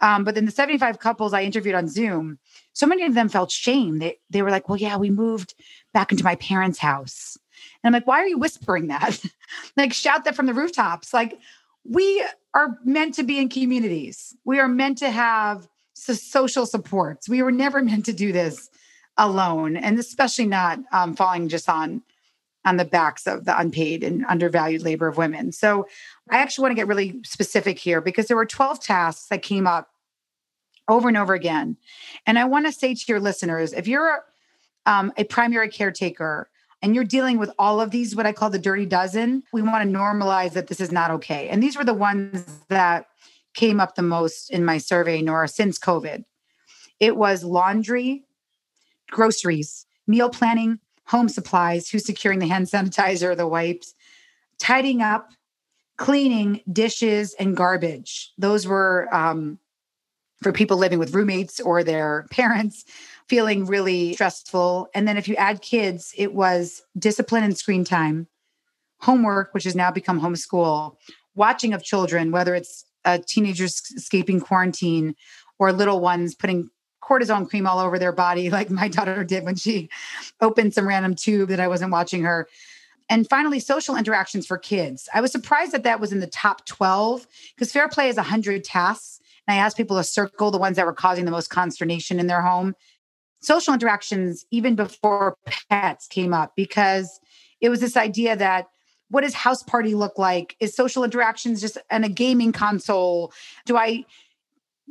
Um, 0.00 0.24
but 0.24 0.34
then 0.34 0.44
the 0.44 0.52
75 0.52 0.98
couples 0.98 1.32
I 1.32 1.42
interviewed 1.42 1.74
on 1.74 1.88
Zoom, 1.88 2.38
so 2.74 2.86
many 2.86 3.04
of 3.04 3.14
them 3.14 3.28
felt 3.28 3.50
shame. 3.50 3.98
They, 3.98 4.18
they 4.28 4.42
were 4.42 4.50
like, 4.50 4.68
well, 4.68 4.78
yeah, 4.78 4.96
we 4.98 5.10
moved 5.10 5.54
back 5.94 6.12
into 6.12 6.22
my 6.22 6.36
parents' 6.36 6.78
house. 6.78 7.38
And 7.82 7.88
I'm 7.88 7.98
like, 7.98 8.06
why 8.06 8.18
are 8.18 8.28
you 8.28 8.38
whispering 8.38 8.88
that? 8.88 9.20
like, 9.76 9.92
shout 9.94 10.24
that 10.24 10.36
from 10.36 10.46
the 10.46 10.54
rooftops. 10.54 11.14
Like, 11.14 11.38
we 11.84 12.24
are 12.54 12.78
meant 12.84 13.14
to 13.14 13.22
be 13.22 13.38
in 13.38 13.48
communities. 13.48 14.36
We 14.44 14.60
are 14.60 14.68
meant 14.68 14.98
to 14.98 15.10
have 15.10 15.66
so 16.02 16.14
social 16.14 16.66
supports. 16.66 17.28
We 17.28 17.42
were 17.42 17.52
never 17.52 17.82
meant 17.82 18.06
to 18.06 18.12
do 18.12 18.32
this 18.32 18.70
alone, 19.16 19.76
and 19.76 19.98
especially 19.98 20.46
not 20.46 20.80
um, 20.92 21.14
falling 21.14 21.48
just 21.48 21.68
on 21.68 22.02
on 22.64 22.76
the 22.76 22.84
backs 22.84 23.26
of 23.26 23.44
the 23.44 23.58
unpaid 23.58 24.04
and 24.04 24.26
undervalued 24.26 24.82
labor 24.82 25.06
of 25.06 25.16
women. 25.16 25.52
So 25.52 25.86
I 26.28 26.38
actually 26.38 26.62
want 26.62 26.72
to 26.72 26.76
get 26.76 26.86
really 26.86 27.20
specific 27.24 27.78
here 27.78 28.00
because 28.00 28.26
there 28.26 28.36
were 28.36 28.44
12 28.44 28.80
tasks 28.80 29.28
that 29.28 29.42
came 29.42 29.66
up 29.66 29.88
over 30.88 31.08
and 31.08 31.16
over 31.16 31.34
again. 31.34 31.76
And 32.26 32.38
I 32.38 32.44
want 32.44 32.66
to 32.66 32.72
say 32.72 32.94
to 32.94 33.04
your 33.08 33.20
listeners 33.20 33.72
if 33.72 33.86
you're 33.86 34.24
um, 34.86 35.12
a 35.16 35.24
primary 35.24 35.68
caretaker 35.68 36.50
and 36.82 36.94
you're 36.94 37.04
dealing 37.04 37.38
with 37.38 37.50
all 37.58 37.80
of 37.80 37.90
these, 37.90 38.14
what 38.14 38.26
I 38.26 38.32
call 38.32 38.50
the 38.50 38.58
dirty 38.58 38.86
dozen, 38.86 39.42
we 39.52 39.62
want 39.62 39.90
to 39.90 39.98
normalize 39.98 40.52
that 40.52 40.68
this 40.68 40.80
is 40.80 40.92
not 40.92 41.10
okay. 41.12 41.48
And 41.48 41.62
these 41.62 41.76
were 41.76 41.84
the 41.84 41.94
ones 41.94 42.44
that 42.68 43.06
came 43.54 43.80
up 43.80 43.94
the 43.94 44.02
most 44.02 44.50
in 44.50 44.64
my 44.64 44.78
survey, 44.78 45.22
Nora, 45.22 45.48
since 45.48 45.78
COVID. 45.78 46.24
It 47.00 47.16
was 47.16 47.44
laundry, 47.44 48.24
groceries, 49.10 49.86
meal 50.06 50.30
planning, 50.30 50.80
home 51.06 51.28
supplies, 51.28 51.88
who's 51.88 52.04
securing 52.04 52.38
the 52.38 52.48
hand 52.48 52.66
sanitizer, 52.72 53.36
the 53.36 53.46
wipes, 53.46 53.94
tidying 54.58 55.02
up, 55.02 55.30
cleaning, 55.96 56.60
dishes, 56.72 57.34
and 57.34 57.56
garbage. 57.56 58.32
Those 58.38 58.66
were 58.66 59.08
um, 59.12 59.58
for 60.42 60.52
people 60.52 60.76
living 60.76 60.98
with 60.98 61.14
roommates 61.14 61.60
or 61.60 61.82
their 61.82 62.26
parents 62.30 62.84
feeling 63.28 63.66
really 63.66 64.14
stressful. 64.14 64.88
And 64.94 65.06
then 65.06 65.16
if 65.16 65.28
you 65.28 65.34
add 65.36 65.60
kids, 65.60 66.14
it 66.16 66.34
was 66.34 66.82
discipline 66.98 67.44
and 67.44 67.56
screen 67.56 67.84
time, 67.84 68.26
homework, 69.00 69.52
which 69.52 69.64
has 69.64 69.76
now 69.76 69.90
become 69.90 70.20
homeschool, 70.20 70.96
watching 71.34 71.74
of 71.74 71.84
children, 71.84 72.30
whether 72.30 72.54
it's 72.54 72.84
teenagers 73.16 73.82
escaping 73.96 74.40
quarantine 74.40 75.14
or 75.58 75.72
little 75.72 76.00
ones 76.00 76.34
putting 76.34 76.70
cortisone 77.02 77.48
cream 77.48 77.66
all 77.66 77.78
over 77.78 77.98
their 77.98 78.12
body, 78.12 78.50
like 78.58 78.70
my 78.70 78.88
daughter 78.88 79.24
did 79.24 79.44
when 79.44 79.56
she 79.56 79.88
opened 80.40 80.74
some 80.74 80.86
random 80.86 81.14
tube 81.14 81.48
that 81.48 81.60
I 81.60 81.68
wasn't 81.68 81.92
watching 81.92 82.22
her. 82.22 82.48
And 83.10 83.28
finally, 83.28 83.58
social 83.58 83.96
interactions 83.96 84.46
for 84.46 84.58
kids. 84.58 85.08
I 85.14 85.22
was 85.22 85.32
surprised 85.32 85.72
that 85.72 85.84
that 85.84 86.00
was 86.00 86.12
in 86.12 86.20
the 86.20 86.26
top 86.26 86.66
12 86.66 87.26
because 87.54 87.72
Fair 87.72 87.88
Play 87.88 88.08
is 88.08 88.16
100 88.16 88.64
tasks. 88.64 89.20
And 89.46 89.54
I 89.54 89.58
asked 89.58 89.78
people 89.78 89.96
to 89.96 90.04
circle 90.04 90.50
the 90.50 90.58
ones 90.58 90.76
that 90.76 90.84
were 90.84 90.92
causing 90.92 91.24
the 91.24 91.30
most 91.30 91.48
consternation 91.48 92.20
in 92.20 92.26
their 92.26 92.42
home. 92.42 92.74
Social 93.40 93.72
interactions, 93.72 94.44
even 94.50 94.74
before 94.74 95.38
pets 95.70 96.06
came 96.06 96.34
up, 96.34 96.52
because 96.54 97.18
it 97.62 97.70
was 97.70 97.80
this 97.80 97.96
idea 97.96 98.36
that 98.36 98.66
what 99.10 99.22
does 99.22 99.34
house 99.34 99.62
party 99.62 99.94
look 99.94 100.18
like? 100.18 100.56
Is 100.60 100.74
social 100.74 101.04
interactions 101.04 101.60
just 101.60 101.78
and 101.90 102.04
a 102.04 102.08
gaming 102.08 102.52
console? 102.52 103.32
Do 103.64 103.76
I 103.76 104.04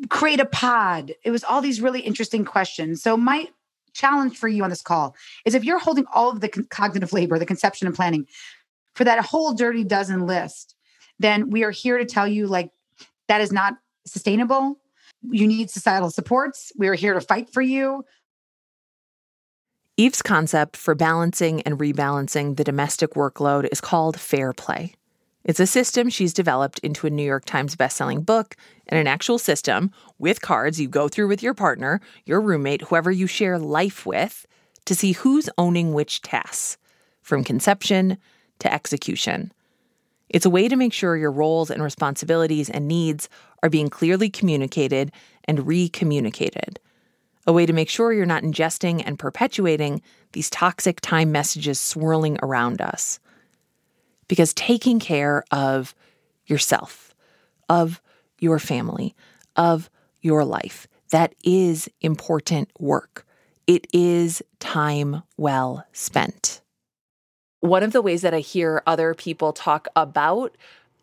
create 0.09 0.39
a 0.39 0.45
pod? 0.45 1.13
It 1.23 1.31
was 1.31 1.43
all 1.43 1.61
these 1.61 1.81
really 1.81 2.01
interesting 2.01 2.45
questions. 2.45 3.01
So, 3.01 3.17
my 3.17 3.47
challenge 3.93 4.37
for 4.37 4.47
you 4.47 4.63
on 4.63 4.69
this 4.69 4.81
call 4.81 5.15
is 5.45 5.55
if 5.55 5.63
you're 5.63 5.79
holding 5.79 6.05
all 6.13 6.29
of 6.29 6.39
the 6.39 6.49
cognitive 6.69 7.13
labor, 7.13 7.39
the 7.39 7.45
conception 7.45 7.87
and 7.87 7.95
planning 7.95 8.27
for 8.95 9.03
that 9.03 9.23
whole 9.23 9.53
dirty 9.53 9.83
dozen 9.83 10.25
list, 10.25 10.75
then 11.19 11.49
we 11.49 11.63
are 11.63 11.71
here 11.71 11.97
to 11.97 12.05
tell 12.05 12.27
you 12.27 12.47
like 12.47 12.71
that 13.27 13.41
is 13.41 13.51
not 13.51 13.73
sustainable. 14.05 14.79
You 15.23 15.47
need 15.47 15.69
societal 15.69 16.11
supports. 16.11 16.71
We 16.77 16.87
are 16.87 16.93
here 16.93 17.13
to 17.13 17.21
fight 17.21 17.51
for 17.51 17.61
you. 17.61 18.05
Eve's 19.99 20.21
concept 20.21 20.77
for 20.77 20.93
balancing 20.93 21.63
and 21.63 21.79
rebalancing 21.79 22.55
the 22.55 22.63
domestic 22.63 23.15
workload 23.15 23.67
is 23.71 23.81
called 23.81 24.19
fair 24.19 24.53
play. 24.53 24.93
It's 25.43 25.59
a 25.59 25.65
system 25.65 26.11
she's 26.11 26.35
developed 26.35 26.77
into 26.79 27.07
a 27.07 27.09
New 27.09 27.23
York 27.23 27.45
Times 27.45 27.75
bestselling 27.75 28.23
book 28.23 28.55
and 28.85 28.99
an 28.99 29.07
actual 29.07 29.39
system 29.39 29.89
with 30.19 30.43
cards 30.43 30.79
you 30.79 30.87
go 30.87 31.07
through 31.07 31.27
with 31.27 31.41
your 31.41 31.55
partner, 31.55 31.99
your 32.27 32.41
roommate, 32.41 32.83
whoever 32.83 33.09
you 33.09 33.25
share 33.25 33.57
life 33.57 34.05
with, 34.05 34.45
to 34.85 34.93
see 34.93 35.13
who's 35.13 35.49
owning 35.57 35.95
which 35.95 36.21
tasks, 36.21 36.77
from 37.23 37.43
conception 37.43 38.19
to 38.59 38.71
execution. 38.71 39.51
It's 40.29 40.45
a 40.45 40.51
way 40.51 40.67
to 40.67 40.75
make 40.75 40.93
sure 40.93 41.17
your 41.17 41.31
roles 41.31 41.71
and 41.71 41.81
responsibilities 41.81 42.69
and 42.69 42.87
needs 42.87 43.29
are 43.63 43.69
being 43.71 43.89
clearly 43.89 44.29
communicated 44.29 45.11
and 45.45 45.65
re-communicated. 45.65 46.79
A 47.47 47.53
way 47.53 47.65
to 47.65 47.73
make 47.73 47.89
sure 47.89 48.13
you're 48.13 48.25
not 48.25 48.43
ingesting 48.43 49.01
and 49.05 49.17
perpetuating 49.17 50.01
these 50.33 50.49
toxic 50.49 50.99
time 51.01 51.31
messages 51.31 51.79
swirling 51.79 52.37
around 52.43 52.81
us 52.81 53.19
because 54.27 54.53
taking 54.53 54.99
care 54.99 55.43
of 55.51 55.95
yourself, 56.45 57.15
of 57.69 58.01
your 58.39 58.59
family, 58.59 59.15
of 59.55 59.89
your 60.21 60.43
life. 60.43 60.87
That 61.11 61.33
is 61.43 61.89
important 62.01 62.69
work. 62.79 63.25
It 63.65 63.87
is 63.93 64.41
time 64.59 65.23
well 65.37 65.85
spent. 65.93 66.61
One 67.61 67.83
of 67.83 67.93
the 67.93 68.01
ways 68.01 68.21
that 68.21 68.33
I 68.33 68.39
hear 68.39 68.83
other 68.85 69.13
people 69.13 69.53
talk 69.53 69.87
about 69.95 70.55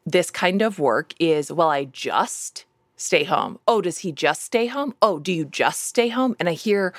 this 0.06 0.30
kind 0.30 0.62
of 0.62 0.78
work 0.78 1.14
is 1.18 1.50
well, 1.50 1.70
I 1.70 1.86
just 1.86 2.64
stay 2.96 3.24
home. 3.24 3.58
Oh, 3.66 3.80
does 3.80 3.98
he 3.98 4.12
just 4.12 4.42
stay 4.42 4.66
home? 4.66 4.94
Oh, 5.02 5.18
do 5.18 5.32
you 5.32 5.44
just 5.44 5.82
stay 5.82 6.08
home? 6.08 6.36
And 6.38 6.48
I 6.48 6.52
hear 6.52 6.94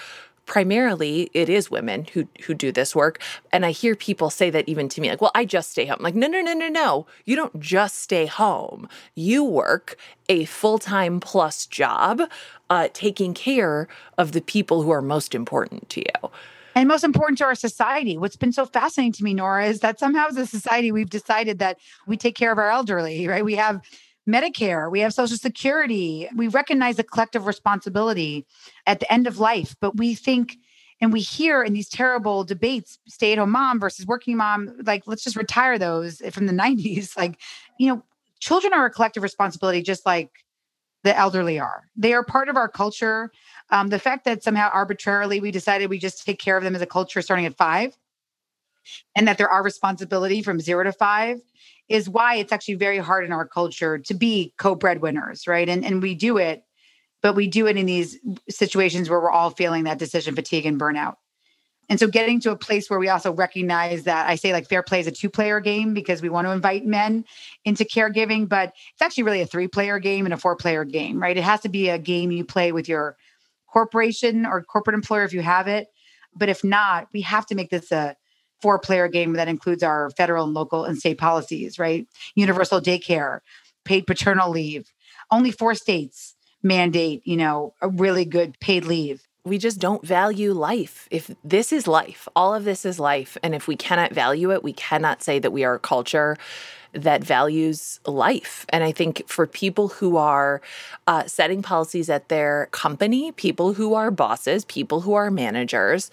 primarily 0.45 1.29
it 1.33 1.49
is 1.49 1.71
women 1.71 2.05
who 2.13 2.27
who 2.45 2.53
do 2.53 2.71
this 2.71 2.95
work 2.95 3.19
and 3.51 3.65
i 3.65 3.71
hear 3.71 3.95
people 3.95 4.29
say 4.29 4.49
that 4.49 4.67
even 4.69 4.87
to 4.87 5.01
me 5.01 5.09
like 5.09 5.21
well 5.21 5.31
i 5.33 5.43
just 5.43 5.71
stay 5.71 5.85
home 5.85 5.97
I'm 5.99 6.03
like 6.03 6.15
no 6.15 6.27
no 6.27 6.41
no 6.41 6.53
no 6.53 6.67
no 6.67 7.07
you 7.25 7.35
don't 7.35 7.59
just 7.59 7.99
stay 7.99 8.27
home 8.27 8.87
you 9.15 9.43
work 9.43 9.97
a 10.29 10.45
full-time 10.45 11.19
plus 11.19 11.65
job 11.65 12.21
uh, 12.69 12.89
taking 12.93 13.33
care 13.33 13.87
of 14.17 14.31
the 14.31 14.41
people 14.41 14.81
who 14.81 14.91
are 14.91 15.01
most 15.01 15.33
important 15.35 15.89
to 15.89 16.01
you 16.01 16.29
and 16.75 16.89
most 16.89 17.05
important 17.05 17.37
to 17.37 17.45
our 17.45 17.55
society. 17.55 18.17
What's 18.17 18.35
been 18.35 18.51
so 18.51 18.65
fascinating 18.65 19.13
to 19.13 19.23
me, 19.23 19.33
Nora, 19.33 19.67
is 19.67 19.79
that 19.79 19.97
somehow 19.97 20.27
as 20.27 20.35
a 20.35 20.45
society, 20.45 20.91
we've 20.91 21.09
decided 21.09 21.59
that 21.59 21.77
we 22.05 22.17
take 22.17 22.35
care 22.35 22.51
of 22.51 22.57
our 22.57 22.69
elderly, 22.69 23.27
right? 23.29 23.45
We 23.45 23.55
have 23.55 23.79
Medicare, 24.28 24.89
we 24.89 25.01
have 25.01 25.13
Social 25.13 25.38
Security, 25.38 26.28
we 26.36 26.47
recognize 26.47 26.95
the 26.95 27.03
collective 27.03 27.45
responsibility 27.45 28.45
at 28.88 28.99
the 28.99 29.11
end 29.11 29.28
of 29.28 29.39
life, 29.39 29.76
but 29.80 29.97
we 29.97 30.15
think 30.15 30.57
and 31.01 31.11
we 31.11 31.19
hear 31.19 31.61
in 31.61 31.73
these 31.73 31.89
terrible 31.89 32.43
debates 32.43 32.97
stay 33.07 33.34
at 33.34 33.38
home 33.38 33.51
mom 33.51 33.80
versus 33.80 34.05
working 34.05 34.38
mom 34.38 34.73
like 34.86 35.03
let's 35.05 35.23
just 35.23 35.36
retire 35.36 35.78
those 35.78 36.21
from 36.32 36.45
the 36.45 36.53
90s 36.63 37.17
like 37.17 37.39
you 37.78 37.88
know 37.88 38.01
children 38.39 38.73
are 38.73 38.86
a 38.86 38.89
collective 38.89 39.21
responsibility 39.21 39.82
just 39.82 40.05
like 40.05 40.32
the 41.03 41.15
elderly 41.15 41.59
are. 41.59 41.84
They 41.95 42.13
are 42.13 42.23
part 42.23 42.49
of 42.49 42.57
our 42.57 42.67
culture. 42.67 43.32
Um, 43.69 43.89
the 43.89 43.99
fact 43.99 44.26
that 44.26 44.43
somehow 44.43 44.71
arbitrarily 44.73 45.39
we 45.39 45.51
decided 45.51 45.89
we 45.89 45.99
just 45.99 46.26
take 46.26 46.39
care 46.39 46.57
of 46.57 46.63
them 46.63 46.76
as 46.76 46.82
a 46.82 46.88
culture 46.88 47.21
starting 47.21 47.45
at 47.45 47.55
five 47.55 47.95
and 49.15 49.27
that 49.27 49.38
there 49.38 49.49
are 49.49 49.63
responsibility 49.63 50.41
from 50.41 50.59
zero 50.59 50.83
to 50.83 50.91
five 50.91 51.39
is 51.88 52.09
why 52.09 52.36
it's 52.36 52.51
actually 52.51 52.75
very 52.75 52.97
hard 52.97 53.25
in 53.25 53.31
our 53.31 53.47
culture 53.47 53.97
to 53.99 54.13
be 54.13 54.53
co-breadwinners, 54.57 55.47
right? 55.47 55.69
And 55.69 55.86
and 55.86 56.01
we 56.01 56.15
do 56.15 56.38
it, 56.38 56.63
but 57.21 57.36
we 57.36 57.47
do 57.47 57.67
it 57.67 57.77
in 57.77 57.86
these 57.86 58.17
situations 58.49 59.09
where 59.09 59.19
we're 59.19 59.31
all 59.31 59.51
feeling 59.51 59.83
that 59.83 59.99
decision 59.99 60.36
fatigue 60.36 60.65
and 60.65 60.79
burnout. 60.79 61.15
And 61.88 61.99
so 61.99 62.07
getting 62.07 62.39
to 62.41 62.51
a 62.51 62.55
place 62.55 62.89
where 62.89 62.97
we 62.97 63.09
also 63.09 63.31
recognize 63.31 64.03
that 64.03 64.27
I 64.27 64.36
say 64.36 64.53
like 64.53 64.67
fair 64.67 64.81
play 64.81 64.99
is 64.99 65.07
a 65.07 65.11
two-player 65.11 65.59
game 65.59 65.93
because 65.93 66.21
we 66.21 66.29
want 66.29 66.47
to 66.47 66.51
invite 66.51 66.86
men 66.86 67.25
into 67.63 67.83
caregiving, 67.83 68.49
but 68.49 68.73
it's 68.93 69.01
actually 69.01 69.23
really 69.23 69.41
a 69.41 69.45
three-player 69.45 69.99
game 69.99 70.25
and 70.25 70.33
a 70.33 70.38
four-player 70.38 70.83
game, 70.83 71.21
right? 71.21 71.38
It 71.38 71.43
has 71.43 71.61
to 71.61 71.69
be 71.69 71.89
a 71.89 71.99
game 71.99 72.31
you 72.31 72.43
play 72.43 72.71
with 72.71 72.89
your 72.89 73.17
corporation 73.71 74.45
or 74.45 74.63
corporate 74.63 74.95
employer 74.95 75.25
if 75.25 75.33
you 75.33 75.41
have 75.41 75.67
it. 75.67 75.88
But 76.36 76.49
if 76.49 76.63
not, 76.63 77.07
we 77.13 77.21
have 77.21 77.45
to 77.47 77.55
make 77.55 77.69
this 77.69 77.91
a 77.91 78.15
four 78.62 78.80
player 78.80 79.08
game 79.08 79.34
that 79.34 79.47
includes 79.47 79.84
our 79.84 80.10
federal 80.12 80.45
and 80.45 80.53
local 80.53 80.86
and 80.86 80.97
state 80.97 81.18
policies, 81.18 81.78
right? 81.78 82.08
Universal 82.36 82.82
daycare, 82.82 83.39
paid 83.84 84.08
paternal 84.08 84.49
leave. 84.49 84.91
Only 85.32 85.51
four 85.51 85.76
states 85.76 86.36
mandate, 86.64 87.22
you 87.26 87.38
know, 87.38 87.74
a 87.82 87.88
really 87.88 88.26
good 88.26 88.60
paid 88.60 88.86
leave. 88.86 89.28
We 89.43 89.60
just 89.60 89.80
don't 89.80 90.06
value 90.06 90.53
life. 90.53 91.08
If 91.12 91.30
this 91.43 91.72
is 91.72 91.86
life, 91.88 92.28
all 92.36 92.56
of 92.56 92.64
this 92.64 92.84
is 92.84 92.99
life. 92.99 93.38
And 93.43 93.53
if 93.53 93.68
we 93.68 93.76
cannot 93.76 94.12
value 94.12 94.51
it, 94.51 94.64
we 94.64 94.74
cannot 94.74 95.22
say 95.22 95.38
that 95.38 95.51
we 95.51 95.64
are 95.64 95.76
a 95.76 95.80
culture 95.80 96.36
that 96.95 97.24
values 97.24 97.99
life. 98.06 98.66
And 98.70 98.84
I 98.84 98.91
think 98.91 99.28
for 99.28 99.45
people 99.45 99.89
who 99.89 100.18
are 100.18 100.62
uh, 101.08 101.26
setting 101.28 101.62
policies 101.62 102.10
at 102.10 102.30
their 102.30 102.70
company, 102.72 103.32
people 103.34 103.74
who 103.74 103.93
are 103.93 104.10
bosses, 104.10 104.66
people 104.66 105.01
who 105.01 105.14
are 105.14 105.30
managers, 105.30 106.10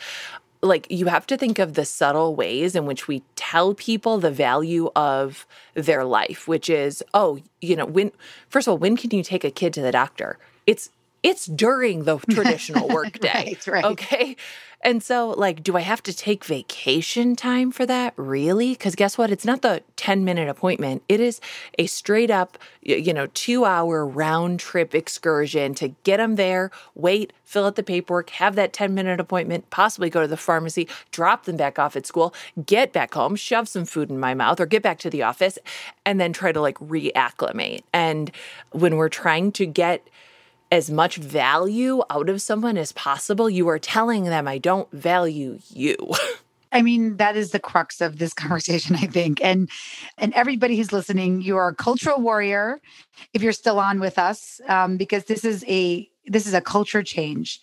like 0.62 0.86
you 0.90 1.06
have 1.06 1.26
to 1.26 1.36
think 1.36 1.58
of 1.58 1.74
the 1.74 1.84
subtle 1.84 2.34
ways 2.36 2.76
in 2.76 2.86
which 2.86 3.08
we 3.08 3.22
tell 3.34 3.74
people 3.74 4.18
the 4.18 4.30
value 4.30 4.90
of 4.94 5.46
their 5.74 6.04
life 6.04 6.46
which 6.46 6.70
is 6.70 7.02
oh 7.14 7.38
you 7.60 7.74
know 7.74 7.86
when 7.86 8.12
first 8.48 8.68
of 8.68 8.72
all 8.72 8.78
when 8.78 8.96
can 8.96 9.10
you 9.10 9.22
take 9.22 9.44
a 9.44 9.50
kid 9.50 9.72
to 9.74 9.82
the 9.82 9.92
doctor? 9.92 10.38
It's 10.66 10.90
it's 11.22 11.46
during 11.46 12.04
the 12.04 12.18
traditional 12.30 12.88
workday 12.88 13.56
right, 13.56 13.66
right. 13.66 13.84
okay 13.84 14.36
and 14.84 15.00
so, 15.02 15.30
like, 15.30 15.62
do 15.62 15.76
I 15.76 15.80
have 15.80 16.02
to 16.02 16.12
take 16.12 16.44
vacation 16.44 17.36
time 17.36 17.70
for 17.70 17.86
that? 17.86 18.14
Really? 18.16 18.72
Because 18.72 18.96
guess 18.96 19.16
what? 19.16 19.30
It's 19.30 19.44
not 19.44 19.62
the 19.62 19.82
10 19.94 20.24
minute 20.24 20.48
appointment. 20.48 21.02
It 21.08 21.20
is 21.20 21.40
a 21.78 21.86
straight 21.86 22.30
up, 22.30 22.58
you 22.82 23.12
know, 23.12 23.28
two 23.28 23.64
hour 23.64 24.04
round 24.04 24.58
trip 24.58 24.92
excursion 24.92 25.74
to 25.76 25.88
get 26.02 26.16
them 26.16 26.34
there, 26.34 26.72
wait, 26.96 27.32
fill 27.44 27.66
out 27.66 27.76
the 27.76 27.82
paperwork, 27.84 28.30
have 28.30 28.56
that 28.56 28.72
10 28.72 28.92
minute 28.92 29.20
appointment, 29.20 29.70
possibly 29.70 30.10
go 30.10 30.20
to 30.20 30.26
the 30.26 30.36
pharmacy, 30.36 30.88
drop 31.12 31.44
them 31.44 31.56
back 31.56 31.78
off 31.78 31.94
at 31.94 32.04
school, 32.04 32.34
get 32.66 32.92
back 32.92 33.14
home, 33.14 33.36
shove 33.36 33.68
some 33.68 33.84
food 33.84 34.10
in 34.10 34.18
my 34.18 34.34
mouth, 34.34 34.58
or 34.58 34.66
get 34.66 34.82
back 34.82 34.98
to 34.98 35.10
the 35.10 35.22
office, 35.22 35.58
and 36.04 36.20
then 36.20 36.32
try 36.32 36.50
to 36.50 36.60
like 36.60 36.78
reacclimate. 36.78 37.82
And 37.92 38.32
when 38.72 38.96
we're 38.96 39.08
trying 39.08 39.52
to 39.52 39.66
get, 39.66 40.08
as 40.72 40.90
much 40.90 41.16
value 41.16 42.02
out 42.08 42.30
of 42.30 42.40
someone 42.40 42.78
as 42.78 42.92
possible, 42.92 43.50
you 43.50 43.68
are 43.68 43.78
telling 43.78 44.24
them, 44.24 44.48
I 44.48 44.56
don't 44.56 44.90
value 44.90 45.58
you. 45.68 45.96
I 46.72 46.80
mean, 46.80 47.18
that 47.18 47.36
is 47.36 47.50
the 47.50 47.58
crux 47.58 48.00
of 48.00 48.18
this 48.18 48.32
conversation, 48.42 48.96
I 48.96 49.06
think. 49.06 49.44
And 49.44 49.68
and 50.16 50.32
everybody 50.32 50.78
who's 50.78 50.90
listening, 50.90 51.42
you 51.42 51.58
are 51.58 51.68
a 51.68 51.74
cultural 51.74 52.22
warrior 52.22 52.80
if 53.34 53.42
you're 53.42 53.52
still 53.52 53.78
on 53.78 54.00
with 54.00 54.18
us, 54.18 54.62
um, 54.66 54.96
because 54.96 55.24
this 55.24 55.44
is 55.44 55.62
a 55.68 56.08
this 56.24 56.46
is 56.46 56.54
a 56.54 56.62
culture 56.62 57.02
change. 57.02 57.60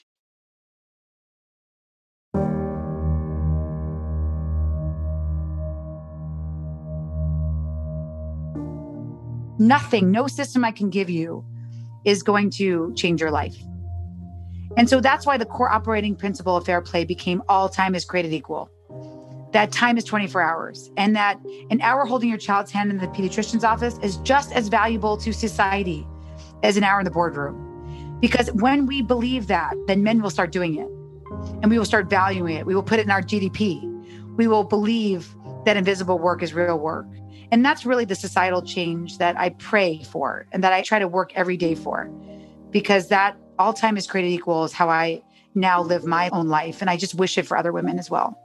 Nothing, 9.57 10.11
no 10.11 10.27
system 10.27 10.63
I 10.63 10.71
can 10.71 10.91
give 10.91 11.09
you 11.09 11.43
is 12.09 12.23
going 12.23 12.49
to 12.49 12.91
change 12.95 13.21
your 13.21 13.31
life. 13.31 13.55
And 14.77 14.89
so 14.89 14.99
that's 14.99 15.25
why 15.25 15.37
the 15.37 15.45
core 15.45 15.71
operating 15.71 16.15
principle 16.15 16.57
of 16.57 16.65
fair 16.65 16.81
play 16.81 17.05
became 17.05 17.41
all 17.47 17.69
time 17.69 17.95
is 17.95 18.05
created 18.05 18.33
equal. 18.33 18.69
That 19.53 19.71
time 19.71 19.97
is 19.97 20.03
24 20.03 20.41
hours, 20.41 20.91
and 20.95 21.15
that 21.15 21.39
an 21.71 21.81
hour 21.81 22.05
holding 22.05 22.29
your 22.29 22.37
child's 22.37 22.71
hand 22.71 22.91
in 22.91 22.97
the 22.97 23.07
pediatrician's 23.07 23.63
office 23.63 23.97
is 24.03 24.17
just 24.17 24.51
as 24.51 24.67
valuable 24.67 25.17
to 25.17 25.33
society 25.33 26.05
as 26.61 26.77
an 26.77 26.83
hour 26.83 26.99
in 26.99 27.05
the 27.05 27.11
boardroom. 27.11 28.17
Because 28.19 28.51
when 28.53 28.85
we 28.85 29.01
believe 29.01 29.47
that, 29.47 29.73
then 29.87 30.03
men 30.03 30.21
will 30.21 30.29
start 30.29 30.51
doing 30.51 30.75
it 30.75 30.87
and 31.61 31.69
we 31.69 31.77
will 31.77 31.85
start 31.85 32.09
valuing 32.09 32.55
it. 32.55 32.65
We 32.65 32.75
will 32.75 32.83
put 32.83 32.99
it 32.99 33.03
in 33.03 33.11
our 33.11 33.21
GDP. 33.21 33.81
We 34.35 34.47
will 34.47 34.63
believe 34.63 35.33
that 35.65 35.77
invisible 35.77 36.19
work 36.19 36.43
is 36.43 36.53
real 36.53 36.77
work. 36.77 37.07
And 37.51 37.65
that's 37.65 37.85
really 37.85 38.05
the 38.05 38.15
societal 38.15 38.61
change 38.61 39.17
that 39.17 39.39
I 39.39 39.49
pray 39.49 40.03
for 40.03 40.45
and 40.51 40.63
that 40.63 40.73
I 40.73 40.81
try 40.81 40.99
to 40.99 41.07
work 41.07 41.31
every 41.35 41.57
day 41.57 41.75
for 41.75 42.09
because 42.71 43.07
that 43.09 43.37
all 43.57 43.73
time 43.73 43.97
is 43.97 44.05
created 44.07 44.31
equal 44.31 44.63
is 44.63 44.73
how 44.73 44.89
I 44.89 45.21
now 45.55 45.81
live 45.81 46.05
my 46.05 46.29
own 46.29 46.47
life. 46.47 46.81
And 46.81 46.89
I 46.89 46.97
just 46.97 47.15
wish 47.15 47.37
it 47.37 47.47
for 47.47 47.57
other 47.57 47.71
women 47.71 47.97
as 47.97 48.09
well. 48.09 48.37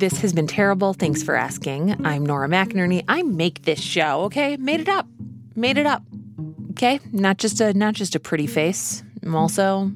This 0.00 0.22
has 0.22 0.32
been 0.32 0.46
terrible. 0.46 0.94
Thanks 0.94 1.22
for 1.22 1.36
asking. 1.36 2.06
I'm 2.06 2.24
Nora 2.24 2.48
McInerny. 2.48 3.04
I 3.06 3.22
make 3.22 3.64
this 3.64 3.78
show, 3.78 4.22
okay? 4.22 4.56
Made 4.56 4.80
it 4.80 4.88
up. 4.88 5.06
Made 5.54 5.76
it 5.76 5.84
up. 5.84 6.02
Okay? 6.70 7.00
Not 7.12 7.36
just 7.36 7.60
a 7.60 7.74
not 7.74 7.92
just 7.92 8.14
a 8.14 8.18
pretty 8.18 8.46
face. 8.46 9.02
I'm 9.22 9.36
also 9.36 9.92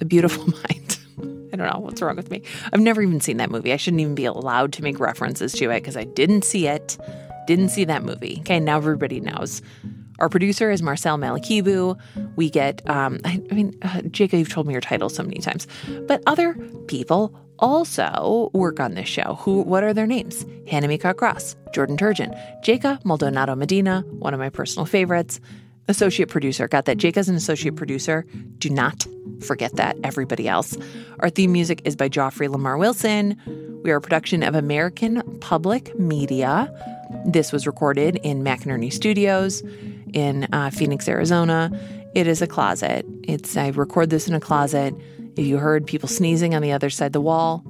a 0.00 0.06
beautiful 0.06 0.46
mind. 0.46 0.98
I 1.52 1.56
don't 1.56 1.70
know 1.70 1.78
what's 1.80 2.00
wrong 2.00 2.16
with 2.16 2.30
me. 2.30 2.40
I've 2.72 2.80
never 2.80 3.02
even 3.02 3.20
seen 3.20 3.36
that 3.36 3.50
movie. 3.50 3.70
I 3.70 3.76
shouldn't 3.76 4.00
even 4.00 4.14
be 4.14 4.24
allowed 4.24 4.72
to 4.72 4.82
make 4.82 4.98
references 4.98 5.52
to 5.52 5.70
it 5.70 5.80
because 5.82 5.98
I 5.98 6.04
didn't 6.04 6.44
see 6.44 6.68
it. 6.68 6.96
Didn't 7.46 7.68
see 7.68 7.84
that 7.84 8.02
movie. 8.02 8.38
Okay, 8.40 8.60
now 8.60 8.78
everybody 8.78 9.20
knows. 9.20 9.60
Our 10.20 10.30
producer 10.30 10.70
is 10.70 10.80
Marcel 10.80 11.18
Malekebu. 11.18 12.00
We 12.36 12.48
get, 12.48 12.80
um, 12.88 13.20
I, 13.26 13.42
I 13.50 13.54
mean, 13.54 13.74
uh, 13.82 14.00
Jacob, 14.10 14.38
you've 14.38 14.48
told 14.48 14.66
me 14.66 14.72
your 14.72 14.80
title 14.80 15.10
so 15.10 15.22
many 15.22 15.40
times, 15.40 15.66
but 16.06 16.22
other 16.26 16.54
people 16.86 17.34
also 17.60 18.50
work 18.52 18.80
on 18.80 18.94
this 18.94 19.08
show. 19.08 19.36
Who? 19.40 19.62
What 19.62 19.84
are 19.84 19.94
their 19.94 20.06
names? 20.06 20.44
Hannah 20.68 20.88
Mika 20.88 21.14
Cross, 21.14 21.56
Jordan 21.72 21.96
Turgeon, 21.96 22.36
Jacob 22.62 23.04
Maldonado 23.04 23.54
Medina, 23.54 24.02
one 24.10 24.34
of 24.34 24.40
my 24.40 24.48
personal 24.50 24.86
favorites. 24.86 25.40
Associate 25.88 26.28
producer. 26.28 26.68
Got 26.68 26.84
that. 26.84 26.98
Jake 26.98 27.16
as 27.16 27.28
an 27.28 27.34
associate 27.34 27.74
producer. 27.74 28.24
Do 28.58 28.70
not 28.70 29.06
forget 29.40 29.74
that, 29.74 29.96
everybody 30.04 30.46
else. 30.46 30.76
Our 31.18 31.30
theme 31.30 31.52
music 31.52 31.82
is 31.84 31.96
by 31.96 32.08
Joffrey 32.08 32.48
Lamar 32.48 32.76
Wilson. 32.76 33.36
We 33.82 33.90
are 33.90 33.96
a 33.96 34.00
production 34.00 34.42
of 34.44 34.54
American 34.54 35.22
Public 35.40 35.98
Media. 35.98 36.72
This 37.24 37.50
was 37.50 37.66
recorded 37.66 38.16
in 38.22 38.44
McInerny 38.44 38.92
Studios 38.92 39.62
in 40.12 40.46
uh, 40.52 40.70
Phoenix, 40.70 41.08
Arizona. 41.08 41.72
It 42.14 42.26
is 42.26 42.40
a 42.42 42.46
closet. 42.46 43.04
It's 43.24 43.56
I 43.56 43.68
record 43.68 44.10
this 44.10 44.28
in 44.28 44.34
a 44.34 44.40
closet. 44.40 44.94
If 45.36 45.46
you 45.46 45.58
heard 45.58 45.86
people 45.86 46.08
sneezing 46.08 46.54
on 46.54 46.62
the 46.62 46.72
other 46.72 46.90
side 46.90 47.12
the 47.12 47.20
wall, 47.20 47.64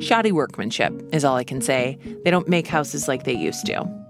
shoddy 0.00 0.32
workmanship 0.32 0.92
is 1.12 1.24
all 1.24 1.36
I 1.36 1.44
can 1.44 1.60
say. 1.60 1.98
They 2.24 2.30
don't 2.30 2.48
make 2.48 2.66
houses 2.66 3.08
like 3.08 3.24
they 3.24 3.34
used 3.34 3.66
to. 3.66 4.03